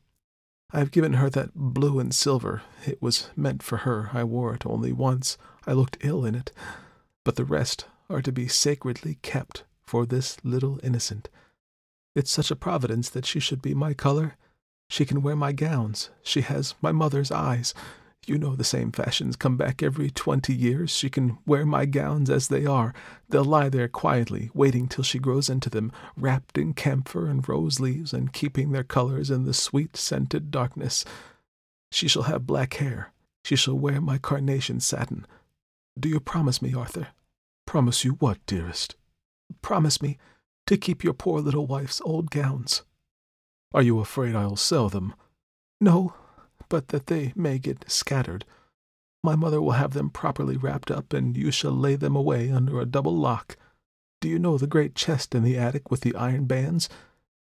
I've 0.72 0.92
given 0.92 1.14
her 1.14 1.28
that 1.30 1.54
blue 1.54 1.98
and 1.98 2.14
silver. 2.14 2.62
It 2.86 3.02
was 3.02 3.30
meant 3.34 3.62
for 3.62 3.78
her. 3.78 4.10
I 4.12 4.24
wore 4.24 4.54
it 4.54 4.64
only 4.64 4.92
once. 4.92 5.36
I 5.66 5.72
looked 5.72 5.98
ill 6.00 6.24
in 6.24 6.34
it. 6.34 6.52
But 7.24 7.36
the 7.36 7.44
rest 7.44 7.86
are 8.08 8.22
to 8.22 8.32
be 8.32 8.46
sacredly 8.46 9.18
kept 9.22 9.64
for 9.82 10.06
this 10.06 10.36
little 10.44 10.78
innocent. 10.82 11.28
It's 12.14 12.30
such 12.30 12.50
a 12.50 12.56
providence 12.56 13.08
that 13.10 13.26
she 13.26 13.40
should 13.40 13.62
be 13.62 13.74
my 13.74 13.94
color. 13.94 14.36
She 14.88 15.04
can 15.04 15.22
wear 15.22 15.36
my 15.36 15.52
gowns. 15.52 16.10
She 16.22 16.42
has 16.42 16.74
my 16.80 16.92
mother's 16.92 17.30
eyes. 17.30 17.74
You 18.26 18.38
know 18.38 18.54
the 18.54 18.64
same 18.64 18.92
fashions 18.92 19.34
come 19.34 19.56
back 19.56 19.82
every 19.82 20.10
twenty 20.10 20.54
years. 20.54 20.90
She 20.90 21.08
can 21.08 21.38
wear 21.46 21.64
my 21.64 21.86
gowns 21.86 22.28
as 22.30 22.48
they 22.48 22.66
are. 22.66 22.94
They'll 23.28 23.44
lie 23.44 23.68
there 23.68 23.88
quietly, 23.88 24.50
waiting 24.52 24.88
till 24.88 25.02
she 25.04 25.18
grows 25.18 25.48
into 25.48 25.70
them, 25.70 25.90
wrapped 26.16 26.58
in 26.58 26.74
camphor 26.74 27.26
and 27.26 27.48
rose 27.48 27.80
leaves, 27.80 28.12
and 28.12 28.32
keeping 28.32 28.72
their 28.72 28.84
colors 28.84 29.30
in 29.30 29.44
the 29.44 29.54
sweet 29.54 29.96
scented 29.96 30.50
darkness. 30.50 31.04
She 31.90 32.08
shall 32.08 32.24
have 32.24 32.46
black 32.46 32.74
hair. 32.74 33.12
She 33.44 33.56
shall 33.56 33.78
wear 33.78 34.00
my 34.00 34.18
carnation 34.18 34.80
satin. 34.80 35.26
Do 35.98 36.08
you 36.08 36.20
promise 36.20 36.60
me, 36.60 36.74
Arthur? 36.74 37.08
Promise 37.66 38.04
you 38.04 38.12
what, 38.12 38.38
dearest? 38.46 38.96
Promise 39.62 40.02
me 40.02 40.18
to 40.66 40.76
keep 40.76 41.02
your 41.02 41.14
poor 41.14 41.40
little 41.40 41.66
wife's 41.66 42.00
old 42.02 42.30
gowns. 42.30 42.82
Are 43.72 43.82
you 43.82 43.98
afraid 43.98 44.36
I'll 44.36 44.56
sell 44.56 44.88
them? 44.88 45.14
No, 45.80 46.14
but 46.70 46.88
that 46.88 47.08
they 47.08 47.34
may 47.36 47.58
get 47.58 47.90
scattered. 47.90 48.46
My 49.22 49.36
mother 49.36 49.60
will 49.60 49.72
have 49.72 49.92
them 49.92 50.08
properly 50.08 50.56
wrapped 50.56 50.90
up, 50.90 51.12
and 51.12 51.36
you 51.36 51.50
shall 51.50 51.72
lay 51.72 51.96
them 51.96 52.16
away 52.16 52.50
under 52.50 52.80
a 52.80 52.86
double 52.86 53.14
lock. 53.14 53.58
Do 54.22 54.28
you 54.28 54.38
know 54.38 54.56
the 54.56 54.66
great 54.66 54.94
chest 54.94 55.34
in 55.34 55.42
the 55.42 55.58
attic 55.58 55.90
with 55.90 56.00
the 56.00 56.14
iron 56.14 56.46
bands? 56.46 56.88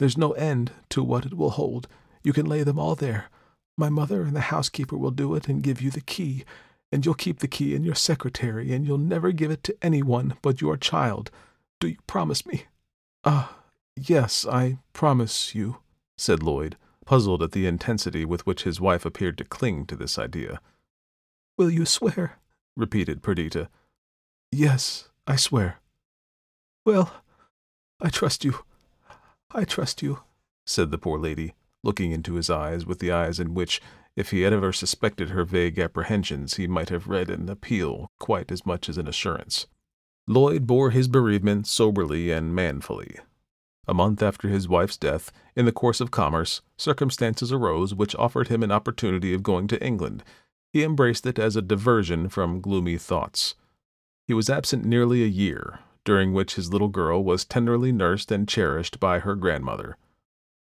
There's 0.01 0.19
no 0.19 0.33
end 0.33 0.73
to 0.91 1.05
what 1.05 1.25
it 1.25 1.35
will 1.35 1.51
hold. 1.51 1.87
You 2.25 2.33
can 2.33 2.47
lay 2.47 2.65
them 2.65 2.79
all 2.79 2.97
there. 2.97 3.29
My 3.77 3.89
mother 3.89 4.23
and 4.23 4.35
the 4.35 4.41
housekeeper 4.41 4.97
will 4.97 5.13
do 5.13 5.37
it 5.37 5.49
and 5.49 5.63
give 5.63 5.81
you 5.81 5.91
the 5.93 6.01
key, 6.01 6.45
and 6.91 7.05
you'll 7.05 7.15
keep 7.15 7.39
the 7.39 7.47
key 7.47 7.77
in 7.77 7.85
your 7.85 7.95
secretary, 7.95 8.73
and 8.73 8.85
you'll 8.85 8.99
never 8.99 9.31
give 9.31 9.53
it 9.53 9.63
to 9.65 9.77
any 9.83 10.03
one 10.03 10.35
but 10.43 10.61
your 10.61 10.77
child. 10.77 11.31
Do 11.81 11.87
you 11.89 11.99
promise 12.09 12.45
me? 12.45 12.65
Ah, 13.25 13.57
yes, 13.97 14.45
I 14.47 14.79
promise 14.93 15.55
you, 15.55 15.77
said 16.17 16.43
Lloyd, 16.43 16.77
puzzled 17.09 17.43
at 17.43 17.53
the 17.53 17.67
intensity 17.67 18.23
with 18.23 18.47
which 18.47 18.65
his 18.65 18.83
wife 18.83 19.07
appeared 19.07 19.39
to 19.39 19.43
cling 19.43 19.87
to 19.87 19.97
this 19.97 20.19
idea. 20.19 20.61
Will 21.57 21.71
you 21.71 21.87
swear? 21.87 22.39
repeated 22.77 23.23
Perdita. 23.23 23.71
Yes, 24.53 25.09
I 25.27 25.37
swear. 25.37 25.81
Well, 26.85 27.11
I 27.99 28.11
trust 28.11 28.45
you. 28.45 28.57
I 29.55 29.65
trust 29.65 30.03
you, 30.03 30.21
said 30.67 30.91
the 30.91 30.99
poor 30.99 31.19
lady, 31.19 31.55
looking 31.83 32.13
into 32.13 32.35
his 32.35 32.51
eyes 32.51 32.85
with 32.85 32.99
the 32.99 33.11
eyes 33.11 33.41
in 33.41 33.55
which, 33.55 33.81
if 34.15 34.31
he 34.31 34.43
had 34.43 34.53
ever 34.53 34.71
suspected 34.71 35.31
her 35.31 35.45
vague 35.45 35.79
apprehensions, 35.79 36.57
he 36.57 36.67
might 36.67 36.91
have 36.91 37.09
read 37.09 37.31
an 37.31 37.49
appeal 37.49 38.11
quite 38.19 38.53
as 38.53 38.67
much 38.67 38.87
as 38.87 38.99
an 38.99 39.09
assurance. 39.09 39.67
Lloyd 40.27 40.67
bore 40.67 40.91
his 40.91 41.09
bereavement 41.09 41.67
soberly 41.67 42.31
and 42.31 42.55
manfully. 42.55 43.17
A 43.89 43.95
month 43.95 44.23
after 44.23 44.49
his 44.49 44.69
wife's 44.69 44.99
death, 44.99 45.33
in 45.57 45.65
the 45.65 45.73
course 45.73 46.03
of 46.03 46.11
commerce, 46.11 46.61
circumstances 46.77 47.51
arose 47.51 47.95
which 47.95 48.15
offered 48.17 48.49
him 48.49 48.63
an 48.63 48.71
opportunity 48.71 49.33
of 49.33 49.43
going 49.43 49.67
to 49.69 49.83
England. 49.83 50.23
He 50.75 50.85
embraced 50.85 51.25
it 51.25 51.39
as 51.39 51.57
a 51.57 51.63
diversion 51.63 52.29
from 52.29 52.61
gloomy 52.61 52.99
thoughts. 52.99 53.55
He 54.27 54.35
was 54.35 54.51
absent 54.51 54.85
nearly 54.85 55.25
a 55.25 55.27
year, 55.27 55.79
during 56.05 56.35
which 56.35 56.57
his 56.57 56.71
little 56.71 56.89
girl 56.89 57.25
was 57.25 57.47
tenderly 57.47 57.91
nursed 57.91 58.31
and 58.31 58.47
cherished 58.47 59.01
by 59.01 59.21
her 59.21 59.35
grandmother. 59.35 59.97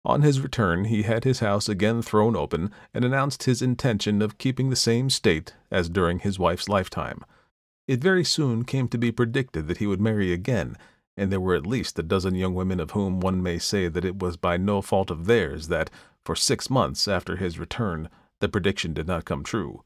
On 0.03 0.23
his 0.23 0.41
return, 0.41 0.85
he 0.85 1.03
had 1.03 1.23
his 1.23 1.41
house 1.41 1.69
again 1.69 2.01
thrown 2.01 2.35
open 2.35 2.71
and 2.91 3.05
announced 3.05 3.43
his 3.43 3.61
intention 3.61 4.23
of 4.23 4.39
keeping 4.39 4.71
the 4.71 4.75
same 4.75 5.11
state 5.11 5.53
as 5.69 5.89
during 5.89 6.19
his 6.19 6.39
wife's 6.39 6.67
lifetime. 6.67 7.23
It 7.87 8.01
very 8.01 8.23
soon 8.23 8.65
came 8.65 8.87
to 8.87 8.97
be 8.97 9.11
predicted 9.11 9.67
that 9.67 9.77
he 9.77 9.85
would 9.85 10.01
marry 10.01 10.33
again, 10.33 10.75
and 11.21 11.31
there 11.31 11.39
were 11.39 11.53
at 11.53 11.67
least 11.67 11.99
a 11.99 12.03
dozen 12.03 12.33
young 12.33 12.55
women 12.55 12.79
of 12.79 12.91
whom 12.91 13.19
one 13.19 13.43
may 13.43 13.59
say 13.59 13.87
that 13.87 14.03
it 14.03 14.17
was 14.17 14.37
by 14.37 14.57
no 14.57 14.81
fault 14.81 15.11
of 15.11 15.25
theirs 15.25 15.67
that, 15.67 15.91
for 16.25 16.35
six 16.35 16.67
months 16.67 17.07
after 17.07 17.35
his 17.35 17.59
return, 17.59 18.09
the 18.39 18.49
prediction 18.49 18.91
did 18.91 19.05
not 19.05 19.23
come 19.23 19.43
true. 19.43 19.83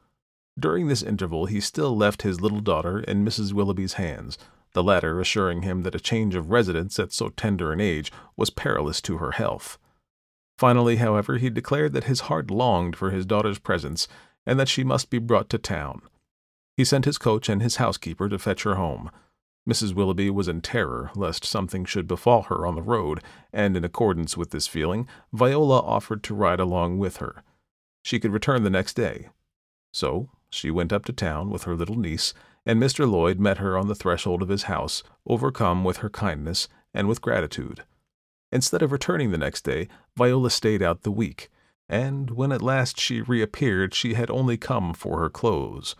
During 0.57 0.87
this 0.87 1.03
interval 1.03 1.47
he 1.47 1.59
still 1.59 1.95
left 1.95 2.21
his 2.21 2.39
little 2.39 2.61
daughter 2.61 3.01
in 3.01 3.25
Mrs. 3.25 3.51
Willoughby's 3.51 3.95
hands, 3.95 4.37
the 4.71 4.81
latter 4.81 5.19
assuring 5.19 5.63
him 5.63 5.81
that 5.81 5.93
a 5.93 5.99
change 5.99 6.35
of 6.35 6.51
residence 6.51 6.97
at 6.99 7.11
so 7.11 7.27
tender 7.27 7.73
an 7.73 7.81
age 7.81 8.13
was 8.37 8.49
perilous 8.49 9.01
to 9.01 9.17
her 9.17 9.31
health. 9.31 9.77
Finally, 10.57 10.95
however, 10.95 11.37
he 11.37 11.49
declared 11.49 11.91
that 11.91 12.05
his 12.05 12.21
heart 12.21 12.49
longed 12.49 12.95
for 12.95 13.11
his 13.11 13.25
daughter's 13.25 13.59
presence, 13.59 14.07
and 14.45 14.57
that 14.57 14.69
she 14.69 14.85
must 14.85 15.09
be 15.09 15.17
brought 15.17 15.49
to 15.49 15.57
town. 15.57 16.01
He 16.77 16.85
sent 16.85 17.03
his 17.03 17.17
coach 17.17 17.49
and 17.49 17.61
his 17.61 17.75
housekeeper 17.75 18.29
to 18.29 18.39
fetch 18.39 18.63
her 18.63 18.75
home. 18.75 19.11
Mrs. 19.67 19.95
Willoughby 19.95 20.29
was 20.29 20.47
in 20.47 20.61
terror 20.61 21.09
lest 21.15 21.43
something 21.43 21.85
should 21.85 22.07
befall 22.07 22.43
her 22.43 22.65
on 22.67 22.75
the 22.75 22.83
road, 22.83 23.21
and 23.51 23.75
in 23.75 23.83
accordance 23.83 24.37
with 24.37 24.51
this 24.51 24.67
feeling, 24.67 25.07
Viola 25.33 25.79
offered 25.79 26.23
to 26.23 26.35
ride 26.35 26.59
along 26.59 26.99
with 26.99 27.17
her. 27.17 27.43
She 28.03 28.19
could 28.19 28.31
return 28.31 28.63
the 28.63 28.69
next 28.69 28.93
day. 28.93 29.29
So 29.91 30.29
she 30.51 30.69
went 30.69 30.93
up 30.93 31.03
to 31.05 31.13
town 31.13 31.49
with 31.49 31.63
her 31.63 31.75
little 31.75 31.97
niece, 31.97 32.33
and 32.63 32.79
Mr. 32.79 33.09
Lloyd 33.09 33.39
met 33.39 33.57
her 33.57 33.75
on 33.75 33.87
the 33.87 33.95
threshold 33.95 34.43
of 34.43 34.49
his 34.49 34.63
house, 34.63 35.01
overcome 35.25 35.83
with 35.83 35.97
her 35.97 36.09
kindness 36.09 36.67
and 36.93 37.07
with 37.07 37.21
gratitude. 37.21 37.83
Instead 38.51 38.83
of 38.83 38.91
returning 38.91 39.31
the 39.31 39.37
next 39.37 39.63
day, 39.63 39.87
Viola 40.15 40.51
stayed 40.51 40.83
out 40.83 41.01
the 41.01 41.11
week, 41.11 41.49
and 41.89 42.29
when 42.29 42.51
at 42.51 42.61
last 42.61 42.99
she 42.99 43.21
reappeared, 43.21 43.95
she 43.95 44.13
had 44.13 44.29
only 44.29 44.57
come 44.57 44.93
for 44.93 45.19
her 45.19 45.29
clothes. 45.29 45.95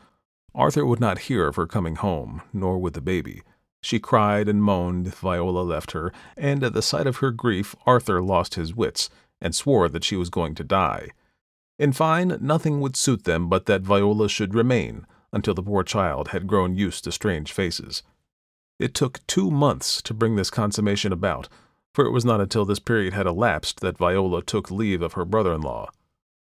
Arthur 0.54 0.86
would 0.86 1.00
not 1.00 1.20
hear 1.20 1.48
of 1.48 1.56
her 1.56 1.68
coming 1.68 1.96
home, 1.96 2.42
nor 2.54 2.78
would 2.78 2.94
the 2.94 3.02
baby. 3.02 3.42
She 3.86 4.00
cried 4.00 4.50
and 4.50 4.64
moaned 4.64 5.06
if 5.06 5.20
Viola 5.20 5.62
left 5.62 5.92
her, 5.92 6.12
and 6.36 6.64
at 6.64 6.74
the 6.74 6.82
sight 6.82 7.06
of 7.06 7.18
her 7.18 7.30
grief 7.30 7.76
Arthur 7.86 8.20
lost 8.20 8.56
his 8.56 8.74
wits, 8.74 9.12
and 9.40 9.54
swore 9.54 9.90
that 9.90 10.04
she 10.04 10.16
was 10.16 10.32
going 10.32 10.56
to 10.56 10.64
die. 10.64 11.10
In 11.78 11.94
fine, 11.94 12.36
nothing 12.42 12.82
would 12.82 12.96
suit 12.96 13.26
them 13.26 13.48
but 13.48 13.68
that 13.68 13.84
Viola 13.84 14.28
should 14.28 14.56
remain 14.56 15.06
until 15.32 15.54
the 15.54 15.62
poor 15.62 15.84
child 15.84 16.30
had 16.30 16.48
grown 16.48 16.76
used 16.76 17.04
to 17.04 17.12
strange 17.12 17.52
faces. 17.52 18.02
It 18.80 18.96
took 18.96 19.20
two 19.28 19.52
months 19.52 20.02
to 20.02 20.16
bring 20.16 20.36
this 20.36 20.50
consummation 20.50 21.14
about, 21.14 21.48
for 21.94 22.08
it 22.08 22.12
was 22.12 22.26
not 22.26 22.42
until 22.42 22.66
this 22.66 22.80
period 22.80 23.14
had 23.14 23.28
elapsed 23.28 23.82
that 23.82 24.00
Viola 24.00 24.42
took 24.42 24.72
leave 24.72 25.04
of 25.04 25.14
her 25.14 25.26
brother-in-law. 25.26 25.92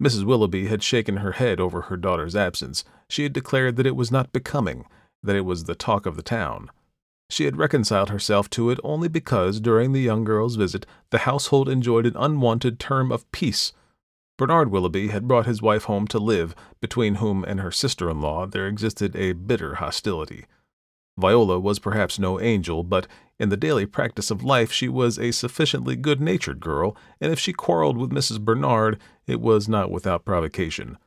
Mrs. 0.00 0.22
Willoughby 0.22 0.68
had 0.68 0.84
shaken 0.84 1.16
her 1.16 1.32
head 1.32 1.58
over 1.58 1.82
her 1.82 1.96
daughter's 1.96 2.36
absence. 2.36 2.84
She 3.10 3.24
had 3.24 3.32
declared 3.32 3.74
that 3.74 3.86
it 3.86 3.96
was 3.96 4.12
not 4.12 4.32
becoming, 4.32 4.84
that 5.24 5.34
it 5.34 5.44
was 5.44 5.64
the 5.64 5.74
talk 5.74 6.06
of 6.06 6.14
the 6.14 6.22
town. 6.22 6.70
She 7.28 7.44
had 7.44 7.56
reconciled 7.56 8.10
herself 8.10 8.48
to 8.50 8.70
it 8.70 8.78
only 8.84 9.08
because, 9.08 9.60
during 9.60 9.92
the 9.92 10.00
young 10.00 10.24
girl's 10.24 10.56
visit, 10.56 10.86
the 11.10 11.18
household 11.18 11.68
enjoyed 11.68 12.06
an 12.06 12.16
unwonted 12.16 12.78
term 12.78 13.10
of 13.10 13.30
peace 13.32 13.72
Bernard 14.38 14.70
Willoughby 14.70 15.08
had 15.08 15.26
brought 15.26 15.46
his 15.46 15.62
wife 15.62 15.84
home 15.84 16.06
to 16.08 16.18
live, 16.18 16.54
between 16.80 17.16
whom 17.16 17.42
and 17.44 17.60
her 17.60 17.72
sister-in-law 17.72 18.46
there 18.46 18.66
existed 18.66 19.16
a 19.16 19.32
bitter 19.32 19.76
hostility. 19.76 20.44
Viola 21.18 21.58
was 21.58 21.78
perhaps 21.78 22.18
no 22.18 22.38
angel, 22.38 22.82
but 22.82 23.06
in 23.38 23.48
the 23.48 23.56
daily 23.56 23.86
practice 23.86 24.30
of 24.30 24.44
life 24.44 24.70
she 24.70 24.88
was 24.90 25.18
a 25.18 25.30
sufficiently 25.30 25.96
good-natured 25.96 26.60
girl, 26.60 26.94
and 27.18 27.32
if 27.32 27.38
she 27.38 27.54
quarreled 27.54 27.96
with 27.96 28.10
Mrs. 28.10 28.38
Bernard, 28.38 29.00
it 29.26 29.40
was 29.40 29.68
not 29.70 29.90
without 29.90 30.26
provocation. 30.26 30.98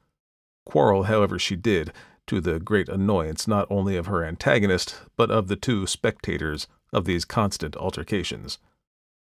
Quarrel, 0.66 1.04
however, 1.04 1.38
she 1.38 1.56
did, 1.56 1.94
to 2.30 2.40
the 2.40 2.60
great 2.60 2.88
annoyance 2.88 3.48
not 3.48 3.66
only 3.72 3.96
of 3.96 4.06
her 4.06 4.24
antagonist, 4.24 5.02
but 5.18 5.32
of 5.32 5.48
the 5.48 5.56
two 5.56 5.88
spectators 5.88 6.68
of 6.94 7.06
these 7.06 7.26
constant 7.26 7.76
altercations. 7.78 8.60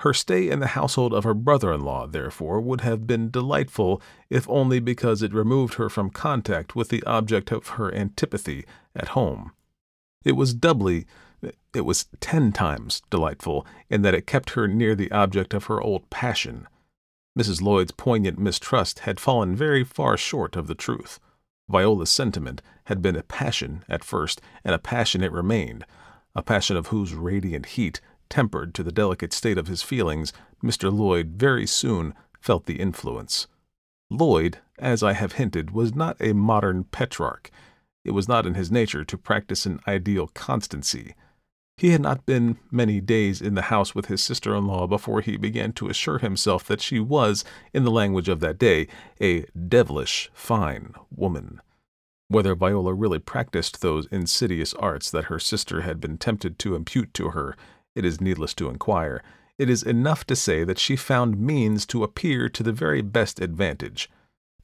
Her 0.02 0.14
stay 0.14 0.49
in 0.49 0.60
the 0.60 0.68
household 0.68 1.12
of 1.12 1.24
her 1.24 1.34
brother 1.34 1.74
in 1.74 1.82
law, 1.82 2.06
therefore, 2.06 2.62
would 2.62 2.82
have 2.82 3.08
been 3.08 3.32
delightful 3.32 4.02
if 4.30 4.47
only 4.47 4.80
because 4.80 5.24
it 5.24 5.34
removed 5.34 5.76
her 5.76 5.89
from 5.89 6.12
contact 6.12 6.76
with 6.76 6.89
the 6.89 7.04
object 7.04 7.52
of 7.52 7.70
her 7.70 7.91
antipathy 7.91 8.66
at 8.95 9.10
home. 9.10 9.52
It 10.24 10.34
was 10.34 10.54
doubly, 10.54 11.08
it 11.74 11.82
was 11.82 12.06
ten 12.20 12.52
times 12.52 13.02
delightful 13.10 13.66
in 13.89 14.04
that 14.04 14.14
it 14.14 14.28
kept 14.28 14.52
her 14.52 14.68
near 14.68 14.93
the 14.93 15.12
object 15.12 15.56
of 15.56 15.66
her 15.66 15.82
old 15.82 16.08
passion. 16.12 16.68
Mrs. 17.38 17.64
Lloyd's 17.64 17.93
poignant 17.93 18.38
mistrust 18.38 18.99
had 18.99 19.20
fallen 19.20 19.56
very 19.56 19.84
far 19.84 20.18
short 20.18 20.56
of 20.56 20.68
the 20.68 20.76
truth. 20.76 21.20
Viola's 21.70 22.12
sentiment 22.12 22.62
had 22.91 23.01
been 23.01 23.15
a 23.15 23.23
passion 23.23 23.85
at 23.87 24.03
first, 24.03 24.41
and 24.65 24.75
a 24.75 24.77
passion 24.77 25.23
it 25.23 25.31
remained, 25.31 25.85
a 26.35 26.43
passion 26.43 26.75
of 26.75 26.87
whose 26.87 27.13
radiant 27.13 27.67
heat 27.67 28.01
tempered 28.29 28.73
to 28.73 28.83
the 28.83 28.91
delicate 28.91 29.31
state 29.31 29.57
of 29.57 29.67
his 29.67 29.81
feelings, 29.81 30.33
Mr. 30.61 30.91
Lloyd 30.91 31.35
very 31.37 31.65
soon 31.65 32.13
felt 32.41 32.65
the 32.65 32.81
influence. 32.81 33.47
Lloyd, 34.09 34.57
as 34.77 35.03
I 35.03 35.13
have 35.13 35.33
hinted, 35.33 35.71
was 35.71 35.95
not 35.95 36.17
a 36.19 36.33
modern 36.33 36.83
Petrarch. 36.83 37.49
It 38.03 38.11
was 38.11 38.27
not 38.27 38.45
in 38.45 38.55
his 38.55 38.69
nature 38.69 39.05
to 39.05 39.17
practice 39.17 39.65
an 39.65 39.79
ideal 39.87 40.27
constancy. 40.27 41.15
He 41.77 41.91
had 41.91 42.01
not 42.01 42.25
been 42.25 42.57
many 42.71 42.99
days 42.99 43.41
in 43.41 43.55
the 43.55 43.69
house 43.73 43.95
with 43.95 44.07
his 44.07 44.21
sister 44.21 44.53
in 44.53 44.67
law 44.67 44.85
before 44.85 45.21
he 45.21 45.37
began 45.37 45.71
to 45.73 45.87
assure 45.87 46.17
himself 46.17 46.65
that 46.65 46.81
she 46.81 46.99
was, 46.99 47.45
in 47.73 47.85
the 47.85 47.89
language 47.89 48.27
of 48.27 48.41
that 48.41 48.59
day, 48.59 48.89
a 49.21 49.45
devilish 49.53 50.29
fine 50.33 50.93
woman. 51.09 51.61
Whether 52.32 52.55
Viola 52.55 52.93
really 52.93 53.19
practiced 53.19 53.82
those 53.82 54.07
insidious 54.09 54.73
arts 54.75 55.11
that 55.11 55.25
her 55.25 55.38
sister 55.38 55.82
had 55.82 55.99
been 55.99 56.17
tempted 56.17 56.57
to 56.59 56.75
impute 56.75 57.13
to 57.15 57.32
her 57.32 57.57
it 57.93 58.05
is 58.05 58.21
needless 58.21 58.53
to 58.53 58.69
inquire. 58.69 59.21
It 59.57 59.69
is 59.69 59.84
enough 59.84 60.25
to 60.27 60.36
say 60.38 60.63
that 60.63 60.79
she 60.79 60.95
found 60.95 61.41
means 61.41 61.86
to 61.88 62.05
appear 62.05 62.47
to 62.47 62.63
the 62.63 62.71
very 62.71 63.01
best 63.01 63.41
advantage. 63.41 64.09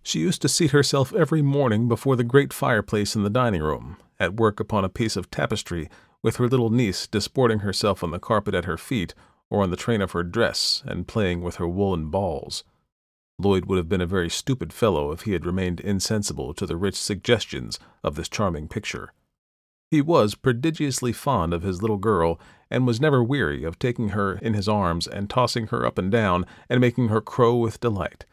She 0.01 0.19
used 0.19 0.41
to 0.43 0.47
seat 0.47 0.71
herself 0.71 1.13
every 1.13 1.41
morning 1.41 1.89
before 1.89 2.15
the 2.15 2.23
great 2.23 2.53
fireplace 2.53 3.17
in 3.17 3.23
the 3.23 3.29
dining 3.29 3.61
room, 3.61 3.97
at 4.17 4.37
work 4.37 4.61
upon 4.61 4.85
a 4.85 4.89
piece 4.89 5.17
of 5.17 5.29
tapestry, 5.29 5.89
with 6.23 6.37
her 6.37 6.47
little 6.47 6.69
niece 6.69 7.05
disporting 7.05 7.59
herself 7.59 8.01
on 8.01 8.11
the 8.11 8.17
carpet 8.17 8.55
at 8.55 8.63
her 8.63 8.77
feet 8.77 9.13
or 9.49 9.61
on 9.61 9.71
the 9.71 9.75
train 9.75 9.99
of 9.99 10.13
her 10.13 10.23
dress 10.23 10.83
and 10.85 11.05
playing 11.05 11.41
with 11.41 11.57
her 11.57 11.67
woolen 11.67 12.07
balls. 12.07 12.63
Lloyd 13.39 13.65
would 13.65 13.77
have 13.77 13.89
been 13.89 14.01
a 14.01 14.07
very 14.07 14.29
stupid 14.29 14.73
fellow 14.73 15.11
if 15.11 15.21
he 15.21 15.33
had 15.33 15.45
remained 15.45 15.79
insensible 15.79 16.53
to 16.55 16.65
the 16.65 16.75
rich 16.75 16.95
suggestions 16.95 17.79
of 18.03 18.15
this 18.15 18.27
charming 18.27 18.67
picture. 18.67 19.13
He 19.91 20.01
was 20.01 20.35
prodigiously 20.35 21.13
fond 21.13 21.53
of 21.53 21.61
his 21.61 21.81
little 21.81 21.97
girl, 21.97 22.39
and 22.69 22.85
was 22.85 22.99
never 22.99 23.23
weary 23.23 23.63
of 23.63 23.79
taking 23.79 24.09
her 24.09 24.33
in 24.39 24.53
his 24.53 24.67
arms 24.67 25.07
and 25.07 25.29
tossing 25.29 25.67
her 25.67 25.85
up 25.85 25.97
and 25.97 26.11
down 26.11 26.45
and 26.67 26.81
making 26.81 27.07
her 27.07 27.21
crow 27.21 27.55
with 27.55 27.79
delight. 27.79 28.25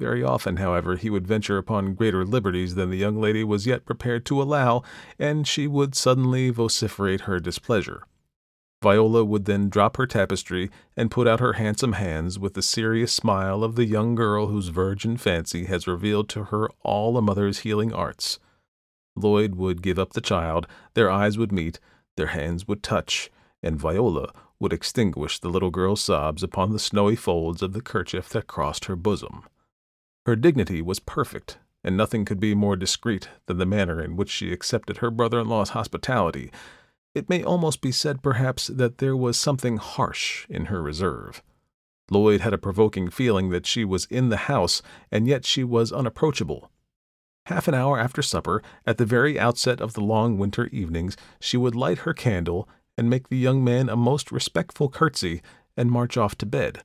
Very 0.00 0.22
often, 0.22 0.56
however, 0.58 0.96
he 0.96 1.10
would 1.10 1.26
venture 1.26 1.58
upon 1.58 1.94
greater 1.94 2.24
liberties 2.24 2.76
than 2.76 2.90
the 2.90 2.96
young 2.96 3.20
lady 3.20 3.42
was 3.42 3.66
yet 3.66 3.84
prepared 3.84 4.24
to 4.26 4.40
allow, 4.40 4.82
and 5.18 5.46
she 5.46 5.66
would 5.66 5.94
suddenly 5.94 6.50
vociferate 6.50 7.22
her 7.22 7.40
displeasure. 7.40 8.04
Viola 8.82 9.24
would 9.24 9.46
then 9.46 9.68
drop 9.68 9.96
her 9.96 10.06
tapestry 10.06 10.70
and 10.96 11.10
put 11.10 11.26
out 11.26 11.40
her 11.40 11.54
handsome 11.54 11.94
hands 11.94 12.38
with 12.38 12.54
the 12.54 12.62
serious 12.62 13.12
smile 13.12 13.64
of 13.64 13.74
the 13.74 13.84
young 13.84 14.14
girl 14.14 14.46
whose 14.46 14.68
virgin 14.68 15.16
fancy 15.16 15.64
has 15.64 15.88
revealed 15.88 16.28
to 16.28 16.44
her 16.44 16.68
all 16.82 17.16
a 17.16 17.22
mother's 17.22 17.60
healing 17.60 17.92
arts. 17.92 18.38
Lloyd 19.16 19.56
would 19.56 19.82
give 19.82 19.98
up 19.98 20.12
the 20.12 20.20
child, 20.20 20.66
their 20.94 21.10
eyes 21.10 21.36
would 21.36 21.50
meet, 21.50 21.80
their 22.16 22.28
hands 22.28 22.68
would 22.68 22.82
touch, 22.82 23.30
and 23.62 23.80
Viola 23.80 24.32
would 24.60 24.72
extinguish 24.72 25.38
the 25.38 25.48
little 25.48 25.70
girl's 25.70 26.00
sobs 26.00 26.42
upon 26.42 26.72
the 26.72 26.78
snowy 26.78 27.16
folds 27.16 27.62
of 27.62 27.72
the 27.72 27.80
kerchief 27.80 28.28
that 28.28 28.46
crossed 28.46 28.84
her 28.84 28.96
bosom. 28.96 29.44
Her 30.24 30.36
dignity 30.36 30.82
was 30.82 31.00
perfect, 31.00 31.58
and 31.82 31.96
nothing 31.96 32.24
could 32.24 32.38
be 32.38 32.54
more 32.54 32.76
discreet 32.76 33.28
than 33.46 33.58
the 33.58 33.66
manner 33.66 34.00
in 34.00 34.16
which 34.16 34.30
she 34.30 34.52
accepted 34.52 34.98
her 34.98 35.10
brother 35.10 35.40
in 35.40 35.48
law's 35.48 35.70
hospitality. 35.70 36.52
It 37.14 37.28
may 37.28 37.42
almost 37.42 37.80
be 37.80 37.92
said, 37.92 38.22
perhaps, 38.22 38.68
that 38.68 38.98
there 38.98 39.16
was 39.16 39.38
something 39.38 39.78
harsh 39.78 40.46
in 40.48 40.66
her 40.66 40.82
reserve. 40.82 41.42
Lloyd 42.10 42.40
had 42.40 42.54
a 42.54 42.58
provoking 42.58 43.10
feeling 43.10 43.50
that 43.50 43.66
she 43.66 43.84
was 43.84 44.06
in 44.06 44.28
the 44.28 44.48
house, 44.48 44.82
and 45.10 45.26
yet 45.26 45.44
she 45.44 45.64
was 45.64 45.92
unapproachable. 45.92 46.70
Half 47.46 47.68
an 47.68 47.74
hour 47.74 47.98
after 47.98 48.22
supper, 48.22 48.62
at 48.86 48.98
the 48.98 49.06
very 49.06 49.38
outset 49.38 49.80
of 49.80 49.94
the 49.94 50.00
long 50.00 50.38
winter 50.38 50.66
evenings, 50.66 51.16
she 51.40 51.56
would 51.56 51.74
light 51.74 51.98
her 52.00 52.12
candle 52.12 52.68
and 52.96 53.08
make 53.08 53.28
the 53.28 53.36
young 53.36 53.64
man 53.64 53.88
a 53.88 53.96
most 53.96 54.30
respectful 54.30 54.88
curtsy 54.88 55.40
and 55.76 55.90
march 55.90 56.16
off 56.16 56.36
to 56.38 56.46
bed. 56.46 56.82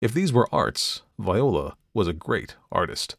If 0.00 0.12
these 0.14 0.32
were 0.32 0.48
arts, 0.52 1.02
Viola 1.18 1.76
was 1.92 2.06
a 2.06 2.12
great 2.12 2.56
artist. 2.70 3.16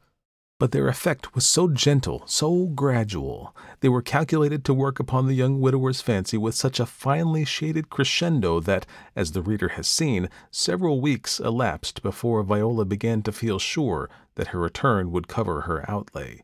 But 0.61 0.73
their 0.73 0.87
effect 0.87 1.33
was 1.33 1.47
so 1.47 1.67
gentle, 1.69 2.21
so 2.27 2.67
gradual, 2.67 3.55
they 3.79 3.89
were 3.89 4.03
calculated 4.03 4.63
to 4.65 4.75
work 4.75 4.99
upon 4.99 5.25
the 5.25 5.33
young 5.33 5.59
widower's 5.59 6.01
fancy 6.01 6.37
with 6.37 6.53
such 6.53 6.79
a 6.79 6.85
finely 6.85 7.45
shaded 7.45 7.89
crescendo 7.89 8.59
that, 8.59 8.85
as 9.15 9.31
the 9.31 9.41
reader 9.41 9.69
has 9.69 9.87
seen, 9.87 10.29
several 10.51 11.01
weeks 11.01 11.39
elapsed 11.39 12.03
before 12.03 12.43
Viola 12.43 12.85
began 12.85 13.23
to 13.23 13.31
feel 13.31 13.57
sure 13.57 14.07
that 14.35 14.49
her 14.49 14.59
return 14.59 15.11
would 15.11 15.27
cover 15.27 15.61
her 15.61 15.83
outlay. 15.89 16.43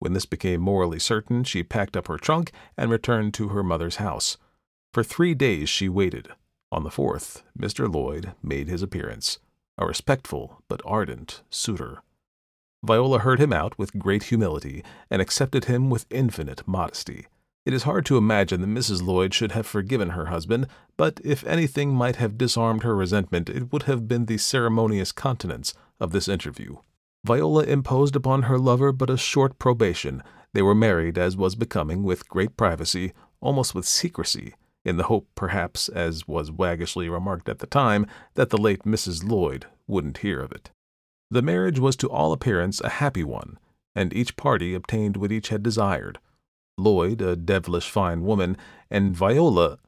When 0.00 0.14
this 0.14 0.26
became 0.26 0.60
morally 0.60 0.98
certain, 0.98 1.44
she 1.44 1.62
packed 1.62 1.96
up 1.96 2.08
her 2.08 2.18
trunk 2.18 2.50
and 2.76 2.90
returned 2.90 3.34
to 3.34 3.50
her 3.50 3.62
mother's 3.62 3.96
house. 4.02 4.36
For 4.92 5.04
three 5.04 5.32
days 5.32 5.68
she 5.68 5.88
waited. 5.88 6.28
On 6.72 6.82
the 6.82 6.90
fourth, 6.90 7.44
Mr. 7.56 7.88
Lloyd 7.88 8.32
made 8.42 8.66
his 8.66 8.82
appearance, 8.82 9.38
a 9.78 9.86
respectful 9.86 10.60
but 10.66 10.82
ardent 10.84 11.42
suitor. 11.50 12.02
Viola 12.84 13.20
heard 13.20 13.40
him 13.40 13.52
out 13.52 13.78
with 13.78 13.98
great 13.98 14.24
humility 14.24 14.84
and 15.10 15.22
accepted 15.22 15.64
him 15.64 15.88
with 15.88 16.06
infinite 16.10 16.66
modesty. 16.68 17.26
It 17.64 17.72
is 17.72 17.84
hard 17.84 18.04
to 18.06 18.18
imagine 18.18 18.60
that 18.60 18.66
Mrs. 18.66 19.02
Lloyd 19.02 19.32
should 19.32 19.52
have 19.52 19.66
forgiven 19.66 20.10
her 20.10 20.26
husband, 20.26 20.66
but 20.98 21.18
if 21.24 21.46
anything 21.46 21.94
might 21.94 22.16
have 22.16 22.36
disarmed 22.36 22.82
her 22.82 22.94
resentment, 22.94 23.48
it 23.48 23.72
would 23.72 23.84
have 23.84 24.06
been 24.06 24.26
the 24.26 24.36
ceremonious 24.36 25.12
continence 25.12 25.72
of 25.98 26.12
this 26.12 26.28
interview. 26.28 26.76
Viola 27.24 27.64
imposed 27.64 28.16
upon 28.16 28.42
her 28.42 28.58
lover 28.58 28.92
but 28.92 29.08
a 29.08 29.16
short 29.16 29.58
probation. 29.58 30.22
They 30.52 30.60
were 30.60 30.74
married, 30.74 31.16
as 31.16 31.38
was 31.38 31.54
becoming, 31.54 32.02
with 32.02 32.28
great 32.28 32.54
privacy, 32.54 33.14
almost 33.40 33.74
with 33.74 33.86
secrecy, 33.86 34.54
in 34.84 34.98
the 34.98 35.04
hope, 35.04 35.26
perhaps, 35.34 35.88
as 35.88 36.28
was 36.28 36.52
waggishly 36.52 37.08
remarked 37.08 37.48
at 37.48 37.60
the 37.60 37.66
time, 37.66 38.06
that 38.34 38.50
the 38.50 38.58
late 38.58 38.82
Mrs. 38.82 39.26
Lloyd 39.26 39.64
wouldn't 39.86 40.18
hear 40.18 40.40
of 40.40 40.52
it. 40.52 40.70
The 41.34 41.42
marriage 41.42 41.80
was 41.80 41.96
to 41.96 42.08
all 42.08 42.30
appearance 42.30 42.80
a 42.80 42.88
happy 42.88 43.24
one, 43.24 43.58
and 43.96 44.12
each 44.12 44.36
party 44.36 44.72
obtained 44.72 45.16
what 45.16 45.32
each 45.32 45.48
had 45.48 45.64
desired. 45.64 46.20
Lloyd, 46.78 47.20
a 47.20 47.34
devilish 47.34 47.90
fine 47.90 48.22
woman, 48.22 48.56
and 48.88 49.16
Viola. 49.16 49.80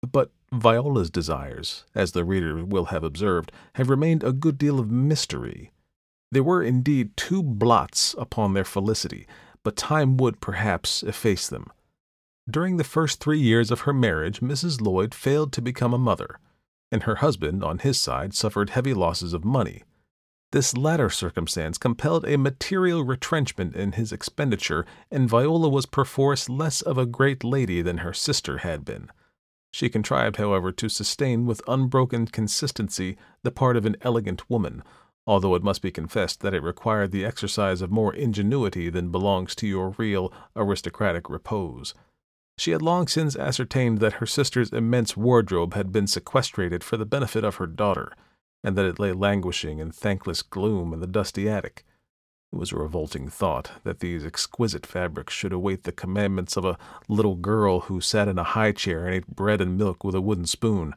But 0.00 0.30
Viola's 0.50 1.10
desires, 1.10 1.84
as 1.94 2.12
the 2.12 2.24
reader 2.24 2.64
will 2.64 2.86
have 2.86 3.04
observed, 3.04 3.52
have 3.74 3.90
remained 3.90 4.24
a 4.24 4.32
good 4.32 4.56
deal 4.56 4.80
of 4.80 4.90
mystery. 4.90 5.72
There 6.32 6.42
were 6.42 6.62
indeed 6.62 7.14
two 7.18 7.42
blots 7.42 8.14
upon 8.16 8.54
their 8.54 8.64
felicity, 8.64 9.26
but 9.62 9.76
time 9.76 10.16
would 10.16 10.40
perhaps 10.40 11.02
efface 11.02 11.48
them. 11.48 11.66
During 12.48 12.78
the 12.78 12.82
first 12.82 13.20
three 13.20 13.40
years 13.40 13.70
of 13.70 13.80
her 13.80 13.92
marriage, 13.92 14.40
Mrs. 14.40 14.80
Lloyd 14.80 15.14
failed 15.14 15.52
to 15.52 15.60
become 15.60 15.92
a 15.92 15.98
mother, 15.98 16.38
and 16.90 17.02
her 17.02 17.16
husband, 17.16 17.62
on 17.62 17.80
his 17.80 18.00
side, 18.00 18.32
suffered 18.32 18.70
heavy 18.70 18.94
losses 18.94 19.34
of 19.34 19.44
money. 19.44 19.82
This 20.50 20.74
latter 20.74 21.10
circumstance 21.10 21.76
compelled 21.76 22.24
a 22.24 22.38
material 22.38 23.04
retrenchment 23.04 23.76
in 23.76 23.92
his 23.92 24.12
expenditure, 24.12 24.86
and 25.10 25.28
Viola 25.28 25.68
was 25.68 25.84
perforce 25.84 26.48
less 26.48 26.80
of 26.80 26.96
a 26.96 27.04
great 27.04 27.44
lady 27.44 27.82
than 27.82 27.98
her 27.98 28.14
sister 28.14 28.58
had 28.58 28.82
been. 28.82 29.10
She 29.70 29.90
contrived, 29.90 30.36
however, 30.36 30.72
to 30.72 30.88
sustain 30.88 31.44
with 31.44 31.60
unbroken 31.68 32.28
consistency 32.28 33.18
the 33.42 33.50
part 33.50 33.76
of 33.76 33.84
an 33.84 33.96
elegant 34.00 34.48
woman, 34.48 34.82
although 35.26 35.54
it 35.54 35.62
must 35.62 35.82
be 35.82 35.90
confessed 35.90 36.40
that 36.40 36.54
it 36.54 36.62
required 36.62 37.10
the 37.10 37.26
exercise 37.26 37.82
of 37.82 37.90
more 37.90 38.14
ingenuity 38.14 38.88
than 38.88 39.10
belongs 39.10 39.54
to 39.56 39.66
your 39.66 39.90
real 39.98 40.32
aristocratic 40.56 41.28
repose. 41.28 41.92
She 42.56 42.70
had 42.70 42.80
long 42.80 43.06
since 43.06 43.36
ascertained 43.36 43.98
that 43.98 44.14
her 44.14 44.26
sister's 44.26 44.72
immense 44.72 45.14
wardrobe 45.14 45.74
had 45.74 45.92
been 45.92 46.06
sequestrated 46.06 46.82
for 46.82 46.96
the 46.96 47.04
benefit 47.04 47.44
of 47.44 47.56
her 47.56 47.66
daughter 47.66 48.14
and 48.62 48.76
that 48.76 48.86
it 48.86 48.98
lay 48.98 49.12
languishing 49.12 49.78
in 49.78 49.90
thankless 49.90 50.42
gloom 50.42 50.92
in 50.92 51.00
the 51.00 51.06
dusty 51.06 51.48
attic. 51.48 51.84
It 52.52 52.56
was 52.56 52.72
a 52.72 52.76
revolting 52.76 53.28
thought 53.28 53.72
that 53.84 54.00
these 54.00 54.24
exquisite 54.24 54.86
fabrics 54.86 55.34
should 55.34 55.52
await 55.52 55.84
the 55.84 55.92
commandments 55.92 56.56
of 56.56 56.64
a 56.64 56.78
little 57.06 57.36
girl 57.36 57.80
who 57.80 58.00
sat 58.00 58.26
in 58.26 58.38
a 58.38 58.44
high 58.44 58.72
chair 58.72 59.04
and 59.04 59.14
ate 59.14 59.26
bread 59.26 59.60
and 59.60 59.76
milk 59.76 60.02
with 60.02 60.14
a 60.14 60.20
wooden 60.20 60.46
spoon. 60.46 60.94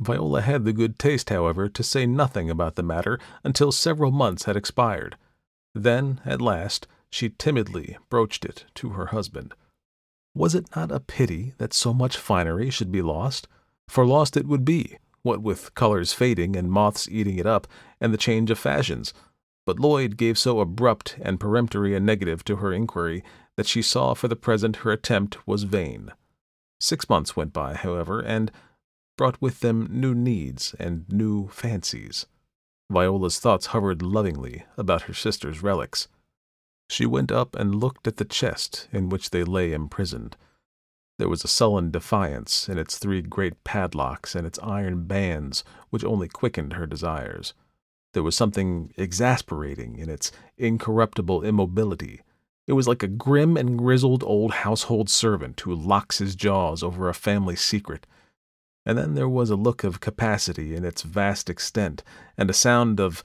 Viola 0.00 0.42
had 0.42 0.64
the 0.64 0.72
good 0.72 0.98
taste, 0.98 1.30
however, 1.30 1.68
to 1.68 1.82
say 1.82 2.04
nothing 2.04 2.50
about 2.50 2.74
the 2.74 2.82
matter 2.82 3.18
until 3.42 3.72
several 3.72 4.10
months 4.10 4.44
had 4.44 4.56
expired. 4.56 5.16
Then, 5.74 6.20
at 6.24 6.42
last, 6.42 6.86
she 7.10 7.30
timidly 7.30 7.96
broached 8.10 8.44
it 8.44 8.66
to 8.74 8.90
her 8.90 9.06
husband. 9.06 9.54
Was 10.34 10.54
it 10.54 10.74
not 10.74 10.90
a 10.90 11.00
pity 11.00 11.54
that 11.58 11.72
so 11.72 11.94
much 11.94 12.16
finery 12.16 12.68
should 12.68 12.92
be 12.92 13.02
lost? 13.02 13.48
For 13.88 14.04
lost 14.04 14.36
it 14.36 14.46
would 14.46 14.64
be, 14.64 14.98
what 15.24 15.42
with 15.42 15.74
colors 15.74 16.12
fading 16.12 16.54
and 16.54 16.70
moths 16.70 17.08
eating 17.10 17.38
it 17.38 17.46
up, 17.46 17.66
and 18.00 18.14
the 18.14 18.18
change 18.18 18.52
of 18.52 18.58
fashions. 18.58 19.12
But 19.66 19.80
Lloyd 19.80 20.16
gave 20.16 20.38
so 20.38 20.60
abrupt 20.60 21.16
and 21.20 21.40
peremptory 21.40 21.96
a 21.96 22.00
negative 22.00 22.44
to 22.44 22.56
her 22.56 22.72
inquiry 22.72 23.24
that 23.56 23.66
she 23.66 23.82
saw 23.82 24.14
for 24.14 24.28
the 24.28 24.36
present 24.36 24.76
her 24.76 24.92
attempt 24.92 25.44
was 25.46 25.64
vain. 25.64 26.12
Six 26.78 27.08
months 27.08 27.34
went 27.34 27.52
by, 27.52 27.74
however, 27.74 28.20
and 28.20 28.52
brought 29.16 29.40
with 29.40 29.60
them 29.60 29.88
new 29.90 30.14
needs 30.14 30.74
and 30.78 31.04
new 31.08 31.48
fancies. 31.48 32.26
Viola's 32.90 33.38
thoughts 33.38 33.66
hovered 33.66 34.02
lovingly 34.02 34.64
about 34.76 35.02
her 35.02 35.14
sister's 35.14 35.62
relics. 35.62 36.08
She 36.90 37.06
went 37.06 37.32
up 37.32 37.56
and 37.56 37.74
looked 37.74 38.06
at 38.06 38.18
the 38.18 38.24
chest 38.24 38.88
in 38.92 39.08
which 39.08 39.30
they 39.30 39.44
lay 39.44 39.72
imprisoned. 39.72 40.36
There 41.24 41.30
was 41.30 41.42
a 41.42 41.48
sullen 41.48 41.90
defiance 41.90 42.68
in 42.68 42.76
its 42.76 42.98
three 42.98 43.22
great 43.22 43.64
padlocks 43.64 44.34
and 44.34 44.46
its 44.46 44.58
iron 44.58 45.06
bands 45.06 45.64
which 45.88 46.04
only 46.04 46.28
quickened 46.28 46.74
her 46.74 46.86
desires. 46.86 47.54
There 48.12 48.22
was 48.22 48.36
something 48.36 48.92
exasperating 48.98 49.96
in 49.96 50.10
its 50.10 50.32
incorruptible 50.58 51.40
immobility. 51.42 52.20
It 52.66 52.74
was 52.74 52.86
like 52.86 53.02
a 53.02 53.08
grim 53.08 53.56
and 53.56 53.78
grizzled 53.78 54.22
old 54.22 54.52
household 54.52 55.08
servant 55.08 55.58
who 55.60 55.74
locks 55.74 56.18
his 56.18 56.36
jaws 56.36 56.82
over 56.82 57.08
a 57.08 57.14
family 57.14 57.56
secret. 57.56 58.06
And 58.84 58.98
then 58.98 59.14
there 59.14 59.26
was 59.26 59.48
a 59.48 59.56
look 59.56 59.82
of 59.82 60.00
capacity 60.00 60.76
in 60.76 60.84
its 60.84 61.00
vast 61.00 61.48
extent, 61.48 62.04
and 62.36 62.50
a 62.50 62.52
sound 62.52 63.00
of 63.00 63.22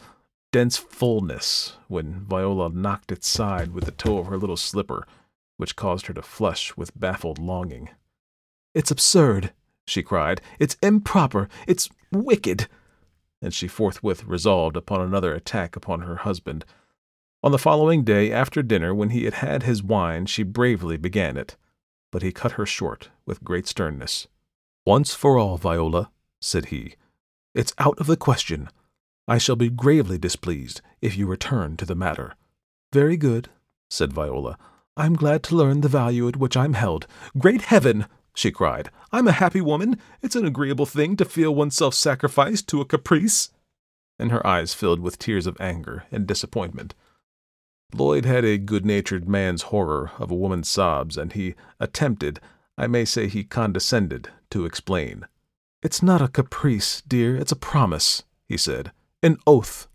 dense 0.54 0.78
fullness 0.78 1.76
when 1.90 2.22
Viola 2.22 2.70
knocked 2.70 3.12
its 3.12 3.28
side 3.28 3.74
with 3.74 3.84
the 3.84 3.92
toe 3.92 4.20
of 4.20 4.28
her 4.28 4.38
little 4.38 4.56
slipper 4.56 5.06
which 5.60 5.76
caused 5.76 6.06
her 6.06 6.14
to 6.14 6.22
flush 6.22 6.78
with 6.78 6.98
baffled 6.98 7.38
longing. 7.38 7.90
It's 8.74 8.92
absurd, 8.92 9.52
she 9.86 10.02
cried. 10.02 10.40
It's 10.58 10.78
improper. 10.82 11.50
It's 11.68 11.90
wicked. 12.14 12.70
And 13.42 13.54
she 13.54 13.68
forthwith 13.68 14.24
resolved 14.24 14.78
upon 14.78 15.02
another 15.02 15.34
attack 15.34 15.76
upon 15.76 16.02
her 16.02 16.18
husband. 16.18 16.64
On 17.44 17.52
the 17.52 17.58
following 17.58 18.06
day, 18.06 18.32
after 18.32 18.64
dinner, 18.64 18.96
when 18.96 19.10
he 19.10 19.26
had 19.26 19.36
had 19.36 19.64
his 19.64 19.84
wine, 19.84 20.28
she 20.28 20.44
bravely 20.44 20.96
began 20.96 21.36
it. 21.36 21.58
But 22.10 22.22
he 22.22 22.32
cut 22.32 22.54
her 22.54 22.66
short 22.66 23.10
with 23.26 23.44
great 23.44 23.68
sternness. 23.68 24.28
Once 24.86 25.14
for 25.14 25.38
all, 25.38 25.58
Viola, 25.58 26.10
said 26.40 26.68
he, 26.68 26.96
it's 27.54 27.74
out 27.80 28.00
of 28.00 28.08
the 28.08 28.18
question. 28.18 28.70
I 29.28 29.38
shall 29.38 29.58
be 29.58 29.70
gravely 29.70 30.18
displeased 30.18 30.80
if 31.02 31.18
you 31.18 31.28
return 31.28 31.76
to 31.78 31.86
the 31.86 31.96
matter. 31.96 32.36
Very 32.94 33.18
good, 33.18 33.50
said 33.90 34.14
Viola. 34.14 34.58
I'm 35.00 35.16
glad 35.16 35.44
to 35.44 35.56
learn 35.56 35.80
the 35.80 35.88
value 35.88 36.28
at 36.28 36.36
which 36.36 36.58
I'm 36.58 36.74
held. 36.74 37.08
Great 37.38 37.62
heaven! 37.62 38.06
she 38.36 38.52
cried. 38.52 38.92
I'm 39.14 39.30
a 39.30 39.32
happy 39.32 39.62
woman. 39.62 39.98
It's 40.22 40.36
an 40.36 40.46
agreeable 40.46 40.86
thing 40.86 41.16
to 41.16 41.24
feel 41.24 41.56
oneself 41.56 41.94
sacrificed 41.94 42.68
to 42.68 42.82
a 42.82 42.86
caprice. 42.86 43.50
And 44.20 44.30
her 44.30 44.46
eyes 44.46 44.74
filled 44.74 45.00
with 45.00 45.18
tears 45.18 45.48
of 45.48 45.56
anger 45.58 46.04
and 46.12 46.28
disappointment. 46.28 46.96
Lloyd 47.94 48.26
had 48.26 48.44
a 48.44 48.58
good 48.58 48.86
natured 48.86 49.30
man's 49.30 49.72
horror 49.72 50.12
of 50.20 50.32
a 50.32 50.36
woman's 50.36 50.68
sobs, 50.68 51.16
and 51.16 51.32
he 51.32 51.56
attempted, 51.80 52.42
I 52.78 52.88
may 52.88 53.06
say 53.06 53.30
he 53.30 53.46
condescended, 53.46 54.28
to 54.50 54.66
explain. 54.66 55.28
It's 55.82 56.04
not 56.04 56.22
a 56.22 56.28
caprice, 56.28 57.04
dear, 57.08 57.38
it's 57.38 57.54
a 57.54 57.56
promise, 57.56 58.24
he 58.50 58.58
said. 58.58 58.92
An 59.24 59.38
oath. 59.48 59.88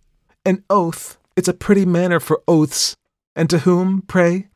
An 0.47 0.65
oath! 0.71 1.19
It's 1.37 1.49
a 1.49 1.53
pretty 1.53 1.85
manner 1.85 2.21
for 2.21 2.43
oaths. 2.49 2.97
And 3.37 3.51
to 3.51 3.59
whom, 3.61 4.01
pray? 4.01 4.49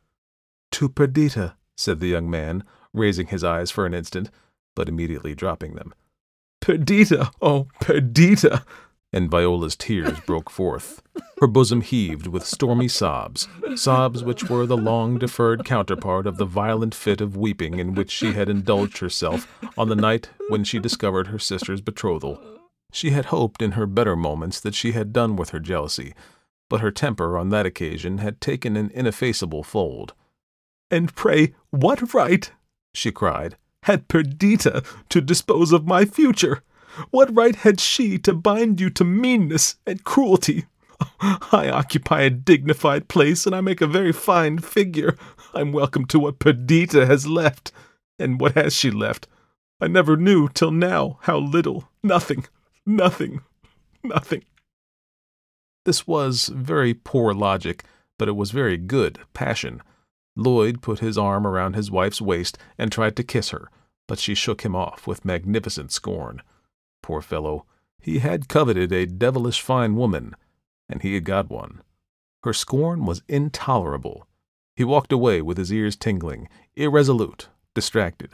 To 0.72 0.88
Perdita, 0.88 1.56
said 1.76 2.00
the 2.00 2.08
young 2.08 2.30
man, 2.30 2.64
raising 2.92 3.28
his 3.28 3.44
eyes 3.44 3.70
for 3.70 3.86
an 3.86 3.94
instant, 3.94 4.30
but 4.74 4.88
immediately 4.88 5.34
dropping 5.34 5.74
them. 5.74 5.94
Perdita! 6.60 7.30
Oh, 7.40 7.68
Perdita! 7.80 8.64
and 9.12 9.30
Viola's 9.30 9.76
tears 9.76 10.20
broke 10.20 10.50
forth. 10.50 11.02
Her 11.40 11.46
bosom 11.46 11.80
heaved 11.80 12.26
with 12.26 12.44
stormy 12.44 12.88
sobs, 12.88 13.48
sobs 13.74 14.22
which 14.22 14.50
were 14.50 14.66
the 14.66 14.76
long 14.76 15.18
deferred 15.18 15.64
counterpart 15.64 16.26
of 16.26 16.36
the 16.36 16.44
violent 16.44 16.94
fit 16.94 17.20
of 17.20 17.36
weeping 17.36 17.78
in 17.78 17.94
which 17.94 18.10
she 18.10 18.32
had 18.32 18.48
indulged 18.48 18.98
herself 18.98 19.46
on 19.78 19.88
the 19.88 19.96
night 19.96 20.30
when 20.48 20.64
she 20.64 20.78
discovered 20.78 21.28
her 21.28 21.38
sister's 21.38 21.80
betrothal. 21.80 22.38
She 22.92 23.10
had 23.10 23.26
hoped 23.26 23.62
in 23.62 23.72
her 23.72 23.86
better 23.86 24.16
moments 24.16 24.60
that 24.60 24.74
she 24.74 24.92
had 24.92 25.12
done 25.12 25.36
with 25.36 25.50
her 25.50 25.60
jealousy, 25.60 26.14
but 26.68 26.80
her 26.80 26.90
temper 26.90 27.38
on 27.38 27.48
that 27.50 27.66
occasion 27.66 28.18
had 28.18 28.40
taken 28.40 28.76
an 28.76 28.90
ineffaceable 28.92 29.62
fold. 29.62 30.12
And 30.90 31.14
pray, 31.14 31.54
what 31.70 32.14
right, 32.14 32.50
she 32.94 33.12
cried, 33.12 33.56
had 33.82 34.08
Perdita 34.08 34.82
to 35.10 35.20
dispose 35.20 35.72
of 35.72 35.86
my 35.86 36.04
future? 36.04 36.62
What 37.10 37.34
right 37.34 37.54
had 37.54 37.78
she 37.78 38.18
to 38.20 38.32
bind 38.32 38.80
you 38.80 38.90
to 38.90 39.04
meanness 39.04 39.76
and 39.86 40.02
cruelty? 40.02 40.66
I 41.52 41.70
occupy 41.70 42.22
a 42.22 42.30
dignified 42.30 43.08
place, 43.08 43.46
and 43.46 43.54
I 43.54 43.60
make 43.60 43.80
a 43.80 43.86
very 43.86 44.12
fine 44.12 44.58
figure. 44.58 45.16
I'm 45.54 45.72
welcome 45.72 46.06
to 46.06 46.18
what 46.18 46.38
Perdita 46.38 47.06
has 47.06 47.26
left. 47.26 47.70
And 48.18 48.40
what 48.40 48.54
has 48.54 48.74
she 48.74 48.90
left? 48.90 49.28
I 49.80 49.86
never 49.86 50.16
knew 50.16 50.48
till 50.48 50.72
now 50.72 51.18
how 51.22 51.38
little. 51.38 51.88
Nothing. 52.02 52.46
Nothing. 52.84 53.42
Nothing. 54.02 54.44
This 55.84 56.06
was 56.06 56.48
very 56.48 56.94
poor 56.94 57.32
logic, 57.32 57.84
but 58.18 58.28
it 58.28 58.36
was 58.36 58.50
very 58.50 58.76
good 58.76 59.20
passion. 59.34 59.82
Lloyd 60.38 60.80
put 60.80 61.00
his 61.00 61.18
arm 61.18 61.46
around 61.46 61.74
his 61.74 61.90
wife's 61.90 62.22
waist 62.22 62.56
and 62.78 62.92
tried 62.92 63.16
to 63.16 63.24
kiss 63.24 63.50
her, 63.50 63.68
but 64.06 64.20
she 64.20 64.36
shook 64.36 64.62
him 64.62 64.76
off 64.76 65.06
with 65.06 65.24
magnificent 65.24 65.90
scorn. 65.90 66.42
Poor 67.02 67.20
fellow, 67.20 67.66
he 68.00 68.20
had 68.20 68.48
coveted 68.48 68.92
a 68.92 69.04
devilish 69.04 69.60
fine 69.60 69.96
woman, 69.96 70.36
and 70.88 71.02
he 71.02 71.14
had 71.14 71.24
got 71.24 71.50
one. 71.50 71.82
Her 72.44 72.52
scorn 72.52 73.04
was 73.04 73.22
intolerable. 73.28 74.28
He 74.76 74.84
walked 74.84 75.10
away 75.10 75.42
with 75.42 75.58
his 75.58 75.72
ears 75.72 75.96
tingling, 75.96 76.48
irresolute, 76.76 77.48
distracted. 77.74 78.30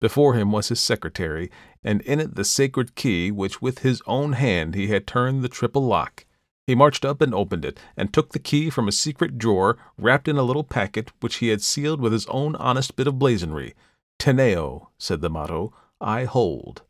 Before 0.00 0.34
him 0.34 0.52
was 0.52 0.68
his 0.68 0.80
secretary, 0.80 1.50
and 1.82 2.00
in 2.02 2.20
it 2.20 2.36
the 2.36 2.44
sacred 2.44 2.94
key 2.94 3.32
which 3.32 3.60
with 3.60 3.80
his 3.80 4.00
own 4.06 4.34
hand 4.34 4.76
he 4.76 4.86
had 4.86 5.06
turned 5.06 5.42
the 5.42 5.48
triple 5.48 5.84
lock. 5.84 6.24
He 6.66 6.74
marched 6.74 7.04
up 7.04 7.20
and 7.20 7.34
opened 7.34 7.64
it, 7.64 7.80
and 7.96 8.12
took 8.12 8.32
the 8.32 8.38
key 8.38 8.70
from 8.70 8.86
a 8.88 8.92
secret 8.92 9.38
drawer 9.38 9.76
wrapped 9.98 10.28
in 10.28 10.36
a 10.36 10.42
little 10.42 10.64
packet 10.64 11.10
which 11.20 11.36
he 11.36 11.48
had 11.48 11.62
sealed 11.62 12.00
with 12.00 12.12
his 12.12 12.26
own 12.26 12.54
honest 12.56 12.96
bit 12.96 13.06
of 13.06 13.18
blazonry. 13.18 13.74
Teneo, 14.18 14.88
said 14.98 15.20
the 15.20 15.30
motto, 15.30 15.72
I 16.00 16.24
hold 16.24 16.82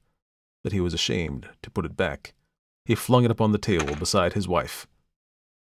but 0.62 0.72
he 0.72 0.80
was 0.80 0.94
ashamed 0.94 1.48
to 1.62 1.70
put 1.70 1.84
it 1.84 1.96
back. 1.96 2.34
He 2.84 2.94
flung 2.94 3.24
it 3.24 3.30
upon 3.30 3.52
the 3.52 3.58
table 3.58 3.94
beside 3.96 4.32
his 4.32 4.48
wife. 4.48 4.86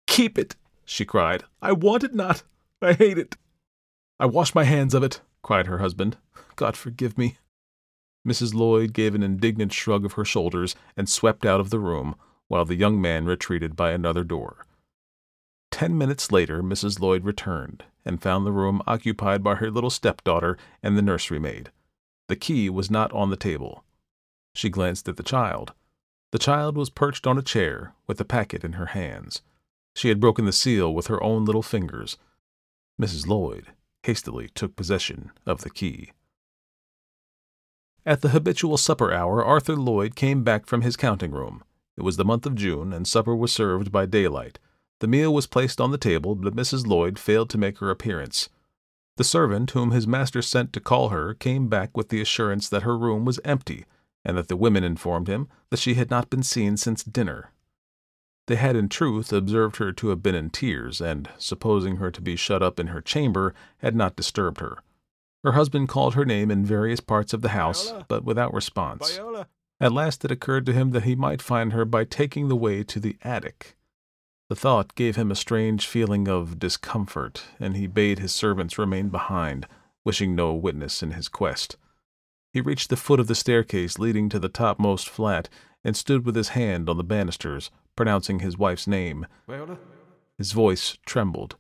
Keep 0.08 0.38
it, 0.38 0.56
she 0.86 1.06
cried. 1.06 1.44
I 1.62 1.72
want 1.72 2.04
it 2.04 2.14
not. 2.14 2.44
I 2.82 2.94
hate 2.94 3.18
it. 3.18 3.38
I 4.20 4.26
wash 4.26 4.56
my 4.56 4.64
hands 4.64 4.94
of 4.94 5.04
it, 5.04 5.22
cried 5.42 5.68
her 5.68 5.78
husband. 5.80 6.18
God 6.56 6.76
forgive 6.76 7.18
me. 7.18 7.38
Mrs. 8.28 8.54
Lloyd 8.54 8.94
gave 8.94 9.16
an 9.16 9.24
indignant 9.24 9.72
shrug 9.72 10.04
of 10.04 10.14
her 10.14 10.26
shoulders 10.26 10.76
and 10.98 11.08
swept 11.08 11.46
out 11.46 11.60
of 11.60 11.70
the 11.70 11.80
room, 11.80 12.16
while 12.50 12.66
the 12.66 12.76
young 12.76 13.00
man 13.00 13.26
retreated 13.26 13.78
by 13.78 13.92
another 13.92 14.26
door. 14.26 14.66
Ten 15.72 15.98
minutes 15.98 16.32
later, 16.32 16.62
Mrs. 16.62 17.00
Lloyd 17.00 17.24
returned 17.24 17.86
and 18.04 18.22
found 18.22 18.46
the 18.46 18.52
room 18.52 18.82
occupied 18.86 19.42
by 19.42 19.56
her 19.56 19.72
little 19.72 19.90
stepdaughter 19.90 20.58
and 20.84 20.98
the 20.98 21.02
nursery 21.02 21.40
maid. 21.40 21.72
The 22.28 22.36
key 22.36 22.70
was 22.70 22.92
not 22.92 23.14
on 23.14 23.30
the 23.30 23.38
table. 23.38 23.84
She 24.54 24.70
glanced 24.70 25.08
at 25.08 25.16
the 25.16 25.24
child. 25.24 25.74
The 26.32 26.40
child 26.40 26.76
was 26.76 26.90
perched 26.90 27.26
on 27.26 27.38
a 27.38 27.44
chair, 27.44 27.94
with 28.08 28.18
the 28.18 28.26
packet 28.26 28.64
in 28.64 28.74
her 28.74 28.88
hands. 28.88 29.42
She 29.96 30.10
had 30.10 30.20
broken 30.20 30.46
the 30.46 30.52
seal 30.52 30.94
with 30.94 31.08
her 31.08 31.22
own 31.24 31.46
little 31.46 31.64
fingers. 31.64 32.18
Mrs. 33.02 33.28
Lloyd 33.28 33.68
hastily 34.04 34.50
took 34.54 34.76
possession 34.76 35.32
of 35.46 35.62
the 35.62 35.70
key. 35.70 36.12
At 38.06 38.22
the 38.22 38.30
habitual 38.30 38.78
supper 38.78 39.14
hour, 39.14 39.44
Arthur 39.44 39.76
Lloyd 39.76 40.16
came 40.16 40.44
back 40.44 40.66
from 40.66 40.82
his 40.82 40.96
counting 40.96 41.32
room. 41.32 41.64
It 42.00 42.04
was 42.04 42.16
the 42.16 42.24
month 42.24 42.46
of 42.46 42.56
June, 42.56 42.94
and 42.94 43.06
supper 43.06 43.36
was 43.36 43.52
served 43.52 43.92
by 43.92 44.06
daylight. 44.06 44.58
The 45.02 45.08
meal 45.08 45.34
was 45.34 45.48
placed 45.48 45.82
on 45.82 45.92
the 45.92 45.98
table, 45.98 46.34
but 46.34 46.56
Mrs. 46.56 46.88
Lloyd 46.88 47.20
failed 47.20 47.50
to 47.50 47.58
make 47.58 47.80
her 47.80 47.90
appearance. 47.90 48.48
The 49.18 49.26
servant 49.26 49.72
whom 49.72 49.92
his 49.92 50.08
master 50.08 50.42
sent 50.42 50.72
to 50.72 50.80
call 50.80 51.10
her 51.10 51.34
came 51.34 51.68
back 51.68 51.98
with 51.98 52.08
the 52.08 52.22
assurance 52.22 52.70
that 52.70 52.84
her 52.84 52.98
room 52.98 53.26
was 53.26 53.42
empty 53.44 53.84
and 54.24 54.38
that 54.38 54.48
the 54.48 54.56
women 54.56 54.86
informed 54.86 55.28
him 55.28 55.50
that 55.72 55.80
she 55.80 55.96
had 55.96 56.10
not 56.10 56.30
been 56.30 56.42
seen 56.42 56.78
since 56.78 57.04
dinner. 57.04 57.52
They 58.48 58.56
had 58.56 58.78
in 58.78 58.88
truth 58.88 59.34
observed 59.34 59.76
her 59.76 59.92
to 59.92 60.08
have 60.08 60.24
been 60.24 60.36
in 60.36 60.52
tears, 60.52 61.02
and, 61.02 61.30
supposing 61.38 61.98
her 61.98 62.12
to 62.12 62.22
be 62.22 62.38
shut 62.38 62.64
up 62.64 62.80
in 62.80 62.88
her 62.88 63.02
chamber, 63.02 63.54
had 63.80 63.94
not 63.94 64.16
disturbed 64.16 64.62
her. 64.62 64.78
Her 65.44 65.52
husband 65.52 65.90
called 65.90 66.16
her 66.16 66.26
name 66.26 66.50
in 66.50 66.66
various 66.66 67.02
parts 67.02 67.34
of 67.34 67.42
the 67.42 67.50
house, 67.50 67.90
Viola. 67.90 68.06
but 68.08 68.24
without 68.24 68.54
response. 68.54 69.18
Viola. 69.18 69.50
At 69.82 69.94
last 69.94 70.26
it 70.26 70.32
occurred 70.32 70.66
to 70.66 70.74
him 70.74 70.92
that 70.92 71.04
he 71.04 71.16
might 71.16 71.42
find 71.42 71.72
her 71.74 71.86
by 71.86 72.04
taking 72.04 72.48
the 72.48 72.56
way 72.56 72.84
to 72.84 73.00
the 73.00 73.18
attic. 73.22 73.78
The 74.50 74.56
thought 74.56 74.96
gave 74.96 75.16
him 75.16 75.32
a 75.32 75.36
strange 75.36 75.88
feeling 75.88 76.28
of 76.28 76.60
discomfort, 76.60 77.44
and 77.60 77.78
he 77.78 77.88
bade 77.88 78.20
his 78.20 78.34
servants 78.34 78.78
remain 78.78 79.10
behind, 79.10 79.68
wishing 80.04 80.36
no 80.36 80.54
witness 80.54 81.02
in 81.04 81.12
his 81.12 81.30
quest. 81.30 81.78
He 82.52 82.62
reached 82.62 82.90
the 82.90 82.98
foot 82.98 83.20
of 83.20 83.28
the 83.28 83.36
staircase 83.36 84.00
leading 84.00 84.28
to 84.30 84.40
the 84.40 84.50
topmost 84.50 85.08
flat 85.08 85.50
and 85.84 85.96
stood 85.96 86.26
with 86.26 86.36
his 86.36 86.50
hand 86.50 86.90
on 86.90 86.98
the 86.98 87.04
banisters, 87.04 87.70
pronouncing 87.96 88.40
his 88.40 88.58
wife's 88.58 88.88
name. 88.88 89.28
Viola? 89.48 89.74
Uh, 89.74 89.78
his 90.38 90.52
voice 90.52 90.98
trembled. 91.06 91.56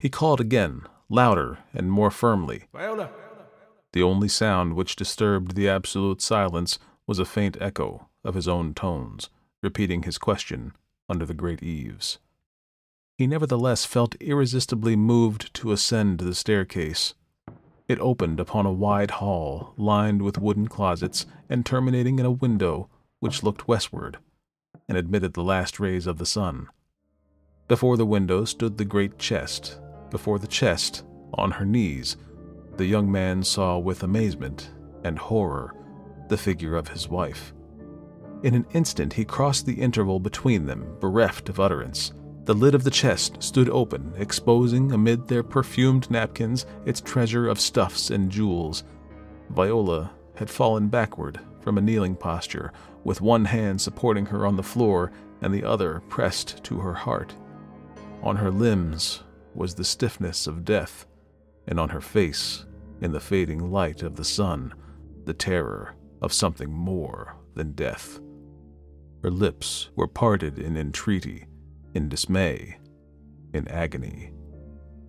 He 0.00 0.08
called 0.08 0.40
again, 0.40 0.82
louder 1.08 1.58
and 1.72 1.90
more 1.90 2.10
firmly. 2.10 2.64
Viola! 2.72 3.04
Uh, 3.04 3.44
the 3.92 4.02
only 4.02 4.28
sound 4.28 4.74
which 4.74 4.96
disturbed 4.96 5.54
the 5.54 5.68
absolute 5.68 6.20
silence 6.20 6.78
was 7.08 7.18
a 7.18 7.24
faint 7.24 7.56
echo 7.58 8.06
of 8.22 8.34
his 8.34 8.46
own 8.46 8.74
tones, 8.74 9.30
repeating 9.62 10.02
his 10.02 10.18
question 10.18 10.74
under 11.08 11.24
the 11.24 11.34
great 11.34 11.62
eaves. 11.62 12.18
He 13.16 13.26
nevertheless 13.26 13.86
felt 13.86 14.14
irresistibly 14.20 14.94
moved 14.94 15.52
to 15.54 15.72
ascend 15.72 16.20
the 16.20 16.34
staircase. 16.34 17.14
It 17.88 17.98
opened 17.98 18.38
upon 18.38 18.66
a 18.66 18.72
wide 18.72 19.12
hall 19.12 19.72
lined 19.78 20.20
with 20.20 20.38
wooden 20.38 20.68
closets 20.68 21.24
and 21.48 21.64
terminating 21.64 22.18
in 22.18 22.26
a 22.26 22.30
window 22.30 22.90
which 23.20 23.42
looked 23.42 23.66
westward 23.66 24.18
and 24.86 24.98
admitted 24.98 25.32
the 25.32 25.42
last 25.42 25.80
rays 25.80 26.06
of 26.06 26.18
the 26.18 26.26
sun. 26.26 26.68
Before 27.68 27.96
the 27.96 28.06
window 28.06 28.44
stood 28.44 28.76
the 28.76 28.84
great 28.84 29.18
chest. 29.18 29.80
Before 30.10 30.38
the 30.38 30.46
chest, 30.46 31.04
on 31.34 31.52
her 31.52 31.64
knees, 31.64 32.16
the 32.76 32.86
young 32.86 33.10
man 33.10 33.42
saw 33.42 33.78
with 33.78 34.02
amazement 34.02 34.70
and 35.04 35.18
horror 35.18 35.74
the 36.28 36.36
figure 36.36 36.76
of 36.76 36.88
his 36.88 37.08
wife. 37.08 37.52
In 38.42 38.54
an 38.54 38.66
instant 38.72 39.12
he 39.12 39.24
crossed 39.24 39.66
the 39.66 39.80
interval 39.80 40.20
between 40.20 40.66
them, 40.66 40.96
bereft 41.00 41.48
of 41.48 41.58
utterance. 41.58 42.12
The 42.44 42.54
lid 42.54 42.74
of 42.74 42.84
the 42.84 42.90
chest 42.90 43.42
stood 43.42 43.68
open, 43.68 44.12
exposing 44.16 44.92
amid 44.92 45.26
their 45.26 45.42
perfumed 45.42 46.10
napkins 46.10 46.64
its 46.86 47.00
treasure 47.00 47.48
of 47.48 47.60
stuffs 47.60 48.10
and 48.10 48.30
jewels. 48.30 48.84
Viola 49.50 50.10
had 50.36 50.48
fallen 50.48 50.88
backward 50.88 51.40
from 51.60 51.76
a 51.76 51.82
kneeling 51.82 52.14
posture, 52.14 52.72
with 53.04 53.20
one 53.20 53.44
hand 53.44 53.80
supporting 53.80 54.24
her 54.26 54.46
on 54.46 54.56
the 54.56 54.62
floor 54.62 55.12
and 55.42 55.52
the 55.52 55.64
other 55.64 56.00
pressed 56.08 56.62
to 56.64 56.78
her 56.78 56.94
heart. 56.94 57.34
On 58.22 58.36
her 58.36 58.50
limbs 58.50 59.22
was 59.54 59.74
the 59.74 59.84
stiffness 59.84 60.46
of 60.46 60.64
death, 60.64 61.06
and 61.66 61.78
on 61.78 61.88
her 61.90 62.00
face, 62.00 62.64
in 63.00 63.12
the 63.12 63.20
fading 63.20 63.70
light 63.70 64.02
of 64.02 64.16
the 64.16 64.24
sun, 64.24 64.72
the 65.24 65.34
terror 65.34 65.94
of 66.20 66.32
something 66.32 66.72
more 66.72 67.36
than 67.54 67.72
death. 67.72 68.20
Her 69.22 69.30
lips 69.30 69.90
were 69.96 70.06
parted 70.06 70.58
in 70.58 70.76
entreaty, 70.76 71.46
in 71.94 72.08
dismay, 72.08 72.78
in 73.52 73.66
agony, 73.68 74.32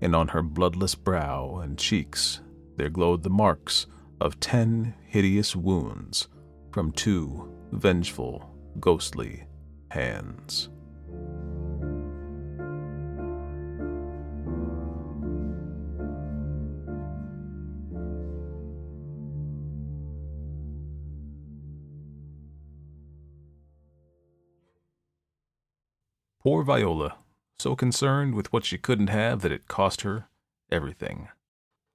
and 0.02 0.16
on 0.16 0.30
her 0.30 0.42
bloodless 0.42 0.96
brow 0.96 1.60
and 1.60 1.78
cheeks 1.78 2.42
there 2.78 2.90
glowed 2.90 3.24
the 3.24 3.30
marks 3.30 3.88
of 4.22 4.40
ten 4.40 4.96
hideous 5.06 5.56
wounds 5.56 6.28
from 6.72 6.92
two 6.92 7.54
vengeful, 7.72 8.50
ghostly 8.80 9.46
hands. 9.92 10.70
Poor 26.42 26.64
Viola, 26.64 27.18
so 27.58 27.76
concerned 27.76 28.34
with 28.34 28.54
what 28.54 28.64
she 28.64 28.78
couldn't 28.78 29.08
have 29.08 29.42
that 29.42 29.52
it 29.52 29.68
cost 29.68 30.02
her 30.02 30.30
everything. 30.72 31.28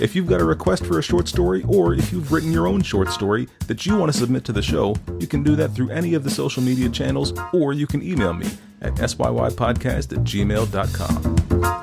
If 0.00 0.16
you've 0.16 0.26
got 0.26 0.40
a 0.40 0.44
request 0.44 0.86
for 0.86 0.98
a 0.98 1.02
short 1.02 1.28
story, 1.28 1.62
or 1.68 1.92
if 1.92 2.12
you've 2.12 2.32
written 2.32 2.50
your 2.50 2.66
own 2.66 2.82
short 2.82 3.10
story 3.10 3.46
that 3.66 3.84
you 3.84 3.94
want 3.94 4.10
to 4.10 4.18
submit 4.18 4.44
to 4.46 4.52
the 4.52 4.62
show, 4.62 4.96
you 5.20 5.26
can 5.26 5.42
do 5.42 5.54
that 5.56 5.68
through 5.72 5.90
any 5.90 6.14
of 6.14 6.24
the 6.24 6.30
social 6.30 6.62
media 6.62 6.88
channels, 6.88 7.34
or 7.52 7.74
you 7.74 7.86
can 7.86 8.02
email 8.02 8.32
me 8.32 8.48
at 8.80 8.94
syypodcast 8.94 10.12
at 10.16 10.24
gmail.com. 10.24 11.82